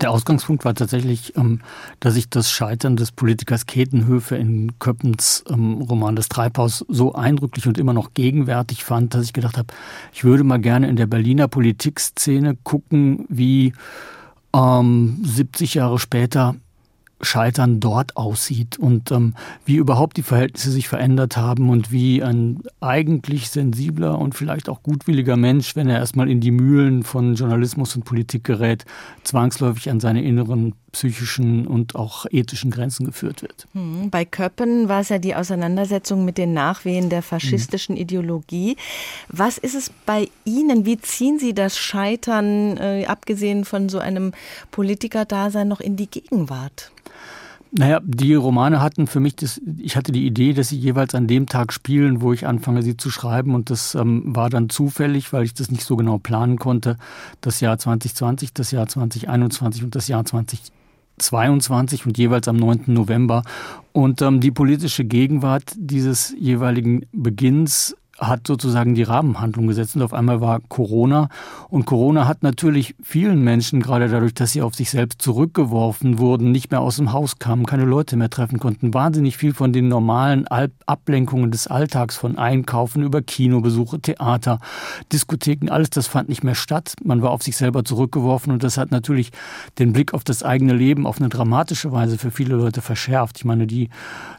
Der 0.00 0.10
Ausgangspunkt 0.10 0.64
war 0.64 0.74
tatsächlich, 0.74 1.36
ähm, 1.36 1.60
dass 2.00 2.16
ich 2.16 2.30
das 2.30 2.50
Scheitern 2.50 2.96
des 2.96 3.12
Politikers 3.12 3.66
Ketenhöfe 3.66 4.36
in 4.36 4.78
Köppens 4.78 5.44
ähm, 5.50 5.82
Roman 5.82 6.16
Das 6.16 6.30
Treibhaus 6.30 6.82
so 6.88 7.12
eindrücklich 7.12 7.66
und 7.66 7.76
immer 7.76 7.92
noch 7.92 8.14
gegenwärtig 8.14 8.84
fand, 8.84 9.12
dass 9.12 9.24
ich 9.26 9.34
gedacht 9.34 9.58
habe, 9.58 9.68
ich 10.14 10.24
würde 10.24 10.44
mal 10.44 10.60
gerne 10.60 10.88
in 10.88 10.96
der 10.96 11.06
Berliner 11.06 11.46
Politikszene 11.46 12.56
gucken, 12.62 13.26
wie 13.28 13.74
ähm, 14.54 15.20
70 15.24 15.74
Jahre 15.74 15.98
später 15.98 16.54
Scheitern 17.24 17.80
dort 17.80 18.16
aussieht 18.16 18.78
und 18.78 19.10
ähm, 19.10 19.34
wie 19.64 19.76
überhaupt 19.76 20.16
die 20.16 20.22
Verhältnisse 20.22 20.70
sich 20.70 20.88
verändert 20.88 21.36
haben 21.36 21.68
und 21.70 21.90
wie 21.90 22.22
ein 22.22 22.60
eigentlich 22.80 23.50
sensibler 23.50 24.18
und 24.18 24.34
vielleicht 24.34 24.68
auch 24.68 24.82
gutwilliger 24.82 25.36
Mensch, 25.36 25.76
wenn 25.76 25.88
er 25.88 25.98
erstmal 25.98 26.30
in 26.30 26.40
die 26.40 26.50
Mühlen 26.50 27.02
von 27.02 27.34
Journalismus 27.34 27.96
und 27.96 28.04
Politik 28.04 28.44
gerät, 28.44 28.84
zwangsläufig 29.22 29.90
an 29.90 30.00
seine 30.00 30.22
inneren 30.22 30.74
psychischen 30.94 31.66
und 31.66 31.96
auch 31.96 32.24
ethischen 32.30 32.70
Grenzen 32.70 33.04
geführt 33.04 33.42
wird. 33.42 33.66
Hm, 33.72 34.10
bei 34.10 34.24
Köppen 34.24 34.88
war 34.88 35.00
es 35.00 35.10
ja 35.10 35.18
die 35.18 35.34
Auseinandersetzung 35.34 36.24
mit 36.24 36.38
den 36.38 36.54
Nachwehen 36.54 37.10
der 37.10 37.22
faschistischen 37.22 37.96
Ideologie. 37.96 38.76
Was 39.28 39.58
ist 39.58 39.74
es 39.74 39.90
bei 40.06 40.28
Ihnen? 40.44 40.86
Wie 40.86 40.98
ziehen 40.98 41.38
Sie 41.38 41.52
das 41.52 41.76
Scheitern, 41.76 42.76
äh, 42.78 43.04
abgesehen 43.06 43.64
von 43.64 43.88
so 43.88 43.98
einem 43.98 44.32
Politikerdasein, 44.70 45.68
noch 45.68 45.80
in 45.80 45.96
die 45.96 46.08
Gegenwart? 46.08 46.92
Naja, 47.76 48.00
die 48.04 48.36
Romane 48.36 48.80
hatten 48.80 49.08
für 49.08 49.18
mich 49.18 49.34
das, 49.34 49.60
ich 49.78 49.96
hatte 49.96 50.12
die 50.12 50.26
Idee, 50.26 50.52
dass 50.52 50.68
sie 50.68 50.78
jeweils 50.78 51.12
an 51.16 51.26
dem 51.26 51.46
Tag 51.46 51.72
spielen, 51.72 52.20
wo 52.20 52.32
ich 52.32 52.46
anfange, 52.46 52.84
sie 52.84 52.96
zu 52.96 53.10
schreiben. 53.10 53.52
Und 53.52 53.68
das 53.68 53.96
ähm, 53.96 54.22
war 54.26 54.48
dann 54.48 54.68
zufällig, 54.68 55.32
weil 55.32 55.42
ich 55.42 55.54
das 55.54 55.72
nicht 55.72 55.82
so 55.82 55.96
genau 55.96 56.18
planen 56.18 56.56
konnte. 56.56 56.98
Das 57.40 57.58
Jahr 57.58 57.76
2020, 57.76 58.54
das 58.54 58.70
Jahr 58.70 58.86
2021 58.86 59.82
und 59.82 59.96
das 59.96 60.06
Jahr 60.06 60.24
2022 60.24 62.06
und 62.06 62.16
jeweils 62.16 62.46
am 62.46 62.54
9. 62.54 62.84
November. 62.86 63.42
Und 63.90 64.22
ähm, 64.22 64.40
die 64.40 64.52
politische 64.52 65.04
Gegenwart 65.04 65.72
dieses 65.76 66.32
jeweiligen 66.38 67.06
Beginns 67.12 67.96
hat 68.18 68.46
sozusagen 68.46 68.94
die 68.94 69.02
Rahmenhandlung 69.02 69.66
gesetzt 69.66 69.96
und 69.96 70.02
auf 70.02 70.12
einmal 70.12 70.40
war 70.40 70.60
Corona. 70.68 71.28
Und 71.68 71.84
Corona 71.84 72.28
hat 72.28 72.42
natürlich 72.42 72.94
vielen 73.02 73.42
Menschen, 73.42 73.82
gerade 73.82 74.08
dadurch, 74.08 74.34
dass 74.34 74.52
sie 74.52 74.62
auf 74.62 74.74
sich 74.74 74.90
selbst 74.90 75.20
zurückgeworfen 75.20 76.18
wurden, 76.18 76.52
nicht 76.52 76.70
mehr 76.70 76.80
aus 76.80 76.96
dem 76.96 77.12
Haus 77.12 77.38
kamen, 77.38 77.66
keine 77.66 77.84
Leute 77.84 78.16
mehr 78.16 78.30
treffen 78.30 78.60
konnten, 78.60 78.94
wahnsinnig 78.94 79.36
viel 79.36 79.52
von 79.52 79.72
den 79.72 79.88
normalen 79.88 80.46
Ablenkungen 80.46 81.50
des 81.50 81.66
Alltags, 81.66 82.16
von 82.16 82.38
Einkaufen 82.38 83.02
über 83.02 83.20
Kinobesuche, 83.20 84.00
Theater, 84.00 84.60
Diskotheken, 85.12 85.70
alles 85.70 85.90
das 85.90 86.06
fand 86.06 86.28
nicht 86.28 86.44
mehr 86.44 86.54
statt. 86.54 86.94
Man 87.02 87.20
war 87.20 87.30
auf 87.30 87.42
sich 87.42 87.56
selber 87.56 87.84
zurückgeworfen 87.84 88.52
und 88.52 88.62
das 88.62 88.78
hat 88.78 88.92
natürlich 88.92 89.32
den 89.78 89.92
Blick 89.92 90.14
auf 90.14 90.22
das 90.22 90.42
eigene 90.44 90.72
Leben 90.72 91.06
auf 91.06 91.18
eine 91.18 91.28
dramatische 91.28 91.90
Weise 91.90 92.18
für 92.18 92.30
viele 92.30 92.54
Leute 92.54 92.80
verschärft. 92.80 93.38
Ich 93.38 93.44
meine, 93.44 93.66
die 93.66 93.88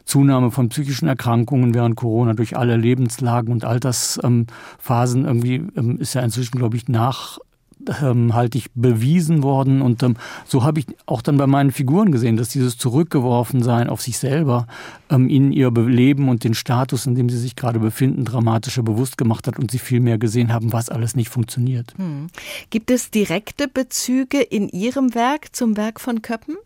Zunahme 0.06 0.50
von 0.50 0.70
psychischen 0.70 1.08
Erkrankungen 1.08 1.74
während 1.74 1.96
Corona 1.96 2.32
durch 2.32 2.56
alle 2.56 2.76
Lebenslagen 2.76 3.52
und 3.52 3.65
Altersphasen 3.66 5.24
irgendwie 5.24 5.62
ähm, 5.76 5.98
ist 5.98 6.14
ja 6.14 6.22
inzwischen, 6.22 6.58
glaube 6.58 6.76
ich, 6.76 6.88
nachhaltig 6.88 8.66
bewiesen 8.74 9.42
worden. 9.42 9.82
Und 9.82 10.02
ähm, 10.02 10.16
so 10.46 10.64
habe 10.64 10.80
ich 10.80 10.86
auch 11.06 11.22
dann 11.22 11.36
bei 11.36 11.46
meinen 11.46 11.72
Figuren 11.72 12.12
gesehen, 12.12 12.36
dass 12.36 12.48
dieses 12.48 12.78
Zurückgeworfensein 12.78 13.88
auf 13.88 14.02
sich 14.02 14.18
selber 14.18 14.66
ähm, 15.10 15.28
ihnen 15.28 15.52
ihr 15.52 15.70
Leben 15.70 16.28
und 16.28 16.44
den 16.44 16.54
Status, 16.54 17.06
in 17.06 17.14
dem 17.14 17.28
sie 17.28 17.38
sich 17.38 17.56
gerade 17.56 17.78
befinden, 17.78 18.24
dramatischer 18.24 18.82
bewusst 18.82 19.18
gemacht 19.18 19.46
hat 19.46 19.58
und 19.58 19.70
sie 19.70 19.78
viel 19.78 20.00
mehr 20.00 20.18
gesehen 20.18 20.52
haben, 20.52 20.72
was 20.72 20.88
alles 20.88 21.16
nicht 21.16 21.28
funktioniert. 21.28 21.94
Hm. 21.96 22.28
Gibt 22.70 22.90
es 22.90 23.10
direkte 23.10 23.68
Bezüge 23.68 24.40
in 24.40 24.68
Ihrem 24.68 25.14
Werk 25.14 25.54
zum 25.54 25.76
Werk 25.76 26.00
von 26.00 26.22
Köppen? 26.22 26.56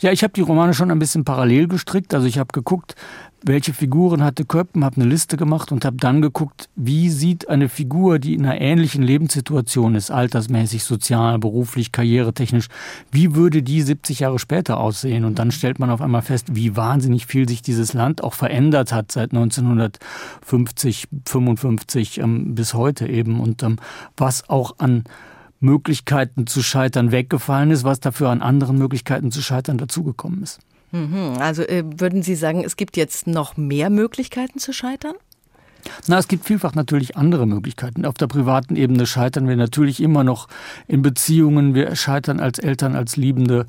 Ja, 0.00 0.10
ich 0.12 0.22
habe 0.22 0.32
die 0.32 0.40
Romane 0.40 0.74
schon 0.74 0.90
ein 0.90 0.98
bisschen 0.98 1.24
parallel 1.24 1.68
gestrickt. 1.68 2.14
Also 2.14 2.26
ich 2.26 2.38
habe 2.38 2.48
geguckt, 2.52 2.94
welche 3.46 3.74
Figuren 3.74 4.24
hatte 4.24 4.46
Köppen, 4.46 4.84
habe 4.84 4.96
eine 4.96 5.04
Liste 5.04 5.36
gemacht 5.36 5.70
und 5.70 5.84
habe 5.84 5.96
dann 5.96 6.22
geguckt, 6.22 6.70
wie 6.76 7.10
sieht 7.10 7.48
eine 7.48 7.68
Figur, 7.68 8.18
die 8.18 8.34
in 8.34 8.46
einer 8.46 8.58
ähnlichen 8.60 9.02
Lebenssituation 9.02 9.94
ist, 9.94 10.10
altersmäßig, 10.10 10.84
sozial, 10.84 11.38
beruflich, 11.38 11.92
karrieretechnisch, 11.92 12.68
wie 13.12 13.34
würde 13.34 13.62
die 13.62 13.82
70 13.82 14.20
Jahre 14.20 14.38
später 14.38 14.80
aussehen? 14.80 15.26
Und 15.26 15.38
dann 15.38 15.50
stellt 15.50 15.78
man 15.78 15.90
auf 15.90 16.00
einmal 16.00 16.22
fest, 16.22 16.54
wie 16.56 16.74
wahnsinnig 16.74 17.26
viel 17.26 17.46
sich 17.46 17.60
dieses 17.60 17.92
Land 17.92 18.24
auch 18.24 18.32
verändert 18.32 18.92
hat 18.92 19.12
seit 19.12 19.32
1950, 19.32 21.08
55 21.26 22.18
ähm, 22.18 22.54
bis 22.54 22.72
heute 22.72 23.06
eben 23.06 23.40
und 23.40 23.62
ähm, 23.62 23.76
was 24.16 24.48
auch 24.48 24.78
an 24.78 25.04
Möglichkeiten 25.60 26.46
zu 26.46 26.62
scheitern 26.62 27.12
weggefallen 27.12 27.70
ist, 27.70 27.84
was 27.84 28.00
dafür 28.00 28.30
an 28.30 28.40
anderen 28.40 28.78
Möglichkeiten 28.78 29.30
zu 29.30 29.42
scheitern 29.42 29.76
dazugekommen 29.76 30.42
ist. 30.42 30.60
Mhm. 30.94 31.38
Also 31.40 31.62
äh, 31.62 31.82
würden 31.98 32.22
Sie 32.22 32.36
sagen, 32.36 32.62
es 32.64 32.76
gibt 32.76 32.96
jetzt 32.96 33.26
noch 33.26 33.56
mehr 33.56 33.90
Möglichkeiten 33.90 34.60
zu 34.60 34.72
scheitern? 34.72 35.14
Na, 36.06 36.18
es 36.18 36.28
gibt 36.28 36.44
vielfach 36.44 36.74
natürlich 36.74 37.16
andere 37.16 37.46
Möglichkeiten. 37.46 38.04
Auf 38.04 38.14
der 38.14 38.26
privaten 38.26 38.76
Ebene 38.76 39.06
scheitern 39.06 39.48
wir 39.48 39.56
natürlich 39.56 40.00
immer 40.00 40.24
noch 40.24 40.48
in 40.86 41.02
Beziehungen. 41.02 41.74
Wir 41.74 41.94
scheitern 41.96 42.40
als 42.40 42.58
Eltern, 42.58 42.96
als 42.96 43.16
Liebende. 43.16 43.66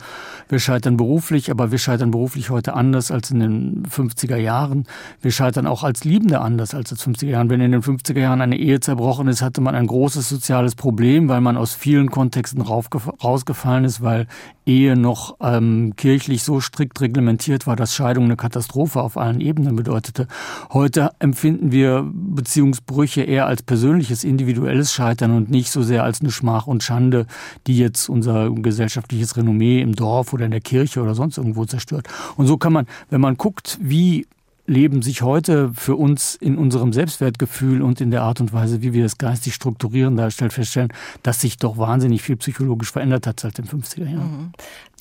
Wir 0.50 0.60
scheitern 0.60 0.98
beruflich, 0.98 1.52
aber 1.52 1.72
wir 1.72 1.78
scheitern 1.78 2.12
beruflich 2.12 2.50
heute 2.50 2.74
anders 2.74 3.12
als 3.12 3.32
in 3.32 3.40
den 3.40 3.84
50er 3.88 4.38
Jahren. 4.38 4.86
Wir 5.22 5.32
scheitern 5.32 5.68
auch 5.68 5.84
als 5.84 6.04
Liebende 6.04 6.40
anders 6.40 6.74
als 6.74 6.92
in 6.92 6.98
den 6.98 7.16
50er 7.16 7.28
Jahren. 7.28 7.50
Wenn 7.50 7.62
in 7.62 7.72
den 7.72 7.82
50er 7.82 8.20
Jahren 8.20 8.42
eine 8.42 8.58
Ehe 8.58 8.80
zerbrochen 8.80 9.28
ist, 9.28 9.42
hatte 9.42 9.62
man 9.62 9.76
ein 9.76 9.88
großes 9.88 10.30
soziales 10.30 10.76
Problem, 10.76 11.28
weil 11.28 11.42
man 11.42 11.58
aus 11.58 11.74
vielen 11.74 12.12
Kontexten 12.12 12.62
rausgefallen 12.62 13.86
ist, 13.86 14.02
weil 14.02 14.28
Ehe 14.66 14.96
noch 14.96 15.38
ähm, 15.42 15.94
kirchlich 15.96 16.44
so 16.44 16.60
strikt 16.60 17.00
reglementiert 17.02 17.68
war, 17.68 17.76
dass 17.76 17.94
Scheidung 17.94 18.26
eine 18.26 18.36
Katastrophe 18.36 19.02
auf 19.02 19.18
allen 19.18 19.42
Ebenen 19.42 19.76
bedeutete. 19.76 20.28
Heute 20.74 21.12
empfinden 21.20 21.72
wir 21.72 22.10
Beziehungsbrüche 22.12 23.22
eher 23.22 23.46
als 23.46 23.64
persönliches, 23.64 24.24
individuelles 24.24 24.94
Scheitern 24.94 25.32
und 25.36 25.50
nicht 25.50 25.72
so 25.72 25.84
sehr 25.84 26.04
als 26.04 26.22
eine 26.22 26.32
Schmach 26.32 26.68
und 26.68 26.84
Schande, 26.84 27.28
die 27.68 27.78
jetzt 27.78 28.10
unser 28.10 28.50
gesellschaftliches 28.52 29.38
Renommee 29.38 29.82
im 29.82 29.96
Dorf 29.96 30.34
oder 30.34 30.46
in 30.46 30.52
der 30.52 30.62
Kirche 30.62 31.02
oder 31.02 31.16
sonst 31.16 31.38
irgendwo 31.38 31.66
zerstört. 31.66 32.08
Und 32.36 32.48
so 32.48 32.58
kann 32.58 32.74
man, 32.74 32.88
wenn 33.10 33.22
man 33.22 33.38
guckt, 33.38 33.78
wie 33.82 34.26
Leben 34.68 35.02
sich 35.02 35.22
heute 35.22 35.72
für 35.74 35.96
uns 35.96 36.36
in 36.36 36.58
unserem 36.58 36.92
Selbstwertgefühl 36.92 37.82
und 37.82 38.02
in 38.02 38.10
der 38.10 38.24
Art 38.24 38.42
und 38.42 38.52
Weise, 38.52 38.82
wie 38.82 38.94
wir 38.94 39.06
es 39.06 39.18
geistig 39.18 39.54
strukturieren, 39.54 40.18
darstellt, 40.18 40.54
feststellen, 40.54 40.92
dass 41.22 41.42
sich 41.42 41.58
doch 41.58 41.78
wahnsinnig 41.78 42.24
viel 42.24 42.36
psychologisch 42.38 42.92
verändert 42.92 43.28
hat 43.28 43.40
seit 43.40 43.58
den 43.58 43.66
50er 43.66 44.06
Jahren. 44.06 44.32
Mhm. 44.32 44.52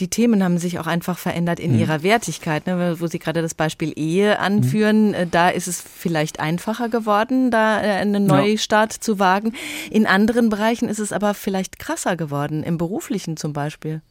Die 0.01 0.09
Themen 0.09 0.43
haben 0.45 0.59
sich 0.59 0.79
auch 0.79 0.87
einfach 0.87 1.17
verändert 1.17 1.61
in 1.61 1.73
mhm. 1.73 1.79
ihrer 1.79 2.03
Wertigkeit, 2.03 2.67
ne? 2.67 2.97
wo 2.99 3.07
Sie 3.07 3.19
gerade 3.19 3.41
das 3.41 3.55
Beispiel 3.55 3.93
Ehe 3.97 4.39
anführen. 4.39 5.13
Mhm. 5.13 5.31
Da 5.31 5.49
ist 5.49 5.69
es 5.69 5.81
vielleicht 5.81 6.41
einfacher 6.41 6.89
geworden, 6.89 7.51
da 7.51 7.81
äh, 7.81 7.91
einen 7.93 8.27
Neustart 8.27 8.95
ja. 8.95 9.01
zu 9.01 9.19
wagen. 9.19 9.55
In 9.91 10.07
anderen 10.07 10.51
Bereichen 10.51 10.89
ist 10.89 10.99
es 10.99 11.13
aber 11.13 11.33
vielleicht 11.33 11.79
krasser 11.79 12.17
geworden, 12.17 12.63
im 12.63 12.77
beruflichen 12.77 13.37
zum 13.37 13.53
Beispiel. 13.53 14.03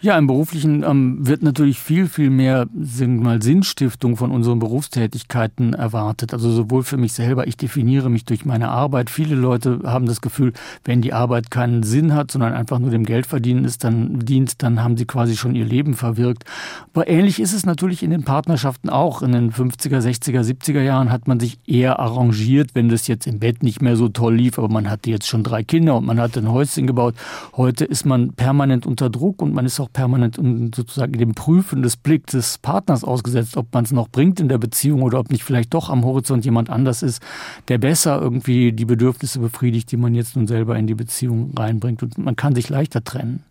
Ja, 0.00 0.18
im 0.18 0.26
Beruflichen 0.26 0.82
ähm, 0.82 1.26
wird 1.26 1.42
natürlich 1.42 1.78
viel, 1.78 2.08
viel 2.08 2.30
mehr 2.30 2.66
mal, 3.06 3.40
Sinnstiftung 3.40 4.16
von 4.16 4.30
unseren 4.30 4.58
Berufstätigkeiten 4.58 5.74
erwartet. 5.74 6.32
Also 6.32 6.50
sowohl 6.50 6.82
für 6.82 6.96
mich 6.96 7.12
selber, 7.12 7.46
ich 7.46 7.56
definiere 7.56 8.10
mich 8.10 8.24
durch 8.24 8.44
meine 8.44 8.68
Arbeit. 8.68 9.10
Viele 9.10 9.36
Leute 9.36 9.80
haben 9.84 10.06
das 10.06 10.20
Gefühl, 10.20 10.52
wenn 10.84 11.02
die 11.02 11.12
Arbeit 11.12 11.50
keinen 11.50 11.82
Sinn 11.82 12.14
hat, 12.14 12.30
sondern 12.30 12.52
einfach 12.52 12.78
nur 12.78 12.90
dem 12.90 13.04
Geldverdienen 13.04 13.64
ist, 13.64 13.84
dann 13.84 14.18
dient, 14.20 14.62
dann 14.62 14.82
haben 14.82 14.96
sie 14.96 15.04
quasi 15.04 15.36
schon 15.36 15.54
ihr 15.54 15.64
Leben 15.64 15.94
verwirkt. 15.94 16.44
Aber 16.92 17.08
ähnlich 17.08 17.40
ist 17.40 17.52
es 17.52 17.64
natürlich 17.64 18.02
in 18.02 18.10
den 18.10 18.24
Partnerschaften 18.24 18.90
auch. 18.90 19.22
In 19.22 19.32
den 19.32 19.52
50er, 19.52 20.00
60er, 20.00 20.42
70er 20.42 20.82
Jahren 20.82 21.10
hat 21.12 21.28
man 21.28 21.38
sich 21.38 21.58
eher 21.66 22.00
arrangiert, 22.00 22.70
wenn 22.74 22.88
das 22.88 23.06
jetzt 23.06 23.26
im 23.26 23.38
Bett 23.38 23.62
nicht 23.62 23.82
mehr 23.82 23.96
so 23.96 24.08
toll 24.08 24.34
lief, 24.34 24.58
aber 24.58 24.68
man 24.68 24.90
hatte 24.90 25.10
jetzt 25.10 25.28
schon 25.28 25.42
drei 25.42 25.62
Kinder 25.62 25.96
und 25.96 26.06
man 26.06 26.20
hatte 26.20 26.40
ein 26.40 26.50
Häuschen 26.50 26.86
gebaut. 26.86 27.14
Heute 27.56 27.84
ist 27.84 28.04
man 28.04 28.32
permanent 28.32 28.86
unter 28.86 29.10
Druck 29.10 29.42
und 29.42 29.54
man 29.54 29.61
ist 29.66 29.80
auch 29.80 29.92
permanent 29.92 30.36
sozusagen 30.74 31.12
dem 31.12 31.34
Prüfen 31.34 31.82
des 31.82 31.96
Blick 31.96 32.26
des 32.26 32.58
Partners 32.58 33.04
ausgesetzt, 33.04 33.56
ob 33.56 33.72
man 33.72 33.84
es 33.84 33.92
noch 33.92 34.08
bringt 34.08 34.40
in 34.40 34.48
der 34.48 34.58
Beziehung 34.58 35.02
oder 35.02 35.18
ob 35.18 35.30
nicht 35.30 35.44
vielleicht 35.44 35.74
doch 35.74 35.90
am 35.90 36.04
Horizont 36.04 36.44
jemand 36.44 36.70
anders 36.70 37.02
ist, 37.02 37.22
der 37.68 37.78
besser 37.78 38.20
irgendwie 38.20 38.72
die 38.72 38.84
Bedürfnisse 38.84 39.38
befriedigt, 39.38 39.90
die 39.92 39.96
man 39.96 40.14
jetzt 40.14 40.36
nun 40.36 40.46
selber 40.46 40.76
in 40.76 40.86
die 40.86 40.94
Beziehung 40.94 41.52
reinbringt. 41.56 42.02
Und 42.02 42.18
man 42.18 42.36
kann 42.36 42.54
sich 42.54 42.68
leichter 42.68 43.02
trennen. 43.04 43.44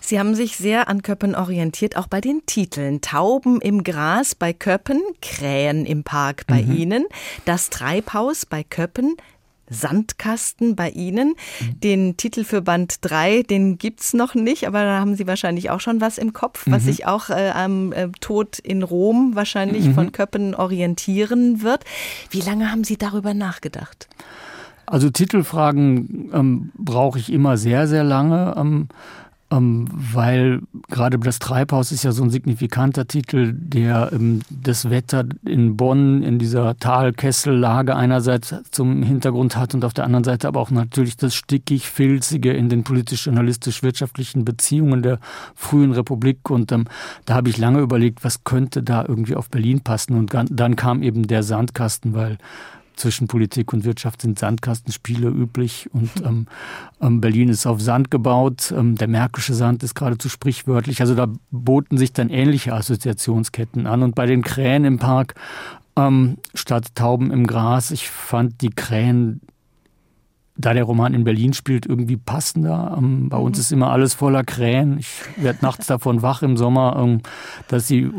Sie 0.00 0.18
haben 0.18 0.34
sich 0.34 0.56
sehr 0.56 0.88
an 0.88 1.02
Köppen 1.02 1.34
orientiert, 1.34 1.96
auch 1.96 2.06
bei 2.06 2.20
den 2.20 2.42
Titeln. 2.44 3.00
Tauben 3.00 3.60
im 3.62 3.84
Gras 3.84 4.34
bei 4.34 4.52
Köppen, 4.52 5.00
Krähen 5.22 5.86
im 5.86 6.04
Park 6.04 6.46
bei 6.46 6.62
mhm. 6.62 6.76
Ihnen, 6.76 7.06
das 7.46 7.70
Treibhaus 7.70 8.44
bei 8.44 8.64
Köppen, 8.64 9.16
Sandkasten 9.74 10.76
bei 10.76 10.90
Ihnen. 10.90 11.34
Mhm. 11.60 11.80
Den 11.80 12.16
Titel 12.16 12.44
für 12.44 12.62
Band 12.62 12.96
3, 13.02 13.42
den 13.42 13.78
gibt 13.78 14.00
es 14.00 14.14
noch 14.14 14.34
nicht, 14.34 14.66
aber 14.66 14.84
da 14.84 15.00
haben 15.00 15.14
Sie 15.16 15.26
wahrscheinlich 15.26 15.70
auch 15.70 15.80
schon 15.80 16.00
was 16.00 16.18
im 16.18 16.32
Kopf, 16.32 16.64
was 16.66 16.82
mhm. 16.82 16.86
sich 16.86 17.06
auch 17.06 17.30
äh, 17.30 17.50
am 17.50 17.92
äh, 17.92 18.08
Tod 18.20 18.58
in 18.58 18.82
Rom 18.82 19.32
wahrscheinlich 19.34 19.86
mhm. 19.86 19.94
von 19.94 20.12
Köppen 20.12 20.54
orientieren 20.54 21.62
wird. 21.62 21.84
Wie 22.30 22.40
lange 22.40 22.70
haben 22.70 22.84
Sie 22.84 22.96
darüber 22.96 23.34
nachgedacht? 23.34 24.08
Also 24.86 25.10
Titelfragen 25.10 26.30
ähm, 26.32 26.72
brauche 26.76 27.18
ich 27.18 27.32
immer 27.32 27.56
sehr, 27.56 27.88
sehr 27.88 28.04
lange. 28.04 28.54
Ähm, 28.56 28.88
ähm, 29.54 29.86
weil 29.90 30.62
gerade 30.88 31.18
das 31.18 31.38
Treibhaus 31.38 31.92
ist 31.92 32.02
ja 32.02 32.12
so 32.12 32.22
ein 32.22 32.30
signifikanter 32.30 33.06
Titel, 33.06 33.52
der 33.54 34.10
ähm, 34.12 34.42
das 34.50 34.90
Wetter 34.90 35.24
in 35.46 35.76
Bonn 35.76 36.22
in 36.22 36.38
dieser 36.38 36.76
Talkessellage 36.78 37.94
einerseits 37.94 38.54
zum 38.70 39.02
Hintergrund 39.02 39.56
hat 39.56 39.74
und 39.74 39.84
auf 39.84 39.94
der 39.94 40.04
anderen 40.04 40.24
Seite 40.24 40.48
aber 40.48 40.60
auch 40.60 40.70
natürlich 40.70 41.16
das 41.16 41.34
stickig-filzige 41.34 42.52
in 42.52 42.68
den 42.68 42.84
politisch-journalistisch-wirtschaftlichen 42.84 44.44
Beziehungen 44.44 45.02
der 45.02 45.18
frühen 45.54 45.92
Republik. 45.92 46.50
Und 46.50 46.72
ähm, 46.72 46.86
da 47.24 47.34
habe 47.34 47.48
ich 47.48 47.58
lange 47.58 47.80
überlegt, 47.80 48.24
was 48.24 48.44
könnte 48.44 48.82
da 48.82 49.04
irgendwie 49.06 49.36
auf 49.36 49.50
Berlin 49.50 49.80
passen. 49.80 50.16
Und 50.16 50.34
dann 50.34 50.76
kam 50.76 51.02
eben 51.02 51.26
der 51.26 51.42
Sandkasten, 51.42 52.14
weil 52.14 52.38
zwischen 52.96 53.28
Politik 53.28 53.72
und 53.72 53.84
Wirtschaft 53.84 54.22
sind 54.22 54.38
Sandkastenspiele 54.38 55.28
üblich 55.28 55.88
und 55.92 56.10
ähm, 56.24 56.46
ähm, 57.00 57.20
Berlin 57.20 57.48
ist 57.48 57.66
auf 57.66 57.80
Sand 57.80 58.10
gebaut. 58.10 58.72
Ähm, 58.76 58.96
der 58.96 59.08
Märkische 59.08 59.54
Sand 59.54 59.82
ist 59.82 59.94
geradezu 59.94 60.28
sprichwörtlich. 60.28 61.00
Also 61.00 61.14
da 61.14 61.28
boten 61.50 61.98
sich 61.98 62.12
dann 62.12 62.30
ähnliche 62.30 62.72
Assoziationsketten 62.72 63.86
an. 63.86 64.02
Und 64.02 64.14
bei 64.14 64.26
den 64.26 64.42
Krähen 64.42 64.84
im 64.84 64.98
Park 64.98 65.34
ähm, 65.96 66.38
statt 66.54 66.94
Tauben 66.94 67.30
im 67.30 67.46
Gras, 67.46 67.90
ich 67.90 68.08
fand 68.08 68.60
die 68.60 68.70
Krähen 68.70 69.40
da 70.56 70.72
der 70.72 70.84
Roman 70.84 71.14
in 71.14 71.24
Berlin 71.24 71.52
spielt, 71.52 71.84
irgendwie 71.84 72.16
passender. 72.16 72.94
Ähm, 72.96 73.28
bei 73.28 73.36
uns 73.36 73.56
mhm. 73.56 73.60
ist 73.60 73.72
immer 73.72 73.90
alles 73.90 74.14
voller 74.14 74.44
Krähen. 74.44 74.98
Ich 74.98 75.08
werde 75.36 75.58
nachts 75.62 75.88
davon 75.88 76.22
wach 76.22 76.42
im 76.42 76.56
Sommer, 76.56 76.96
ähm, 76.96 77.20
dass 77.66 77.88
sie 77.88 78.10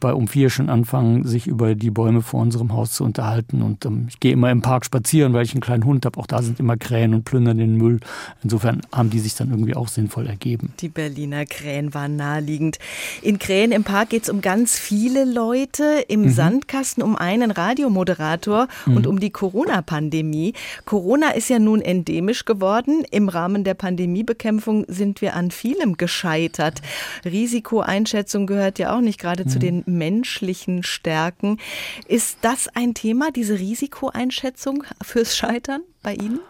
bei 0.00 0.12
um 0.12 0.26
vier 0.26 0.50
schon 0.50 0.70
anfangen, 0.70 1.24
sich 1.24 1.46
über 1.46 1.76
die 1.76 1.92
Bäume 1.92 2.22
vor 2.22 2.40
unserem 2.40 2.72
Haus 2.72 2.92
zu 2.92 3.04
unterhalten. 3.04 3.62
Und 3.62 3.84
ähm, 3.84 4.06
ich 4.08 4.18
gehe 4.18 4.32
immer 4.32 4.50
im 4.50 4.60
Park 4.60 4.84
spazieren, 4.84 5.32
weil 5.34 5.44
ich 5.44 5.52
einen 5.52 5.60
kleinen 5.60 5.84
Hund 5.84 6.04
habe. 6.04 6.18
Auch 6.18 6.26
da 6.26 6.42
sind 6.42 6.58
immer 6.58 6.76
Krähen 6.76 7.14
und 7.14 7.24
plündern 7.24 7.58
den 7.58 7.76
Müll. 7.76 8.00
Insofern 8.42 8.80
haben 8.92 9.10
die 9.10 9.20
sich 9.20 9.36
dann 9.36 9.50
irgendwie 9.50 9.76
auch 9.76 9.88
sinnvoll 9.88 10.26
ergeben. 10.26 10.72
Die 10.80 10.88
Berliner 10.88 11.46
Krähen 11.46 11.94
waren 11.94 12.16
naheliegend. 12.16 12.80
In 13.22 13.38
Krähen 13.38 13.70
im 13.70 13.84
Park 13.84 14.10
geht 14.10 14.24
es 14.24 14.30
um 14.30 14.40
ganz 14.40 14.76
viele 14.76 15.24
Leute. 15.24 16.04
Im 16.08 16.22
mhm. 16.22 16.30
Sandkasten 16.30 17.04
um 17.04 17.14
einen 17.14 17.52
Radiomoderator 17.52 18.66
mhm. 18.84 18.96
und 18.96 19.06
um 19.06 19.20
die 19.20 19.30
Corona-Pandemie. 19.30 20.54
Corona 20.84 21.30
ist 21.30 21.48
ja 21.48 21.60
nur 21.60 21.67
nun 21.68 21.82
endemisch 21.82 22.46
geworden. 22.46 23.04
Im 23.10 23.28
Rahmen 23.28 23.62
der 23.62 23.74
Pandemiebekämpfung 23.74 24.86
sind 24.88 25.20
wir 25.20 25.34
an 25.34 25.50
vielem 25.50 25.98
gescheitert. 25.98 26.80
Risikoeinschätzung 27.26 28.46
gehört 28.46 28.78
ja 28.78 28.96
auch 28.96 29.02
nicht 29.02 29.20
gerade 29.20 29.44
mhm. 29.44 29.48
zu 29.48 29.58
den 29.58 29.82
menschlichen 29.84 30.82
Stärken. 30.82 31.58
Ist 32.06 32.38
das 32.40 32.68
ein 32.74 32.94
Thema, 32.94 33.30
diese 33.30 33.58
Risikoeinschätzung 33.58 34.84
fürs 35.02 35.36
Scheitern 35.36 35.82
bei 36.02 36.14
Ihnen? 36.14 36.40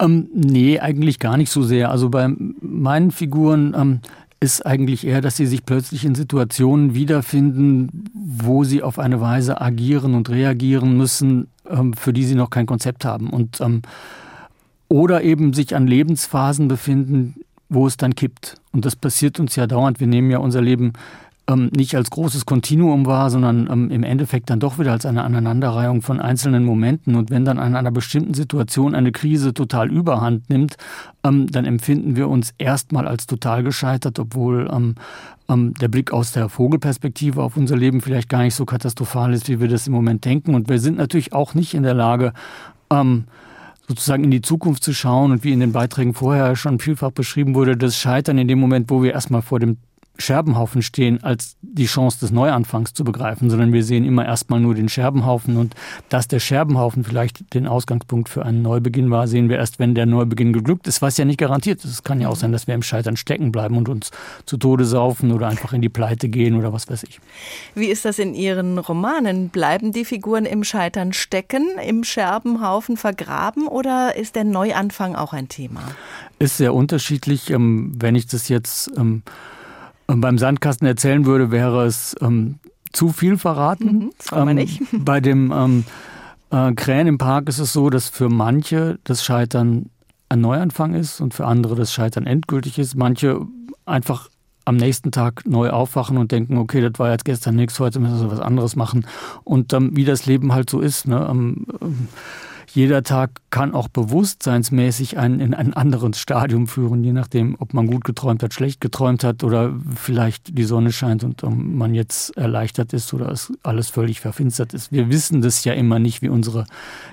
Ähm, 0.00 0.28
nee, 0.34 0.80
eigentlich 0.80 1.20
gar 1.20 1.36
nicht 1.36 1.50
so 1.50 1.62
sehr. 1.62 1.92
Also 1.92 2.08
bei 2.08 2.28
meinen 2.28 3.12
Figuren 3.12 3.76
ähm, 3.78 4.00
ist 4.40 4.66
eigentlich 4.66 5.06
eher, 5.06 5.20
dass 5.20 5.36
sie 5.36 5.46
sich 5.46 5.64
plötzlich 5.64 6.04
in 6.04 6.16
Situationen 6.16 6.94
wiederfinden, 6.94 8.10
wo 8.12 8.64
sie 8.64 8.82
auf 8.82 8.98
eine 8.98 9.20
Weise 9.20 9.60
agieren 9.60 10.14
und 10.14 10.30
reagieren 10.30 10.96
müssen, 10.96 11.46
ähm, 11.70 11.92
für 11.92 12.12
die 12.12 12.24
sie 12.24 12.34
noch 12.34 12.50
kein 12.50 12.66
Konzept 12.66 13.04
haben. 13.04 13.30
Und 13.30 13.60
ähm, 13.60 13.82
oder 14.92 15.22
eben 15.22 15.54
sich 15.54 15.74
an 15.74 15.86
Lebensphasen 15.86 16.68
befinden, 16.68 17.36
wo 17.70 17.86
es 17.86 17.96
dann 17.96 18.14
kippt. 18.14 18.56
Und 18.72 18.84
das 18.84 18.94
passiert 18.94 19.40
uns 19.40 19.56
ja 19.56 19.66
dauernd. 19.66 20.00
Wir 20.00 20.06
nehmen 20.06 20.30
ja 20.30 20.36
unser 20.36 20.60
Leben 20.60 20.92
ähm, 21.48 21.70
nicht 21.74 21.96
als 21.96 22.10
großes 22.10 22.44
Kontinuum 22.44 23.06
wahr, 23.06 23.30
sondern 23.30 23.70
ähm, 23.72 23.90
im 23.90 24.04
Endeffekt 24.04 24.50
dann 24.50 24.60
doch 24.60 24.78
wieder 24.78 24.92
als 24.92 25.06
eine 25.06 25.24
Aneinanderreihung 25.24 26.02
von 26.02 26.20
einzelnen 26.20 26.66
Momenten. 26.66 27.16
Und 27.16 27.30
wenn 27.30 27.46
dann 27.46 27.58
an 27.58 27.74
einer 27.74 27.90
bestimmten 27.90 28.34
Situation 28.34 28.94
eine 28.94 29.12
Krise 29.12 29.54
total 29.54 29.90
überhand 29.90 30.50
nimmt, 30.50 30.76
ähm, 31.24 31.46
dann 31.46 31.64
empfinden 31.64 32.14
wir 32.14 32.28
uns 32.28 32.52
erstmal 32.58 33.08
als 33.08 33.26
total 33.26 33.62
gescheitert, 33.62 34.18
obwohl 34.18 34.68
ähm, 34.70 34.96
ähm, 35.48 35.72
der 35.80 35.88
Blick 35.88 36.12
aus 36.12 36.32
der 36.32 36.50
Vogelperspektive 36.50 37.42
auf 37.42 37.56
unser 37.56 37.78
Leben 37.78 38.02
vielleicht 38.02 38.28
gar 38.28 38.42
nicht 38.42 38.54
so 38.54 38.66
katastrophal 38.66 39.32
ist, 39.32 39.48
wie 39.48 39.58
wir 39.58 39.68
das 39.68 39.86
im 39.86 39.94
Moment 39.94 40.26
denken. 40.26 40.54
Und 40.54 40.68
wir 40.68 40.78
sind 40.78 40.98
natürlich 40.98 41.32
auch 41.32 41.54
nicht 41.54 41.72
in 41.72 41.82
der 41.82 41.94
Lage, 41.94 42.34
ähm, 42.90 43.24
sozusagen 43.92 44.24
in 44.24 44.30
die 44.30 44.40
Zukunft 44.40 44.82
zu 44.82 44.94
schauen 44.94 45.32
und 45.32 45.44
wie 45.44 45.52
in 45.52 45.60
den 45.60 45.72
Beiträgen 45.72 46.14
vorher 46.14 46.56
schon 46.56 46.78
vielfach 46.78 47.10
beschrieben 47.10 47.54
wurde, 47.54 47.76
das 47.76 47.96
Scheitern 47.96 48.38
in 48.38 48.48
dem 48.48 48.58
Moment, 48.58 48.90
wo 48.90 49.02
wir 49.02 49.12
erstmal 49.12 49.42
vor 49.42 49.60
dem 49.60 49.76
Scherbenhaufen 50.18 50.82
stehen, 50.82 51.22
als 51.22 51.56
die 51.62 51.86
Chance 51.86 52.20
des 52.20 52.30
Neuanfangs 52.30 52.92
zu 52.92 53.02
begreifen, 53.02 53.50
sondern 53.50 53.72
wir 53.72 53.82
sehen 53.82 54.04
immer 54.04 54.24
erstmal 54.24 54.60
nur 54.60 54.74
den 54.74 54.88
Scherbenhaufen 54.88 55.56
und 55.56 55.74
dass 56.10 56.28
der 56.28 56.38
Scherbenhaufen 56.38 57.02
vielleicht 57.02 57.54
den 57.54 57.66
Ausgangspunkt 57.66 58.28
für 58.28 58.44
einen 58.44 58.62
Neubeginn 58.62 59.10
war, 59.10 59.26
sehen 59.26 59.48
wir 59.48 59.56
erst, 59.56 59.78
wenn 59.78 59.94
der 59.94 60.06
Neubeginn 60.06 60.52
geglückt 60.52 60.86
ist, 60.86 61.02
was 61.02 61.16
ja 61.16 61.24
nicht 61.24 61.38
garantiert 61.38 61.84
ist. 61.84 61.90
Es 61.90 62.04
kann 62.04 62.20
ja 62.20 62.28
auch 62.28 62.36
sein, 62.36 62.52
dass 62.52 62.66
wir 62.66 62.74
im 62.74 62.82
Scheitern 62.82 63.16
stecken 63.16 63.52
bleiben 63.52 63.76
und 63.76 63.88
uns 63.88 64.10
zu 64.44 64.58
Tode 64.58 64.84
saufen 64.84 65.32
oder 65.32 65.48
einfach 65.48 65.72
in 65.72 65.80
die 65.80 65.88
Pleite 65.88 66.28
gehen 66.28 66.56
oder 66.56 66.72
was 66.72 66.88
weiß 66.88 67.04
ich. 67.04 67.20
Wie 67.74 67.86
ist 67.86 68.04
das 68.04 68.18
in 68.18 68.34
Ihren 68.34 68.78
Romanen? 68.78 69.48
Bleiben 69.48 69.92
die 69.92 70.04
Figuren 70.04 70.44
im 70.44 70.62
Scheitern 70.62 71.12
stecken, 71.12 71.66
im 71.84 72.04
Scherbenhaufen 72.04 72.96
vergraben 72.96 73.66
oder 73.66 74.14
ist 74.16 74.36
der 74.36 74.44
Neuanfang 74.44 75.16
auch 75.16 75.32
ein 75.32 75.48
Thema? 75.48 75.82
Ist 76.38 76.58
sehr 76.58 76.74
unterschiedlich. 76.74 77.50
Ähm, 77.50 77.92
wenn 77.96 78.14
ich 78.14 78.26
das 78.26 78.48
jetzt 78.48 78.90
ähm, 78.96 79.22
beim 80.20 80.38
Sandkasten 80.38 80.86
erzählen 80.86 81.26
würde, 81.26 81.50
wäre 81.50 81.86
es 81.86 82.14
ähm, 82.20 82.56
zu 82.92 83.10
viel 83.10 83.38
verraten. 83.38 83.84
Mhm, 83.84 84.10
das 84.18 84.30
man 84.30 84.48
ähm, 84.48 84.54
nicht. 84.56 84.82
Bei 85.04 85.20
dem 85.20 85.52
ähm, 85.52 85.84
äh, 86.50 86.72
Krähen 86.74 87.06
im 87.06 87.18
Park 87.18 87.48
ist 87.48 87.58
es 87.58 87.72
so, 87.72 87.90
dass 87.90 88.08
für 88.08 88.28
manche 88.28 88.98
das 89.04 89.24
Scheitern 89.24 89.90
ein 90.28 90.40
Neuanfang 90.40 90.94
ist 90.94 91.20
und 91.20 91.34
für 91.34 91.46
andere 91.46 91.74
das 91.74 91.92
Scheitern 91.92 92.26
endgültig 92.26 92.78
ist. 92.78 92.94
Manche 92.94 93.40
einfach 93.84 94.28
am 94.64 94.76
nächsten 94.76 95.10
Tag 95.10 95.42
neu 95.46 95.70
aufwachen 95.70 96.16
und 96.18 96.30
denken, 96.30 96.56
okay, 96.56 96.80
das 96.80 96.98
war 96.98 97.10
jetzt 97.10 97.24
gestern 97.24 97.56
nichts, 97.56 97.80
heute 97.80 97.98
müssen 97.98 98.20
wir 98.20 98.30
was 98.30 98.40
anderes 98.40 98.76
machen. 98.76 99.06
Und 99.44 99.72
ähm, 99.72 99.90
wie 99.94 100.04
das 100.04 100.26
Leben 100.26 100.52
halt 100.52 100.70
so 100.70 100.80
ist. 100.80 101.08
Ne? 101.08 101.26
Ähm, 101.28 101.66
jeder 102.74 103.02
Tag 103.02 103.42
kann 103.50 103.74
auch 103.74 103.88
bewusstseinsmäßig 103.88 105.18
einen 105.18 105.40
in 105.40 105.54
ein 105.54 105.74
anderes 105.74 106.18
Stadium 106.18 106.66
führen, 106.66 107.04
je 107.04 107.12
nachdem, 107.12 107.56
ob 107.58 107.74
man 107.74 107.86
gut 107.86 108.04
geträumt 108.04 108.42
hat, 108.42 108.54
schlecht 108.54 108.80
geträumt 108.80 109.24
hat 109.24 109.44
oder 109.44 109.74
vielleicht 109.94 110.56
die 110.56 110.64
Sonne 110.64 110.90
scheint 110.90 111.22
und 111.22 111.42
man 111.42 111.94
jetzt 111.94 112.36
erleichtert 112.36 112.92
ist 112.92 113.12
oder 113.12 113.30
es 113.30 113.52
alles 113.62 113.90
völlig 113.90 114.20
verfinstert 114.20 114.72
ist. 114.72 114.90
Wir 114.90 115.10
wissen 115.10 115.42
das 115.42 115.64
ja 115.64 115.74
immer 115.74 115.98
nicht, 115.98 116.22
wie 116.22 116.30
unsere 116.30 116.66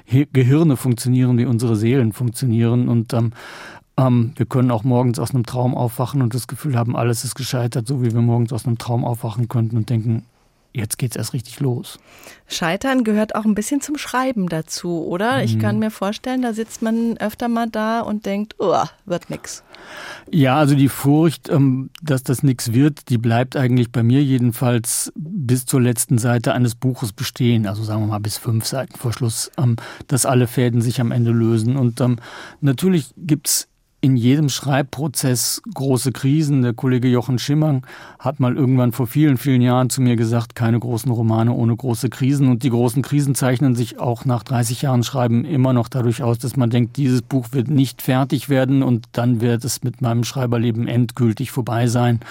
Gehirne 0.07 0.77
funktionieren, 0.77 1.37
wie 1.37 1.45
unsere 1.45 1.75
Seelen 1.75 2.13
funktionieren 2.13 2.87
und 2.87 3.13
ähm, 3.13 3.33
ähm, 3.97 4.31
wir 4.37 4.45
können 4.45 4.71
auch 4.71 4.85
morgens 4.85 5.19
aus 5.19 5.33
einem 5.33 5.45
Traum 5.45 5.75
aufwachen 5.75 6.21
und 6.21 6.33
das 6.33 6.47
Gefühl 6.47 6.77
haben, 6.77 6.95
alles 6.95 7.25
ist 7.25 7.35
gescheitert, 7.35 7.85
so 7.85 8.01
wie 8.01 8.13
wir 8.13 8.21
morgens 8.21 8.53
aus 8.53 8.65
einem 8.65 8.77
Traum 8.77 9.03
aufwachen 9.03 9.49
könnten 9.49 9.75
und 9.75 9.89
denken, 9.89 10.23
jetzt 10.73 10.97
geht's 10.97 11.15
erst 11.15 11.33
richtig 11.33 11.59
los. 11.59 11.99
Scheitern 12.47 13.03
gehört 13.03 13.35
auch 13.35 13.45
ein 13.45 13.55
bisschen 13.55 13.81
zum 13.81 13.97
Schreiben 13.97 14.49
dazu, 14.49 15.05
oder? 15.05 15.37
Mhm. 15.37 15.43
Ich 15.43 15.59
kann 15.59 15.79
mir 15.79 15.91
vorstellen, 15.91 16.41
da 16.41 16.53
sitzt 16.53 16.81
man 16.81 17.17
öfter 17.17 17.47
mal 17.47 17.67
da 17.69 18.01
und 18.01 18.25
denkt, 18.25 18.55
oh, 18.59 18.83
wird 19.05 19.29
nix. 19.29 19.63
Ja, 20.31 20.57
also 20.57 20.75
die 20.75 20.89
Furcht, 20.89 21.49
ähm, 21.49 21.89
dass 22.01 22.23
das 22.23 22.43
nix 22.43 22.73
wird, 22.73 23.09
die 23.09 23.17
bleibt 23.17 23.55
eigentlich 23.55 23.91
bei 23.91 24.03
mir 24.03 24.23
jedenfalls 24.23 25.11
bis 25.15 25.65
zur 25.65 25.81
letzten 25.81 26.17
Seite 26.17 26.53
eines 26.53 26.75
Buches 26.75 27.13
bestehen. 27.13 27.65
Also 27.65 27.83
sagen 27.83 28.01
wir 28.01 28.07
mal 28.07 28.19
bis 28.19 28.37
fünf 28.37 28.65
Seiten 28.65 28.97
vor 28.97 29.13
Schluss, 29.13 29.51
ähm, 29.57 29.77
dass 30.07 30.25
alle 30.25 30.47
Fäden 30.47 30.81
sich 30.81 31.01
am 31.01 31.11
Ende 31.11 31.31
lösen. 31.31 31.77
Und 31.77 32.01
ähm, 32.01 32.17
natürlich 32.61 33.13
gibt's 33.17 33.68
in 34.01 34.15
jedem 34.15 34.49
Schreibprozess 34.49 35.61
große 35.73 36.11
Krisen. 36.11 36.61
Der 36.61 36.73
Kollege 36.73 37.07
Jochen 37.09 37.37
Schimmern 37.37 37.81
hat 38.17 38.39
mal 38.39 38.55
irgendwann 38.55 38.91
vor 38.91 39.07
vielen, 39.07 39.37
vielen 39.37 39.61
Jahren 39.61 39.89
zu 39.89 40.01
mir 40.01 40.15
gesagt, 40.15 40.55
keine 40.55 40.79
großen 40.79 41.11
Romane 41.11 41.51
ohne 41.51 41.75
große 41.75 42.09
Krisen. 42.09 42.47
Und 42.47 42.63
die 42.63 42.69
großen 42.69 43.01
Krisen 43.01 43.35
zeichnen 43.35 43.75
sich 43.75 43.99
auch 43.99 44.25
nach 44.25 44.43
30 44.43 44.81
Jahren 44.81 45.03
Schreiben 45.03 45.43
immer 45.43 45.73
noch 45.73 45.89
dadurch 45.89 46.23
aus, 46.23 46.39
dass 46.39 46.55
man 46.55 46.69
denkt, 46.69 46.97
dieses 46.97 47.21
Buch 47.21 47.47
wird 47.51 47.67
nicht 47.67 48.01
fertig 48.01 48.47
werden 48.47 48.83
und 48.83 49.07
dann 49.11 49.41
wird 49.41 49.65
es 49.65 49.83
mit 49.83 50.01
meinem 50.01 50.23
Schreiberleben 50.23 50.87
endgültig 50.87 51.51
vorbei 51.51 51.87
sein. 51.87 52.21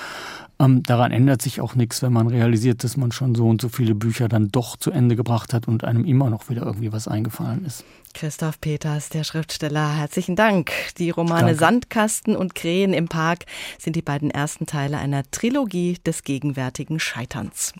Ähm, 0.60 0.82
daran 0.82 1.12
ändert 1.12 1.42
sich 1.42 1.60
auch 1.60 1.74
nichts, 1.74 2.02
wenn 2.02 2.12
man 2.12 2.26
realisiert, 2.26 2.82
dass 2.82 2.96
man 2.96 3.12
schon 3.12 3.34
so 3.34 3.48
und 3.48 3.60
so 3.60 3.68
viele 3.68 3.94
Bücher 3.94 4.28
dann 4.28 4.48
doch 4.48 4.76
zu 4.76 4.90
Ende 4.90 5.14
gebracht 5.14 5.54
hat 5.54 5.68
und 5.68 5.84
einem 5.84 6.04
immer 6.04 6.30
noch 6.30 6.48
wieder 6.48 6.64
irgendwie 6.64 6.92
was 6.92 7.06
eingefallen 7.06 7.64
ist. 7.64 7.84
Christoph 8.18 8.60
Peters, 8.60 9.10
der 9.10 9.22
Schriftsteller, 9.22 9.94
herzlichen 9.94 10.34
Dank. 10.34 10.72
Die 10.98 11.10
Romane 11.10 11.54
Danke. 11.54 11.58
Sandkasten 11.60 12.34
und 12.34 12.56
Krähen 12.56 12.92
im 12.92 13.06
Park 13.06 13.44
sind 13.78 13.94
die 13.94 14.02
beiden 14.02 14.32
ersten 14.32 14.66
Teile 14.66 14.98
einer 14.98 15.22
Trilogie 15.30 15.98
des 16.04 16.24
gegenwärtigen 16.24 16.98
Scheiterns. 16.98 17.74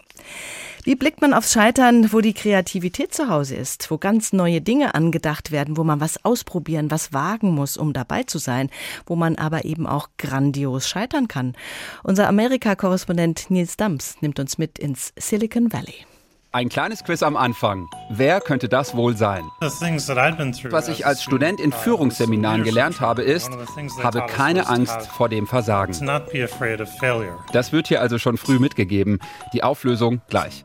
Wie 0.84 0.95
blickt 0.95 1.20
man 1.22 1.34
aufs 1.34 1.53
Scheitern, 1.53 2.12
wo 2.12 2.20
die 2.20 2.34
Kreativität 2.34 3.12
zu 3.12 3.28
Hause 3.28 3.57
ist, 3.57 3.91
wo 3.91 3.99
ganz 3.99 4.32
neue 4.32 4.61
Dinge 4.61 4.95
angedacht 4.95 5.51
werden, 5.51 5.76
wo 5.76 5.82
man 5.82 6.01
was 6.01 6.24
ausprobieren, 6.24 6.93
was 6.93 7.12
wagen 7.12 7.51
muss, 7.51 7.76
um 7.76 7.93
dabei 7.93 8.22
zu 8.22 8.39
sein, 8.39 8.70
wo 9.07 9.16
man 9.16 9.34
aber 9.34 9.64
eben 9.64 9.89
auch 9.89 10.09
grandios 10.18 10.89
scheitern 10.89 11.26
kann? 11.26 11.57
Unser 12.05 12.28
Amerika-Korrespondent 12.28 13.51
Nils 13.51 13.76
Dams 13.76 14.14
nimmt 14.20 14.39
uns 14.39 14.57
mit 14.57 14.78
ins 14.78 15.12
Silicon 15.18 15.72
Valley. 15.72 16.07
Ein 16.51 16.70
kleines 16.70 17.05
Quiz 17.05 17.22
am 17.22 17.36
Anfang. 17.36 17.90
Wer 18.09 18.40
könnte 18.40 18.70
das 18.70 18.96
wohl 18.96 19.14
sein? 19.18 19.44
Was 19.61 20.88
ich 20.88 21.05
als 21.05 21.22
Student 21.22 21.61
in 21.61 21.72
Führungsseminaren 21.72 22.64
gelernt 22.64 23.03
habe, 23.03 23.20
ist, 23.22 23.51
habe 24.03 24.24
keine 24.26 24.66
Angst 24.66 25.09
vor 25.09 25.28
dem 25.28 25.46
Versagen. 25.46 25.92
Das 27.53 27.72
wird 27.72 27.88
hier 27.88 28.01
also 28.01 28.18
schon 28.18 28.38
früh 28.38 28.59
mitgegeben. 28.59 29.18
Die 29.53 29.62
Auflösung 29.62 30.22
gleich. 30.30 30.64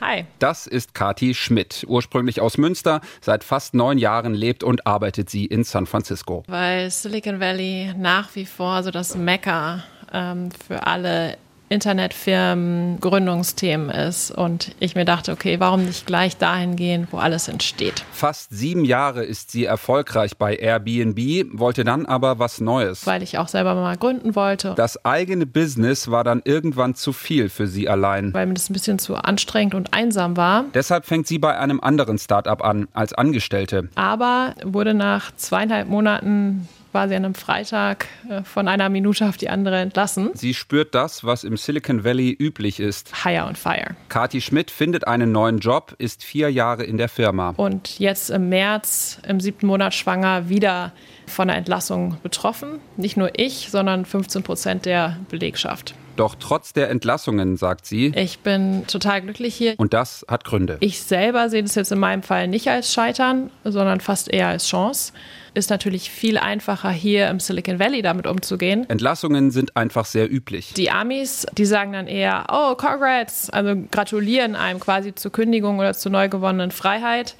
Hi. 0.00 0.26
Das 0.40 0.66
ist 0.66 0.94
Kati 0.94 1.34
Schmidt, 1.34 1.86
ursprünglich 1.88 2.40
aus 2.40 2.58
Münster. 2.58 3.00
Seit 3.20 3.44
fast 3.44 3.72
neun 3.72 3.98
Jahren 3.98 4.34
lebt 4.34 4.64
und 4.64 4.86
arbeitet 4.86 5.30
sie 5.30 5.46
in 5.46 5.62
San 5.62 5.86
Francisco. 5.86 6.42
Weil 6.48 6.90
Silicon 6.90 7.38
Valley 7.38 7.94
nach 7.96 8.34
wie 8.34 8.46
vor 8.46 8.82
so 8.82 8.90
das 8.90 9.16
Mekka 9.16 9.84
ähm, 10.12 10.50
für 10.50 10.86
alle 10.86 11.38
Internetfirmen 11.68 13.00
Gründungsthemen 13.00 13.90
ist 13.90 14.30
und 14.30 14.74
ich 14.78 14.94
mir 14.94 15.04
dachte, 15.04 15.32
okay, 15.32 15.58
warum 15.58 15.84
nicht 15.84 16.06
gleich 16.06 16.36
dahin 16.36 16.76
gehen, 16.76 17.08
wo 17.10 17.18
alles 17.18 17.48
entsteht. 17.48 18.04
Fast 18.12 18.50
sieben 18.50 18.84
Jahre 18.84 19.24
ist 19.24 19.50
sie 19.50 19.64
erfolgreich 19.64 20.36
bei 20.36 20.54
Airbnb, 20.54 21.58
wollte 21.58 21.82
dann 21.84 22.06
aber 22.06 22.38
was 22.38 22.60
Neues. 22.60 23.06
Weil 23.06 23.22
ich 23.22 23.38
auch 23.38 23.48
selber 23.48 23.74
mal 23.74 23.96
gründen 23.96 24.36
wollte. 24.36 24.74
Das 24.76 25.04
eigene 25.04 25.46
Business 25.46 26.10
war 26.10 26.22
dann 26.22 26.42
irgendwann 26.44 26.94
zu 26.94 27.12
viel 27.12 27.48
für 27.48 27.66
sie 27.66 27.88
allein. 27.88 28.32
Weil 28.32 28.46
mir 28.46 28.54
das 28.54 28.70
ein 28.70 28.72
bisschen 28.72 28.98
zu 28.98 29.16
anstrengend 29.16 29.74
und 29.74 29.92
einsam 29.92 30.36
war. 30.36 30.64
Deshalb 30.74 31.04
fängt 31.04 31.26
sie 31.26 31.38
bei 31.38 31.58
einem 31.58 31.80
anderen 31.80 32.18
Startup 32.18 32.62
an, 32.62 32.86
als 32.92 33.12
Angestellte. 33.12 33.88
Aber 33.96 34.54
wurde 34.62 34.94
nach 34.94 35.34
zweieinhalb 35.36 35.88
Monaten 35.88 36.68
quasi 36.96 37.14
an 37.14 37.26
einem 37.26 37.34
Freitag 37.34 38.06
äh, 38.30 38.42
von 38.42 38.68
einer 38.68 38.88
Minute 38.88 39.28
auf 39.28 39.36
die 39.36 39.50
andere 39.50 39.76
entlassen. 39.80 40.30
Sie 40.32 40.54
spürt 40.54 40.94
das, 40.94 41.24
was 41.24 41.44
im 41.44 41.58
Silicon 41.58 42.04
Valley 42.04 42.30
üblich 42.30 42.80
ist. 42.80 43.22
Hire 43.22 43.44
on 43.44 43.54
fire. 43.54 43.94
Kati 44.08 44.40
Schmidt 44.40 44.70
findet 44.70 45.06
einen 45.06 45.30
neuen 45.30 45.58
Job, 45.58 45.94
ist 45.98 46.24
vier 46.24 46.50
Jahre 46.50 46.84
in 46.84 46.96
der 46.96 47.10
Firma. 47.10 47.52
Und 47.58 47.98
jetzt 47.98 48.30
im 48.30 48.48
März, 48.48 49.20
im 49.28 49.40
siebten 49.40 49.66
Monat 49.66 49.92
schwanger, 49.92 50.48
wieder 50.48 50.94
von 51.26 51.50
einer 51.50 51.58
Entlassung 51.58 52.16
betroffen. 52.22 52.78
Nicht 52.96 53.18
nur 53.18 53.38
ich, 53.38 53.68
sondern 53.70 54.06
15 54.06 54.42
Prozent 54.42 54.86
der 54.86 55.18
Belegschaft. 55.28 55.94
Doch 56.16 56.34
trotz 56.34 56.72
der 56.72 56.90
Entlassungen, 56.90 57.56
sagt 57.56 57.86
sie, 57.86 58.12
ich 58.16 58.40
bin 58.40 58.86
total 58.86 59.22
glücklich 59.22 59.54
hier. 59.54 59.74
Und 59.76 59.92
das 59.92 60.24
hat 60.28 60.44
Gründe. 60.44 60.78
Ich 60.80 61.02
selber 61.02 61.48
sehe 61.50 61.62
das 61.62 61.74
jetzt 61.74 61.92
in 61.92 61.98
meinem 61.98 62.22
Fall 62.22 62.48
nicht 62.48 62.68
als 62.68 62.92
Scheitern, 62.92 63.50
sondern 63.64 64.00
fast 64.00 64.32
eher 64.32 64.48
als 64.48 64.66
Chance 64.66 65.12
ist 65.56 65.70
natürlich 65.70 66.10
viel 66.10 66.36
einfacher, 66.36 66.90
hier 66.90 67.28
im 67.28 67.40
Silicon 67.40 67.78
Valley 67.78 68.02
damit 68.02 68.26
umzugehen. 68.26 68.88
Entlassungen 68.90 69.50
sind 69.50 69.74
einfach 69.74 70.04
sehr 70.04 70.30
üblich. 70.30 70.74
Die 70.74 70.90
Amis, 70.90 71.46
die 71.56 71.64
sagen 71.64 71.94
dann 71.94 72.06
eher, 72.06 72.44
oh, 72.52 72.74
congrats, 72.74 73.48
also 73.48 73.74
gratulieren 73.90 74.54
einem 74.54 74.80
quasi 74.80 75.14
zur 75.14 75.32
Kündigung 75.32 75.78
oder 75.78 75.94
zur 75.94 76.12
neu 76.12 76.28
gewonnenen 76.28 76.72
Freiheit. 76.72 77.36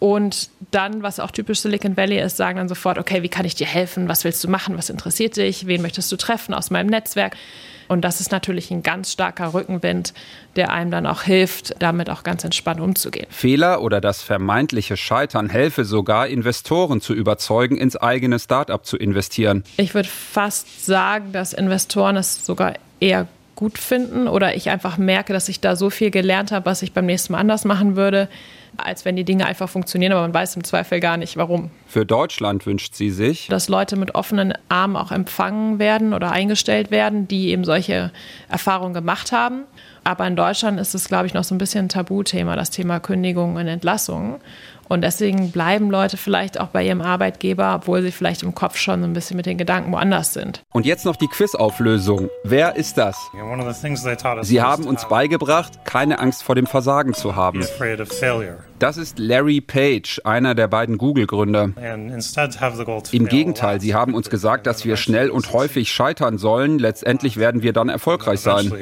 Und 0.00 0.50
dann, 0.72 1.04
was 1.04 1.20
auch 1.20 1.30
typisch 1.30 1.60
Silicon 1.60 1.96
Valley 1.96 2.20
ist, 2.20 2.36
sagen 2.36 2.58
dann 2.58 2.68
sofort, 2.68 2.98
okay, 2.98 3.22
wie 3.22 3.28
kann 3.28 3.44
ich 3.44 3.54
dir 3.54 3.68
helfen? 3.68 4.08
Was 4.08 4.24
willst 4.24 4.42
du 4.42 4.48
machen? 4.48 4.76
Was 4.76 4.90
interessiert 4.90 5.36
dich? 5.36 5.68
Wen 5.68 5.80
möchtest 5.82 6.10
du 6.10 6.16
treffen 6.16 6.54
aus 6.54 6.70
meinem 6.70 6.88
Netzwerk? 6.88 7.36
Und 7.92 8.00
das 8.00 8.22
ist 8.22 8.32
natürlich 8.32 8.70
ein 8.70 8.82
ganz 8.82 9.12
starker 9.12 9.52
Rückenwind, 9.52 10.14
der 10.56 10.72
einem 10.72 10.90
dann 10.90 11.06
auch 11.06 11.22
hilft, 11.24 11.74
damit 11.78 12.08
auch 12.08 12.22
ganz 12.22 12.42
entspannt 12.42 12.80
umzugehen. 12.80 13.26
Fehler 13.28 13.82
oder 13.82 14.00
das 14.00 14.22
vermeintliche 14.22 14.96
Scheitern 14.96 15.50
helfe 15.50 15.84
sogar, 15.84 16.26
Investoren 16.26 17.02
zu 17.02 17.12
überzeugen, 17.12 17.76
ins 17.76 17.96
eigene 17.96 18.38
Startup 18.38 18.82
zu 18.84 18.96
investieren. 18.96 19.62
Ich 19.76 19.94
würde 19.94 20.08
fast 20.08 20.86
sagen, 20.86 21.32
dass 21.32 21.52
Investoren 21.52 22.16
es 22.16 22.46
sogar 22.46 22.74
eher 22.98 23.28
gut 23.56 23.76
finden 23.76 24.26
oder 24.26 24.56
ich 24.56 24.70
einfach 24.70 24.96
merke, 24.96 25.34
dass 25.34 25.50
ich 25.50 25.60
da 25.60 25.76
so 25.76 25.90
viel 25.90 26.10
gelernt 26.10 26.50
habe, 26.50 26.64
was 26.64 26.80
ich 26.80 26.94
beim 26.94 27.04
nächsten 27.04 27.34
Mal 27.34 27.40
anders 27.40 27.66
machen 27.66 27.94
würde 27.94 28.28
als 28.76 29.04
wenn 29.04 29.16
die 29.16 29.24
Dinge 29.24 29.46
einfach 29.46 29.68
funktionieren, 29.68 30.12
aber 30.12 30.22
man 30.22 30.34
weiß 30.34 30.56
im 30.56 30.64
Zweifel 30.64 31.00
gar 31.00 31.16
nicht, 31.16 31.36
warum. 31.36 31.70
Für 31.86 32.06
Deutschland 32.06 32.66
wünscht 32.66 32.94
sie 32.94 33.10
sich, 33.10 33.48
dass 33.48 33.68
Leute 33.68 33.96
mit 33.96 34.14
offenen 34.14 34.54
Armen 34.68 34.96
auch 34.96 35.12
empfangen 35.12 35.78
werden 35.78 36.14
oder 36.14 36.32
eingestellt 36.32 36.90
werden, 36.90 37.28
die 37.28 37.48
eben 37.48 37.64
solche 37.64 38.10
Erfahrungen 38.48 38.94
gemacht 38.94 39.32
haben. 39.32 39.64
Aber 40.04 40.26
in 40.26 40.34
Deutschland 40.34 40.80
ist 40.80 40.94
es, 40.94 41.06
glaube 41.06 41.26
ich, 41.26 41.34
noch 41.34 41.44
so 41.44 41.54
ein 41.54 41.58
bisschen 41.58 41.86
ein 41.86 41.88
Tabuthema, 41.88 42.56
das 42.56 42.70
Thema 42.70 42.98
Kündigung 42.98 43.56
und 43.56 43.68
Entlassung. 43.68 44.40
Und 44.88 45.02
deswegen 45.02 45.52
bleiben 45.52 45.90
Leute 45.90 46.16
vielleicht 46.16 46.60
auch 46.60 46.68
bei 46.68 46.84
ihrem 46.84 47.00
Arbeitgeber, 47.00 47.76
obwohl 47.76 48.02
sie 48.02 48.10
vielleicht 48.10 48.42
im 48.42 48.54
Kopf 48.54 48.76
schon 48.76 49.00
so 49.00 49.06
ein 49.06 49.12
bisschen 49.14 49.36
mit 49.36 49.46
den 49.46 49.56
Gedanken 49.56 49.92
woanders 49.92 50.34
sind. 50.34 50.62
Und 50.70 50.84
jetzt 50.84 51.06
noch 51.06 51.16
die 51.16 51.28
Quizauflösung. 51.28 52.28
Wer 52.44 52.76
ist 52.76 52.98
das? 52.98 53.16
Sie 54.42 54.60
haben 54.60 54.86
uns 54.86 55.08
beigebracht, 55.08 55.84
keine 55.84 56.18
Angst 56.18 56.42
vor 56.42 56.56
dem 56.56 56.66
Versagen 56.66 57.14
zu 57.14 57.36
haben. 57.36 57.64
Das 58.82 58.96
ist 58.96 59.20
Larry 59.20 59.60
Page, 59.60 60.20
einer 60.24 60.56
der 60.56 60.66
beiden 60.66 60.98
Google-Gründer. 60.98 61.70
Im 63.12 63.28
Gegenteil, 63.28 63.80
sie 63.80 63.94
haben 63.94 64.12
uns 64.12 64.28
gesagt, 64.28 64.66
dass 64.66 64.84
wir 64.84 64.96
schnell 64.96 65.30
und 65.30 65.52
häufig 65.52 65.92
scheitern 65.92 66.36
sollen. 66.36 66.80
Letztendlich 66.80 67.36
werden 67.36 67.62
wir 67.62 67.72
dann 67.72 67.88
erfolgreich 67.88 68.40
sein. 68.40 68.72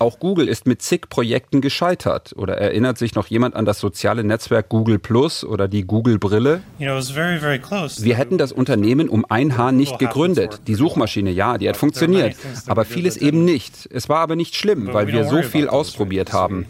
Auch 0.00 0.18
Google 0.18 0.48
ist 0.48 0.66
mit 0.66 0.82
zig 0.82 1.08
Projekten 1.08 1.62
gescheitert. 1.62 2.34
Oder 2.36 2.58
erinnert 2.58 2.98
sich 2.98 3.14
noch 3.14 3.26
jemand 3.28 3.56
an 3.56 3.64
das 3.64 3.80
soziale 3.80 4.22
Netzwerk 4.22 4.68
Google 4.68 4.98
Plus 4.98 5.44
oder 5.44 5.66
die 5.66 5.86
Google-Brille? 5.86 6.60
Wir 6.78 8.16
hätten 8.16 8.36
das 8.36 8.52
Unternehmen 8.52 9.08
um 9.08 9.24
ein 9.30 9.56
Haar 9.56 9.72
nicht 9.72 9.98
gegründet. 9.98 10.60
Die 10.66 10.74
Suchmaschine, 10.74 11.30
ja, 11.30 11.56
die 11.56 11.70
hat 11.70 11.78
funktioniert. 11.78 12.36
Aber 12.66 12.84
vieles 12.84 13.16
eben 13.16 13.46
nicht. 13.46 13.88
Es 13.90 14.10
war 14.10 14.18
aber 14.18 14.36
nicht 14.36 14.56
schlimm, 14.56 14.92
weil 14.92 15.06
wir 15.06 15.24
so 15.24 15.40
viel 15.40 15.68
ausprobiert 15.68 16.34
haben. 16.34 16.66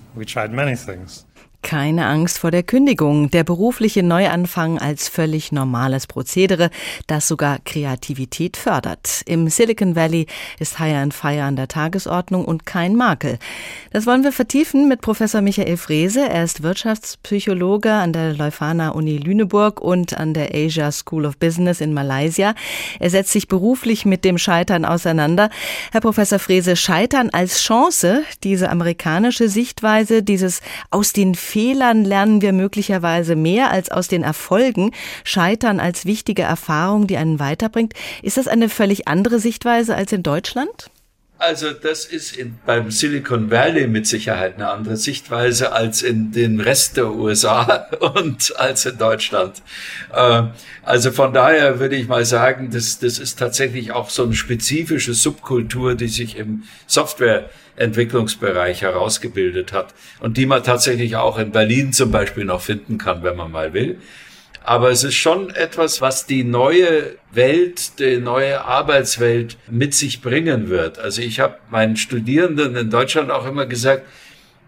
Keine 1.62 2.06
Angst 2.06 2.40
vor 2.40 2.50
der 2.50 2.64
Kündigung. 2.64 3.30
Der 3.30 3.44
berufliche 3.44 4.02
Neuanfang 4.02 4.78
als 4.78 5.08
völlig 5.08 5.52
normales 5.52 6.08
Prozedere, 6.08 6.70
das 7.06 7.28
sogar 7.28 7.60
Kreativität 7.64 8.56
fördert. 8.56 9.22
Im 9.26 9.48
Silicon 9.48 9.94
Valley 9.94 10.26
ist 10.58 10.78
Hire 10.78 10.98
and 10.98 11.14
Fire 11.14 11.44
an 11.44 11.56
der 11.56 11.68
Tagesordnung 11.68 12.44
und 12.44 12.66
kein 12.66 12.96
Makel. 12.96 13.38
Das 13.92 14.06
wollen 14.06 14.24
wir 14.24 14.32
vertiefen 14.32 14.88
mit 14.88 15.00
Professor 15.00 15.40
Michael 15.40 15.76
Frese. 15.76 16.28
Er 16.28 16.44
ist 16.44 16.62
Wirtschaftspsychologe 16.62 17.92
an 17.92 18.12
der 18.12 18.34
Leuphana 18.34 18.90
Uni 18.90 19.16
Lüneburg 19.16 19.80
und 19.80 20.18
an 20.18 20.34
der 20.34 20.54
Asia 20.54 20.90
School 20.90 21.24
of 21.24 21.38
Business 21.38 21.80
in 21.80 21.94
Malaysia. 21.94 22.54
Er 22.98 23.10
setzt 23.10 23.32
sich 23.32 23.46
beruflich 23.48 24.04
mit 24.04 24.24
dem 24.24 24.36
Scheitern 24.36 24.84
auseinander. 24.84 25.48
Herr 25.92 26.00
Professor 26.00 26.40
Frese, 26.40 26.74
Scheitern 26.74 27.30
als 27.30 27.62
Chance, 27.62 28.24
diese 28.42 28.68
amerikanische 28.68 29.48
Sichtweise, 29.48 30.22
dieses 30.22 30.60
aus 30.90 31.12
den 31.12 31.34
Fehlern 31.52 32.06
lernen 32.06 32.40
wir 32.40 32.54
möglicherweise 32.54 33.36
mehr 33.36 33.70
als 33.70 33.90
aus 33.90 34.08
den 34.08 34.22
Erfolgen. 34.22 34.90
Scheitern 35.22 35.80
als 35.80 36.06
wichtige 36.06 36.40
Erfahrung, 36.40 37.06
die 37.06 37.18
einen 37.18 37.40
weiterbringt. 37.40 37.92
Ist 38.22 38.38
das 38.38 38.48
eine 38.48 38.70
völlig 38.70 39.06
andere 39.06 39.38
Sichtweise 39.38 39.94
als 39.94 40.12
in 40.12 40.22
Deutschland? 40.22 40.90
Also 41.42 41.72
das 41.72 42.04
ist 42.04 42.36
in, 42.36 42.54
beim 42.64 42.92
Silicon 42.92 43.50
Valley 43.50 43.88
mit 43.88 44.06
Sicherheit 44.06 44.54
eine 44.54 44.70
andere 44.70 44.96
Sichtweise 44.96 45.72
als 45.72 46.02
in 46.02 46.30
den 46.30 46.60
Rest 46.60 46.96
der 46.96 47.10
USA 47.10 47.88
und 48.14 48.56
als 48.60 48.86
in 48.86 48.96
Deutschland. 48.96 49.60
Äh, 50.14 50.44
also 50.84 51.10
von 51.10 51.32
daher 51.32 51.80
würde 51.80 51.96
ich 51.96 52.06
mal 52.06 52.24
sagen, 52.24 52.70
das, 52.70 53.00
das 53.00 53.18
ist 53.18 53.40
tatsächlich 53.40 53.90
auch 53.90 54.08
so 54.08 54.22
eine 54.22 54.34
spezifische 54.34 55.14
Subkultur, 55.14 55.96
die 55.96 56.06
sich 56.06 56.36
im 56.36 56.62
Software 56.86 57.50
Entwicklungsbereich 57.74 58.82
herausgebildet 58.82 59.72
hat 59.72 59.94
und 60.20 60.36
die 60.36 60.46
man 60.46 60.62
tatsächlich 60.62 61.16
auch 61.16 61.40
in 61.40 61.50
Berlin 61.50 61.92
zum 61.92 62.12
Beispiel 62.12 62.44
noch 62.44 62.60
finden 62.60 62.98
kann, 62.98 63.24
wenn 63.24 63.34
man 63.34 63.50
mal 63.50 63.72
will. 63.72 63.98
Aber 64.64 64.90
es 64.90 65.02
ist 65.02 65.14
schon 65.14 65.50
etwas, 65.50 66.00
was 66.00 66.26
die 66.26 66.44
neue 66.44 67.16
Welt, 67.32 67.98
die 67.98 68.18
neue 68.18 68.64
Arbeitswelt 68.64 69.56
mit 69.68 69.94
sich 69.94 70.20
bringen 70.20 70.68
wird. 70.68 70.98
Also 70.98 71.20
ich 71.22 71.40
habe 71.40 71.56
meinen 71.70 71.96
Studierenden 71.96 72.76
in 72.76 72.90
Deutschland 72.90 73.30
auch 73.30 73.46
immer 73.46 73.66
gesagt, 73.66 74.04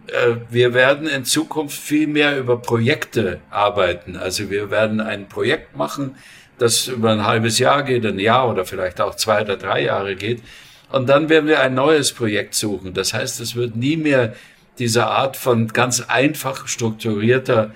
äh, 0.09 0.37
wir 0.51 0.75
werden 0.75 1.07
in 1.07 1.25
Zukunft 1.25 1.79
viel 1.79 2.07
mehr 2.07 2.39
über 2.39 2.61
Projekte 2.61 3.41
arbeiten. 3.51 4.17
Also 4.17 4.51
wir 4.51 4.71
werden 4.71 5.01
ein 5.01 5.29
Projekt 5.29 5.77
machen, 5.77 6.17
das 6.59 6.89
über 6.89 7.13
ein 7.13 7.27
halbes 7.27 7.59
Jahr 7.59 7.83
geht, 7.83 8.05
ein 8.05 8.19
Jahr 8.19 8.49
oder 8.51 8.65
vielleicht 8.65 9.01
auch 9.01 9.15
zwei 9.15 9.43
oder 9.43 9.57
drei 9.57 9.83
Jahre 9.83 10.17
geht. 10.17 10.43
Und 10.91 11.09
dann 11.09 11.29
werden 11.29 11.49
wir 11.49 11.61
ein 11.61 11.75
neues 11.75 12.13
Projekt 12.13 12.55
suchen. 12.55 12.95
Das 12.95 13.15
heißt, 13.15 13.41
es 13.41 13.57
wird 13.57 13.77
nie 13.77 13.97
mehr 13.97 14.35
diese 14.79 15.07
Art 15.07 15.37
von 15.37 15.69
ganz 15.69 16.01
einfach 16.01 16.67
strukturierter 16.67 17.73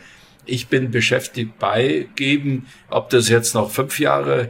Ich 0.49 0.69
bin 0.69 0.91
beschäftigt 0.91 1.59
beigeben, 1.59 2.67
ob 2.89 3.11
das 3.11 3.29
jetzt 3.29 3.55
noch 3.55 3.71
fünf 3.71 4.01
Jahre 4.01 4.49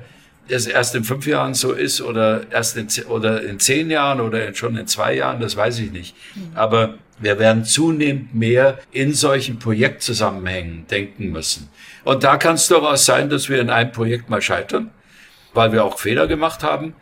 es 0.48 0.66
erst 0.66 0.94
in 0.94 1.04
fünf 1.04 1.26
Jahren 1.26 1.54
so 1.54 1.72
ist 1.72 2.00
oder 2.00 2.50
erst 2.50 2.76
in, 2.76 2.88
oder 3.08 3.42
in 3.42 3.60
zehn 3.60 3.90
Jahren 3.90 4.20
oder 4.20 4.54
schon 4.54 4.76
in 4.76 4.86
zwei 4.86 5.14
Jahren, 5.14 5.40
das 5.40 5.56
weiß 5.56 5.78
ich 5.80 5.92
nicht. 5.92 6.16
Aber 6.54 6.94
wir 7.18 7.38
werden 7.38 7.64
zunehmend 7.64 8.34
mehr 8.34 8.78
in 8.92 9.12
solchen 9.12 9.58
Projektzusammenhängen 9.58 10.86
denken 10.86 11.30
müssen. 11.30 11.68
Und 12.04 12.24
da 12.24 12.36
kann 12.36 12.54
es 12.54 12.68
durchaus 12.68 13.04
sein, 13.04 13.28
dass 13.28 13.48
wir 13.48 13.60
in 13.60 13.70
einem 13.70 13.92
Projekt 13.92 14.30
mal 14.30 14.40
scheitern, 14.40 14.90
weil 15.52 15.72
wir 15.72 15.84
auch 15.84 15.98
Fehler 15.98 16.26
gemacht 16.26 16.62
haben. 16.62 16.94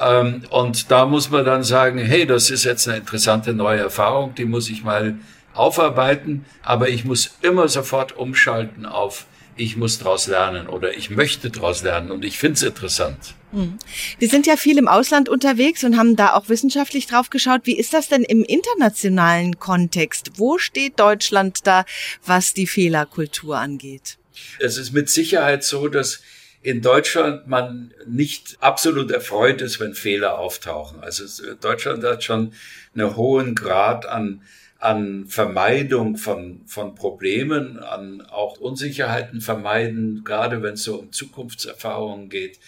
Ähm, 0.00 0.42
und 0.50 0.90
da 0.90 1.06
muss 1.06 1.30
man 1.30 1.44
dann 1.44 1.62
sagen, 1.62 1.98
hey, 1.98 2.26
das 2.26 2.50
ist 2.50 2.64
jetzt 2.64 2.88
eine 2.88 2.98
interessante 2.98 3.52
neue 3.52 3.80
Erfahrung, 3.80 4.34
die 4.34 4.44
muss 4.44 4.70
ich 4.70 4.82
mal 4.82 5.16
aufarbeiten, 5.54 6.44
aber 6.62 6.88
ich 6.88 7.04
muss 7.04 7.36
immer 7.42 7.68
sofort 7.68 8.16
umschalten 8.16 8.86
auf 8.86 9.26
ich 9.56 9.76
muss 9.76 9.98
daraus 9.98 10.26
lernen 10.26 10.66
oder 10.66 10.96
ich 10.96 11.10
möchte 11.10 11.50
daraus 11.50 11.82
lernen 11.82 12.10
und 12.10 12.24
ich 12.24 12.38
finde 12.38 12.54
es 12.54 12.62
interessant. 12.62 13.34
Hm. 13.52 13.78
Wir 14.18 14.28
sind 14.28 14.46
ja 14.46 14.56
viel 14.56 14.78
im 14.78 14.88
Ausland 14.88 15.28
unterwegs 15.28 15.84
und 15.84 15.96
haben 15.96 16.16
da 16.16 16.34
auch 16.34 16.48
wissenschaftlich 16.48 17.06
drauf 17.06 17.30
geschaut. 17.30 17.62
Wie 17.64 17.78
ist 17.78 17.94
das 17.94 18.08
denn 18.08 18.24
im 18.24 18.42
internationalen 18.42 19.58
Kontext? 19.58 20.32
Wo 20.36 20.58
steht 20.58 20.98
Deutschland 20.98 21.66
da, 21.66 21.84
was 22.24 22.52
die 22.52 22.66
Fehlerkultur 22.66 23.56
angeht? 23.56 24.18
Es 24.58 24.76
ist 24.76 24.92
mit 24.92 25.08
Sicherheit 25.08 25.62
so, 25.62 25.88
dass 25.88 26.20
in 26.62 26.80
Deutschland 26.80 27.46
man 27.46 27.92
nicht 28.06 28.56
absolut 28.60 29.10
erfreut 29.10 29.60
ist, 29.60 29.78
wenn 29.80 29.94
Fehler 29.94 30.38
auftauchen. 30.38 31.00
Also 31.00 31.54
Deutschland 31.60 32.02
hat 32.02 32.24
schon 32.24 32.54
einen 32.94 33.16
hohen 33.16 33.54
Grad 33.54 34.06
an, 34.06 34.42
an 34.84 35.26
Vermeidung 35.26 36.16
von, 36.16 36.60
von 36.66 36.94
Problemen, 36.94 37.78
an 37.78 38.20
auch 38.20 38.58
Unsicherheiten 38.58 39.40
vermeiden, 39.40 40.22
gerade 40.24 40.62
wenn 40.62 40.74
es 40.74 40.84
so 40.84 40.96
um 40.96 41.10
Zukunftserfahrungen 41.10 42.28
geht. 42.28 42.58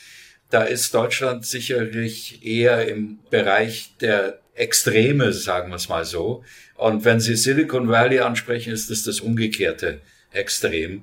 Da 0.50 0.62
ist 0.62 0.94
Deutschland 0.94 1.44
sicherlich 1.44 2.44
eher 2.44 2.88
im 2.88 3.18
Bereich 3.30 3.92
der 4.00 4.40
Extreme, 4.54 5.32
sagen 5.32 5.70
wir 5.70 5.76
es 5.76 5.88
mal 5.88 6.04
so. 6.04 6.42
Und 6.76 7.04
wenn 7.04 7.20
Sie 7.20 7.36
Silicon 7.36 7.88
Valley 7.88 8.20
ansprechen, 8.20 8.72
ist 8.72 8.90
das 8.90 9.02
das 9.02 9.20
umgekehrte 9.20 10.00
Extrem 10.32 11.02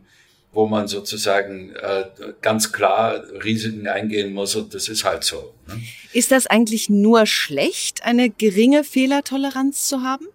wo 0.53 0.68
man 0.68 0.88
sozusagen 0.88 1.72
äh, 1.76 2.05
ganz 2.41 2.72
klar 2.72 3.24
Risiken 3.43 3.88
eingehen 3.88 4.34
muss 4.34 4.55
und 4.55 4.74
das 4.76 4.88
ist 4.88 5.03
halt 5.03 5.24
so. 5.24 5.53
Ne? 5.68 5.82
Ist 6.14 6.32
das 6.32 6.45
eigentlich 6.45 6.89
nur 6.89 7.26
schlecht, 7.26 8.03
eine 8.03 8.30
geringe 8.30 8.84
Fehlertoleranz 8.84 9.88
zu 9.88 10.03
haben? 10.03 10.28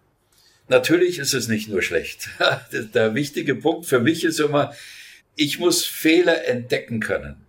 Natürlich 0.69 1.19
ist 1.19 1.35
es 1.35 1.49
nicht 1.49 1.69
nur 1.69 1.83
schlecht. 1.83 2.29
Der 2.95 3.15
wichtige 3.15 3.55
Punkt 3.55 3.87
für 3.87 4.01
mich 4.01 4.25
ist 4.25 4.39
immer, 4.39 4.75
ich 5.35 5.59
muss 5.59 5.85
Fehler 5.85 6.47
entdecken 6.47 7.01
können. 7.01 7.47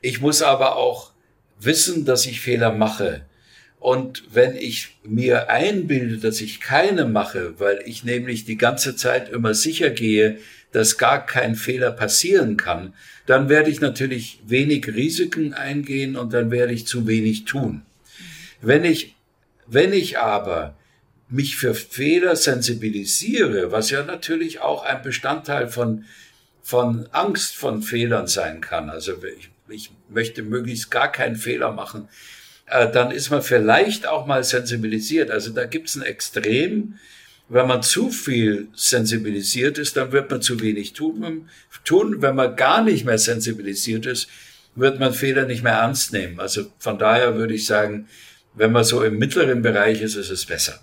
Ich 0.00 0.20
muss 0.20 0.42
aber 0.42 0.76
auch 0.76 1.12
wissen, 1.58 2.04
dass 2.04 2.26
ich 2.26 2.40
Fehler 2.40 2.72
mache. 2.72 3.24
Und 3.80 4.24
wenn 4.32 4.56
ich 4.56 4.96
mir 5.02 5.50
einbilde, 5.50 6.18
dass 6.18 6.40
ich 6.40 6.60
keine 6.60 7.04
mache, 7.06 7.58
weil 7.58 7.82
ich 7.84 8.04
nämlich 8.04 8.44
die 8.44 8.56
ganze 8.56 8.96
Zeit 8.96 9.28
immer 9.28 9.52
sicher 9.54 9.90
gehe, 9.90 10.38
dass 10.72 10.98
gar 10.98 11.24
kein 11.24 11.54
Fehler 11.54 11.92
passieren 11.92 12.56
kann, 12.56 12.94
dann 13.26 13.48
werde 13.48 13.70
ich 13.70 13.80
natürlich 13.80 14.40
wenig 14.46 14.86
Risiken 14.88 15.54
eingehen 15.54 16.16
und 16.16 16.32
dann 16.32 16.50
werde 16.50 16.72
ich 16.72 16.86
zu 16.86 17.06
wenig 17.06 17.44
tun. 17.44 17.82
Wenn 18.60 18.84
ich, 18.84 19.16
wenn 19.66 19.92
ich 19.92 20.18
aber 20.18 20.76
mich 21.34 21.56
für 21.56 21.74
Fehler 21.74 22.36
sensibilisiere, 22.36 23.72
was 23.72 23.90
ja 23.90 24.04
natürlich 24.04 24.60
auch 24.60 24.84
ein 24.84 25.02
Bestandteil 25.02 25.68
von, 25.68 26.04
von 26.62 27.08
Angst 27.10 27.56
von 27.56 27.82
Fehlern 27.82 28.28
sein 28.28 28.60
kann, 28.60 28.88
also 28.88 29.14
ich, 29.38 29.50
ich 29.68 29.90
möchte 30.08 30.42
möglichst 30.42 30.92
gar 30.92 31.10
keinen 31.10 31.34
Fehler 31.34 31.72
machen, 31.72 32.08
äh, 32.66 32.88
dann 32.88 33.10
ist 33.10 33.30
man 33.30 33.42
vielleicht 33.42 34.06
auch 34.06 34.26
mal 34.26 34.44
sensibilisiert. 34.44 35.30
Also 35.32 35.50
da 35.50 35.64
gibt 35.66 35.88
es 35.88 35.96
ein 35.96 36.02
Extrem, 36.02 36.98
wenn 37.48 37.66
man 37.66 37.82
zu 37.82 38.10
viel 38.10 38.68
sensibilisiert 38.74 39.76
ist, 39.78 39.96
dann 39.96 40.12
wird 40.12 40.30
man 40.30 40.40
zu 40.40 40.60
wenig 40.60 40.92
tun. 40.92 41.48
tun. 41.84 42.22
Wenn 42.22 42.36
man 42.36 42.54
gar 42.54 42.82
nicht 42.82 43.04
mehr 43.04 43.18
sensibilisiert 43.18 44.06
ist, 44.06 44.28
wird 44.76 45.00
man 45.00 45.12
Fehler 45.12 45.46
nicht 45.46 45.64
mehr 45.64 45.74
ernst 45.74 46.12
nehmen. 46.12 46.38
Also 46.38 46.66
von 46.78 46.96
daher 46.96 47.36
würde 47.36 47.54
ich 47.54 47.66
sagen, 47.66 48.08
wenn 48.54 48.72
man 48.72 48.84
so 48.84 49.02
im 49.02 49.18
mittleren 49.18 49.62
Bereich 49.62 50.00
ist, 50.00 50.14
ist 50.14 50.30
es 50.30 50.46
besser. 50.46 50.80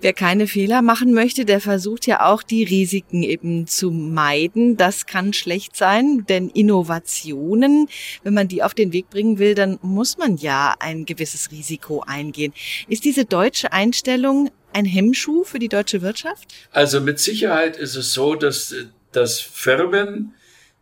Wer 0.00 0.12
keine 0.12 0.46
Fehler 0.46 0.82
machen 0.82 1.12
möchte, 1.12 1.44
der 1.44 1.60
versucht 1.60 2.06
ja 2.06 2.26
auch 2.26 2.42
die 2.42 2.64
Risiken 2.64 3.22
eben 3.22 3.66
zu 3.66 3.90
meiden. 3.90 4.76
Das 4.76 5.06
kann 5.06 5.32
schlecht 5.32 5.76
sein, 5.76 6.24
denn 6.28 6.48
Innovationen, 6.48 7.88
wenn 8.22 8.34
man 8.34 8.48
die 8.48 8.62
auf 8.62 8.74
den 8.74 8.92
Weg 8.92 9.10
bringen 9.10 9.38
will, 9.38 9.54
dann 9.54 9.78
muss 9.82 10.18
man 10.18 10.36
ja 10.36 10.74
ein 10.80 11.04
gewisses 11.04 11.50
Risiko 11.50 12.02
eingehen. 12.06 12.52
Ist 12.88 13.04
diese 13.04 13.24
deutsche 13.24 13.72
Einstellung 13.72 14.50
ein 14.72 14.84
Hemmschuh 14.84 15.44
für 15.44 15.58
die 15.58 15.68
deutsche 15.68 16.02
Wirtschaft? 16.02 16.54
Also 16.70 17.00
mit 17.00 17.18
Sicherheit 17.18 17.76
ist 17.76 17.96
es 17.96 18.12
so, 18.12 18.34
dass, 18.34 18.74
dass 19.12 19.40
Firmen, 19.40 20.34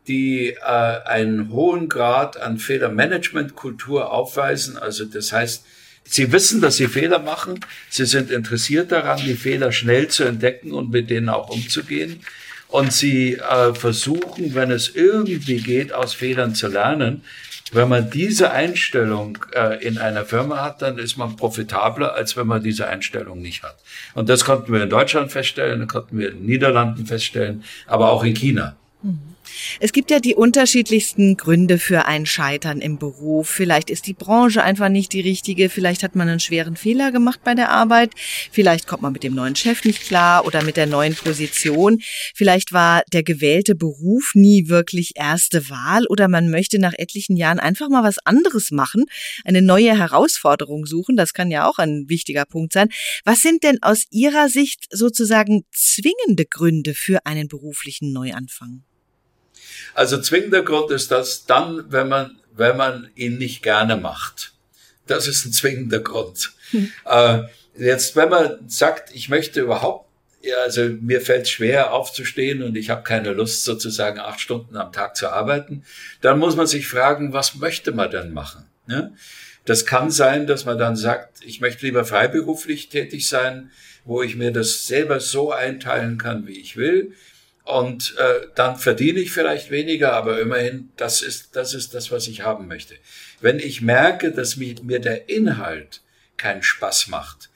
die 0.07 0.51
äh, 0.51 0.63
einen 0.63 1.53
hohen 1.53 1.89
Grad 1.89 2.39
an 2.41 2.59
Fehlermanagementkultur 2.59 4.11
aufweisen, 4.11 4.79
also 4.79 5.05
das 5.05 5.33
heißt, 5.33 5.65
Sie 6.11 6.33
wissen, 6.33 6.61
dass 6.61 6.77
Sie 6.77 6.89
Fehler 6.89 7.19
machen. 7.19 7.61
Sie 7.91 8.07
sind 8.07 8.31
interessiert 8.31 8.93
daran, 8.93 9.19
die 9.19 9.35
Fehler 9.35 9.73
schnell 9.73 10.09
zu 10.09 10.25
entdecken 10.25 10.73
und 10.73 10.91
mit 10.91 11.11
denen 11.11 11.29
auch 11.29 11.51
umzugehen. 11.51 12.21
Und 12.69 12.93
Sie 12.93 13.35
äh, 13.35 13.75
versuchen, 13.75 14.55
wenn 14.55 14.71
es 14.71 14.95
irgendwie 14.95 15.59
geht, 15.59 15.93
aus 15.93 16.15
Fehlern 16.15 16.55
zu 16.55 16.69
lernen. 16.69 17.23
Wenn 17.73 17.89
man 17.89 18.11
diese 18.11 18.51
Einstellung 18.51 19.39
äh, 19.55 19.85
in 19.85 19.99
einer 19.99 20.25
Firma 20.25 20.63
hat, 20.63 20.81
dann 20.81 20.97
ist 20.99 21.19
man 21.19 21.37
profitabler, 21.37 22.15
als 22.15 22.37
wenn 22.37 22.47
man 22.47 22.63
diese 22.63 22.89
Einstellung 22.89 23.43
nicht 23.43 23.63
hat. 23.63 23.77
Und 24.15 24.31
das 24.31 24.45
konnten 24.45 24.73
wir 24.73 24.83
in 24.83 24.91
Deutschland 24.91 25.31
feststellen, 25.31 25.81
das 25.81 25.89
konnten 25.89 26.19
wir 26.19 26.31
in 26.31 26.39
den 26.39 26.47
Niederlanden 26.47 27.07
feststellen, 27.07 27.65
aber 27.87 28.11
auch 28.11 28.25
in 28.25 28.35
China. 28.35 28.77
Mhm. 29.03 29.28
Es 29.81 29.93
gibt 29.93 30.11
ja 30.11 30.21
die 30.21 30.35
unterschiedlichsten 30.35 31.37
Gründe 31.37 31.79
für 31.79 32.07
ein 32.07 32.27
Scheitern 32.27 32.81
im 32.81 32.99
Beruf. 32.99 33.49
Vielleicht 33.49 33.91
ist 33.91 34.07
die 34.07 34.15
Branche 34.15 34.63
einfach 34.63 34.89
nicht 34.89 35.13
die 35.13 35.21
richtige, 35.21 35.69
vielleicht 35.69 36.03
hat 36.03 36.17
man 36.17 36.29
einen 36.29 36.41
schweren 36.41 36.77
Fehler 36.77 37.13
gemacht 37.13 37.41
bei 37.45 37.55
der 37.55 37.71
Arbeit, 37.71 38.13
vielleicht 38.51 38.87
kommt 38.87 39.03
man 39.03 39.13
mit 39.13 39.23
dem 39.23 39.35
neuen 39.35 39.57
Chef 39.57 39.85
nicht 39.85 40.03
klar 40.03 40.47
oder 40.47 40.63
mit 40.63 40.77
der 40.77 40.87
neuen 40.87 41.15
Position, 41.15 41.99
vielleicht 42.35 42.73
war 42.73 43.03
der 43.13 43.23
gewählte 43.23 43.75
Beruf 43.75 44.33
nie 44.35 44.69
wirklich 44.69 45.13
erste 45.17 45.69
Wahl 45.71 46.07
oder 46.09 46.29
man 46.29 46.51
möchte 46.51 46.79
nach 46.79 46.95
etlichen 46.97 47.37
Jahren 47.37 47.59
einfach 47.59 47.89
mal 47.89 48.03
was 48.03 48.19
anderes 48.25 48.71
machen, 48.71 49.05
eine 49.45 49.63
neue 49.63 49.97
Herausforderung 49.97 50.87
suchen, 50.87 51.17
das 51.17 51.33
kann 51.33 51.51
ja 51.51 51.69
auch 51.69 51.79
ein 51.79 52.07
wichtiger 52.09 52.45
Punkt 52.45 52.73
sein. 52.73 52.89
Was 53.25 53.41
sind 53.41 53.63
denn 53.63 53.79
aus 53.83 54.05
Ihrer 54.11 54.49
Sicht 54.49 54.87
sozusagen 54.91 55.65
zwingende 55.73 56.47
Gründe 56.47 56.95
für 56.95 57.27
einen 57.27 57.49
beruflichen 57.49 58.13
Neuanfang? 58.13 58.88
Also 59.99 60.21
zwingender 60.21 60.63
Grund 60.63 60.93
ist 60.93 61.11
das 61.11 61.45
dann, 61.45 61.91
wenn 61.91 62.07
man, 62.07 62.39
wenn 62.55 62.77
man 62.77 63.11
ihn 63.17 63.37
nicht 63.37 63.65
gerne 63.65 63.97
macht. 63.97 64.53
Das 65.09 65.27
ist 65.27 65.45
ein 65.45 65.53
zwingender 65.53 65.99
Grund. 65.99 66.53
Hm. 66.71 66.93
Äh, 67.05 67.41
jetzt, 67.77 68.15
wenn 68.15 68.29
man 68.29 68.61
sagt, 68.69 69.13
ich 69.13 69.29
möchte 69.29 69.61
überhaupt, 69.61 70.09
ja, 70.41 70.55
also 70.63 70.83
mir 71.01 71.21
fällt 71.21 71.49
schwer 71.49 71.93
aufzustehen 71.93 72.63
und 72.63 72.77
ich 72.77 72.91
habe 72.91 73.03
keine 73.03 73.33
Lust 73.33 73.65
sozusagen 73.65 74.21
acht 74.21 74.39
Stunden 74.39 74.77
am 74.77 74.93
Tag 74.93 75.17
zu 75.17 75.31
arbeiten, 75.31 75.83
dann 76.21 76.39
muss 76.39 76.55
man 76.55 76.69
sich 76.69 76.87
fragen, 76.87 77.33
was 77.33 77.57
möchte 77.57 77.91
man 77.91 78.09
denn 78.09 78.33
machen? 78.33 78.67
Ne? 78.87 79.13
Das 79.65 79.85
kann 79.85 80.13
sein, 80.13 80.47
dass 80.47 80.65
man 80.65 80.79
dann 80.79 80.95
sagt, 80.95 81.45
ich 81.45 81.61
möchte 81.61 81.85
lieber 81.85 82.05
freiberuflich 82.05 82.89
tätig 82.89 83.27
sein, 83.27 83.73
wo 84.05 84.23
ich 84.23 84.37
mir 84.37 84.53
das 84.53 84.87
selber 84.87 85.19
so 85.19 85.51
einteilen 85.51 86.19
kann, 86.19 86.47
wie 86.47 86.61
ich 86.61 86.77
will. 86.77 87.15
Und 87.69 88.17
äh, 88.17 88.47
dann 88.55 88.79
verdiene 88.79 89.21
ich 89.21 89.31
vielleicht 89.31 89.71
weniger, 89.71 90.15
aber 90.15 90.41
immerhin, 90.41 90.89
das 90.97 91.21
ist, 91.21 91.55
das 91.55 91.75
ist 91.75 91.93
das, 91.93 92.11
was 92.11 92.27
ich 92.27 92.41
haben 92.41 92.67
möchte. 92.67 92.95
Wenn 93.43 93.59
ich 93.59 93.83
merke, 93.83 94.33
dass 94.33 94.57
mir, 94.57 94.77
mir 94.83 95.01
der 95.01 95.29
Inhalt 95.29 96.01
keinen 96.39 96.63
Spaß 96.63 97.09
macht, 97.09 97.51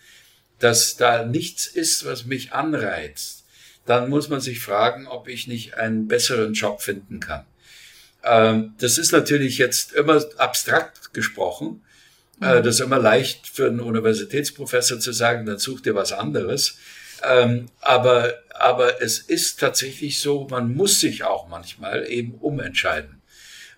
dass 0.58 0.98
da 0.98 1.24
nichts 1.24 1.66
ist, 1.66 2.04
was 2.04 2.26
mich 2.26 2.52
anreizt, 2.52 3.46
dann 3.86 4.10
muss 4.10 4.28
man 4.28 4.42
sich 4.42 4.60
fragen, 4.60 5.06
ob 5.06 5.28
ich 5.28 5.46
nicht 5.46 5.78
einen 5.78 6.08
besseren 6.08 6.52
Job 6.52 6.82
finden 6.82 7.18
kann. 7.18 7.46
Ähm, 8.22 8.74
das 8.80 8.98
ist 8.98 9.12
natürlich 9.12 9.56
jetzt 9.56 9.94
immer 9.94 10.22
abstrakt 10.36 11.14
gesprochen. 11.14 11.82
Äh, 12.42 12.58
mhm. 12.58 12.64
das 12.64 12.74
ist 12.74 12.80
immer 12.82 12.98
leicht 12.98 13.46
für 13.48 13.64
einen 13.64 13.80
Universitätsprofessor 13.80 15.00
zu 15.00 15.12
sagen, 15.12 15.46
dann 15.46 15.56
such 15.56 15.80
dir 15.80 15.94
was 15.94 16.12
anderes. 16.12 16.76
Ähm, 17.24 17.70
aber, 17.80 18.34
aber 18.62 19.02
es 19.02 19.18
ist 19.18 19.60
tatsächlich 19.60 20.20
so, 20.20 20.46
man 20.50 20.74
muss 20.74 21.00
sich 21.00 21.24
auch 21.24 21.48
manchmal 21.48 22.08
eben 22.08 22.34
umentscheiden. 22.34 23.20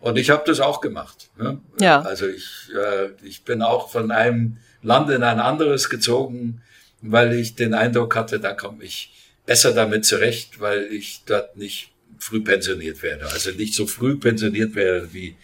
Und 0.00 0.18
ich 0.18 0.30
habe 0.30 0.42
das 0.46 0.60
auch 0.60 0.80
gemacht. 0.80 1.30
Ne? 1.38 1.60
Ja. 1.80 2.02
Also 2.02 2.28
ich, 2.28 2.68
äh, 2.76 3.08
ich 3.26 3.44
bin 3.44 3.62
auch 3.62 3.90
von 3.90 4.10
einem 4.10 4.58
Land 4.82 5.10
in 5.10 5.22
ein 5.22 5.40
anderes 5.40 5.88
gezogen, 5.88 6.60
weil 7.00 7.32
ich 7.34 7.54
den 7.54 7.72
Eindruck 7.72 8.14
hatte, 8.14 8.38
da 8.38 8.52
komme 8.52 8.84
ich 8.84 9.12
besser 9.46 9.72
damit 9.72 10.04
zurecht, 10.04 10.60
weil 10.60 10.84
ich 10.92 11.22
dort 11.26 11.56
nicht 11.56 11.92
früh 12.18 12.42
pensioniert 12.42 13.02
werde. 13.02 13.26
Also 13.26 13.50
nicht 13.52 13.74
so 13.74 13.86
früh 13.86 14.16
pensioniert 14.16 14.74
werde 14.74 15.12
wie 15.12 15.36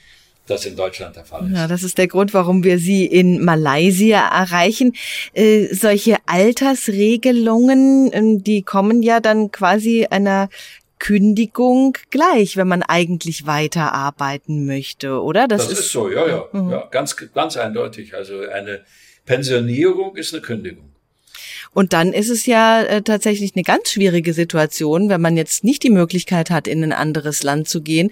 das 0.50 0.66
in 0.66 0.76
Deutschland 0.76 1.16
der 1.16 1.24
Fall 1.24 1.46
ist. 1.46 1.56
Ja, 1.56 1.68
das 1.68 1.82
ist 1.82 1.98
der 1.98 2.08
Grund, 2.08 2.34
warum 2.34 2.64
wir 2.64 2.78
Sie 2.78 3.06
in 3.06 3.44
Malaysia 3.44 4.20
erreichen. 4.28 4.94
Äh, 5.32 5.74
solche 5.74 6.16
Altersregelungen, 6.26 8.12
äh, 8.12 8.42
die 8.42 8.62
kommen 8.62 9.02
ja 9.02 9.20
dann 9.20 9.50
quasi 9.50 10.06
einer 10.10 10.48
Kündigung 10.98 11.96
gleich, 12.10 12.56
wenn 12.56 12.68
man 12.68 12.82
eigentlich 12.82 13.46
weiterarbeiten 13.46 14.66
möchte, 14.66 15.20
oder? 15.20 15.48
Das, 15.48 15.64
das 15.64 15.72
ist, 15.72 15.78
ist, 15.86 15.92
so, 15.92 16.10
ja, 16.10 16.28
ja, 16.28 16.44
mhm. 16.52 16.70
ja, 16.70 16.86
ganz, 16.90 17.16
ganz 17.34 17.56
eindeutig. 17.56 18.14
Also 18.14 18.40
eine 18.40 18.84
Pensionierung 19.24 20.16
ist 20.16 20.32
eine 20.32 20.42
Kündigung. 20.42 20.89
Und 21.72 21.92
dann 21.92 22.12
ist 22.12 22.30
es 22.30 22.46
ja 22.46 22.82
äh, 22.82 23.02
tatsächlich 23.02 23.54
eine 23.54 23.62
ganz 23.62 23.90
schwierige 23.90 24.32
Situation, 24.32 25.08
wenn 25.08 25.20
man 25.20 25.36
jetzt 25.36 25.62
nicht 25.62 25.82
die 25.82 25.90
Möglichkeit 25.90 26.50
hat, 26.50 26.66
in 26.66 26.82
ein 26.82 26.92
anderes 26.92 27.42
Land 27.42 27.68
zu 27.68 27.80
gehen. 27.82 28.10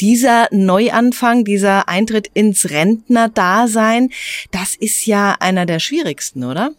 Dieser 0.00 0.48
Neuanfang, 0.50 1.44
dieser 1.44 1.88
Eintritt 1.88 2.28
ins 2.34 2.70
Rentnerdasein, 2.70 4.10
das 4.50 4.74
ist 4.74 5.06
ja 5.06 5.36
einer 5.38 5.64
der 5.64 5.78
schwierigsten, 5.78 6.44
oder? 6.44 6.72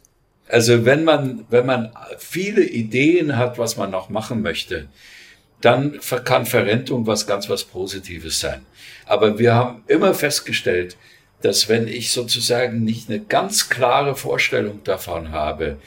Also 0.49 0.83
wenn 0.83 1.03
man, 1.03 1.45
wenn 1.49 1.65
man 1.65 1.91
viele 2.17 2.63
Ideen 2.63 3.37
hat, 3.37 3.57
was 3.57 3.77
man 3.77 3.91
noch 3.91 4.09
machen 4.09 4.41
möchte, 4.41 4.89
dann 5.61 5.99
kann 6.25 6.45
Verrentung 6.45 7.05
was 7.07 7.27
ganz 7.27 7.49
was 7.49 7.63
Positives 7.63 8.39
sein. 8.39 8.65
Aber 9.05 9.39
wir 9.39 9.53
haben 9.53 9.83
immer 9.87 10.13
festgestellt, 10.13 10.97
dass 11.41 11.69
wenn 11.69 11.87
ich 11.87 12.11
sozusagen 12.11 12.83
nicht 12.83 13.09
eine 13.09 13.19
ganz 13.19 13.69
klare 13.69 14.15
Vorstellung 14.15 14.83
davon 14.83 15.31
habe, 15.31 15.77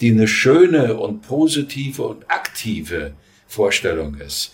die 0.00 0.10
eine 0.10 0.28
schöne 0.28 0.96
und 0.96 1.22
positive 1.22 2.02
und 2.02 2.30
aktive 2.30 3.12
Vorstellung 3.46 4.16
ist, 4.16 4.52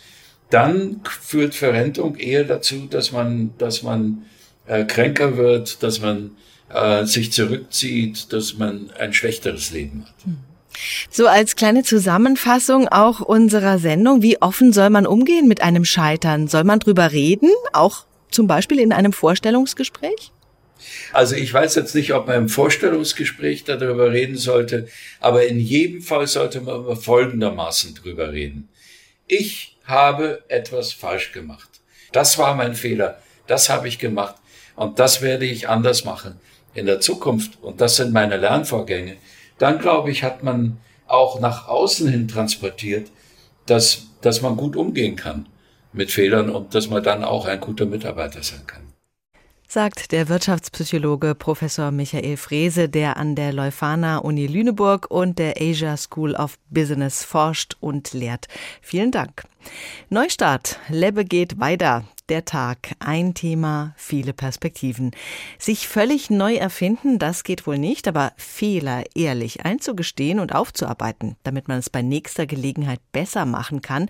dann 0.51 1.01
führt 1.05 1.55
Verrentung 1.55 2.17
eher 2.17 2.45
dazu, 2.45 2.87
dass 2.89 3.13
man, 3.13 3.51
dass 3.59 3.83
man 3.83 4.25
äh, 4.67 4.85
kränker 4.85 5.37
wird, 5.37 5.83
dass 5.83 6.01
man 6.01 6.33
äh, 6.73 7.05
sich 7.05 7.33
zurückzieht, 7.33 8.33
dass 8.33 8.57
man 8.59 8.91
ein 8.99 9.13
schlechteres 9.13 9.71
Leben 9.71 10.05
hat. 10.07 10.15
So 11.11 11.27
als 11.27 11.57
kleine 11.57 11.83
Zusammenfassung 11.83 12.89
auch 12.89 13.21
unserer 13.21 13.79
Sendung, 13.79 14.23
wie 14.23 14.41
offen 14.41 14.73
soll 14.73 14.91
man 14.91 15.07
umgehen 15.07 15.49
mit 15.49 15.63
einem 15.63 15.85
Scheitern? 15.85 16.47
Soll 16.47 16.65
man 16.65 16.79
drüber 16.79 17.13
reden, 17.13 17.51
auch 17.73 18.05
zum 18.31 18.47
Beispiel 18.47 18.79
in 18.79 18.93
einem 18.93 19.13
Vorstellungsgespräch? 19.13 20.33
Also 21.13 21.35
ich 21.35 21.53
weiß 21.53 21.75
jetzt 21.75 21.95
nicht, 21.95 22.15
ob 22.15 22.27
man 22.27 22.37
im 22.37 22.49
Vorstellungsgespräch 22.49 23.65
darüber 23.65 24.13
reden 24.13 24.37
sollte, 24.37 24.89
aber 25.21 25.47
in 25.47 25.59
jedem 25.59 26.03
Fall 26.03 26.27
sollte 26.27 26.61
man 26.61 26.97
folgendermaßen 26.97 27.95
drüber 27.95 28.33
reden. 28.33 28.69
Ich 29.27 29.77
habe 29.85 30.43
etwas 30.49 30.93
falsch 30.93 31.33
gemacht. 31.33 31.69
Das 32.13 32.39
war 32.39 32.55
mein 32.55 32.75
Fehler. 32.75 33.21
Das 33.47 33.69
habe 33.69 33.89
ich 33.89 33.99
gemacht. 33.99 34.37
Und 34.77 34.99
das 34.99 35.23
werde 35.23 35.47
ich 35.47 35.69
anders 35.69 36.05
machen 36.05 36.39
in 36.75 36.87
der 36.87 37.01
Zukunft. 37.01 37.59
Und 37.63 37.81
das 37.81 37.97
sind 37.97 38.13
meine 38.13 38.37
Lernvorgänge. 38.37 39.17
Dann 39.59 39.79
glaube 39.79 40.11
ich, 40.11 40.23
hat 40.23 40.43
man 40.43 40.79
auch 41.07 41.41
nach 41.41 41.69
außen 41.69 42.09
hin 42.09 42.29
transportiert, 42.29 43.11
dass, 43.67 44.07
dass 44.21 44.43
man 44.43 44.57
gut 44.57 44.77
umgehen 44.77 45.17
kann 45.17 45.47
mit 45.93 46.11
Fehlern 46.11 46.51
und 46.51 46.75
dass 46.75 46.89
man 46.89 47.03
dann 47.03 47.25
auch 47.25 47.47
ein 47.47 47.61
guter 47.61 47.87
Mitarbeiter 47.87 48.43
sein 48.43 48.67
kann 48.67 48.88
sagt 49.69 50.13
der 50.13 50.31
Wirtschaftspsychologe 50.31 51.35
Professor 51.35 51.91
Michael 51.91 52.39
Frese, 52.39 52.89
der 52.89 53.19
an 53.19 53.35
der 53.35 53.53
Leuphana 53.53 54.19
Uni 54.19 54.47
Lüneburg 54.47 55.11
und 55.11 55.39
der 55.39 55.55
Asia 55.61 55.97
School 55.99 56.35
of 56.35 56.59
Business 56.71 57.23
forscht 57.23 57.77
und 57.81 58.15
lehrt. 58.15 58.47
Vielen 58.81 59.11
Dank. 59.11 59.45
Neustart. 60.09 60.81
Lebbe 60.89 61.27
geht 61.27 61.61
weiter 61.61 62.05
der 62.29 62.45
Tag. 62.45 62.95
Ein 62.99 63.35
Thema, 63.35 63.95
viele 63.97 64.33
Perspektiven. 64.33 65.13
Sich 65.59 65.89
völlig 65.89 66.31
neu 66.31 66.57
erfinden, 66.57 67.19
das 67.19 67.45
geht 67.45 67.67
wohl 67.67 67.79
nicht, 67.79 68.09
aber 68.09 68.33
Fehler 68.37 69.05
ehrlich 69.15 69.65
einzugestehen 69.65 70.41
und 70.41 70.55
aufzuarbeiten, 70.55 71.37
damit 71.43 71.69
man 71.69 71.79
es 71.79 71.91
bei 71.91 72.03
nächster 72.03 72.47
Gelegenheit 72.47 73.01
besser 73.13 73.47
machen 73.47 73.83
kann, 73.83 74.09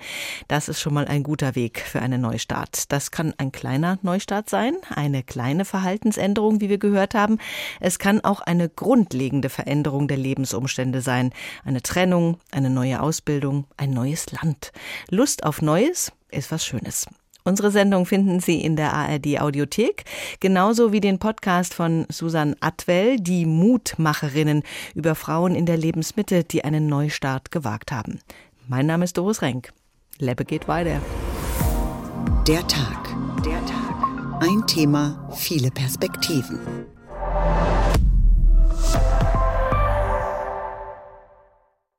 das 0.49 0.69
ist 0.69 0.81
schon 0.81 0.95
mal 0.95 1.07
ein 1.07 1.23
guter 1.23 1.55
Weg 1.55 1.81
für 1.81 2.01
einen 2.01 2.21
Neustart. 2.21 2.91
Das 2.93 3.11
kann 3.11 3.35
ein 3.39 3.53
kleiner 3.53 3.99
Neustart 4.03 4.51
sein, 4.51 4.77
eine 4.95 5.23
kleine 5.23 5.65
Verhaltensänderung, 5.65 6.61
wie 6.61 6.69
wir 6.69 6.79
gehört 6.79 7.15
haben. 7.15 7.39
Es 7.81 7.99
kann 7.99 8.21
auch 8.23 8.41
eine 8.41 8.69
grundlegende 8.69 9.49
Veränderung 9.49 10.09
der 10.09 10.17
Lebensumstände 10.17 11.01
sein. 11.01 11.33
Eine 11.65 11.83
Trennung, 11.83 12.39
eine 12.51 12.71
neue 12.71 13.01
Ausbildung, 13.01 13.67
ein 13.77 13.91
neues 13.91 14.31
Land. 14.33 14.73
Lust 15.11 15.45
auf 15.45 15.63
Neues 15.63 16.13
ist 16.31 16.51
was 16.51 16.65
Schönes. 16.65 17.07
Unsere 17.45 17.71
Sendung 17.71 18.05
finden 18.05 18.41
Sie 18.41 18.61
in 18.61 18.77
der 18.77 18.93
ARD 18.93 19.41
Audiothek, 19.41 20.05
genauso 20.41 20.93
wie 20.93 21.01
den 21.01 21.19
Podcast 21.19 21.73
von 21.73 22.07
Susan 22.11 22.57
Atwell, 22.61 23.19
die 23.19 23.47
Mutmacherinnen 23.47 24.63
über 24.95 25.15
Frauen 25.15 25.55
in 25.55 25.65
der 25.65 25.77
Lebensmitte, 25.77 26.45
die 26.45 26.65
einen 26.65 26.89
Neustart 26.89 27.51
gewagt 27.51 27.91
haben. 27.91 28.21
Mein 28.67 28.87
Name 28.87 29.05
ist 29.05 29.17
Doris 29.17 29.41
Renk. 29.41 29.73
Lebbe 30.19 30.45
geht 30.45 30.69
weiter. 30.69 31.01
Der 32.47 32.67
Tag. 32.67 33.17
Der 33.45 33.65
Tag. 33.67 34.43
Ein 34.43 34.67
Thema, 34.67 35.29
viele 35.35 35.71
Perspektiven. 35.71 36.59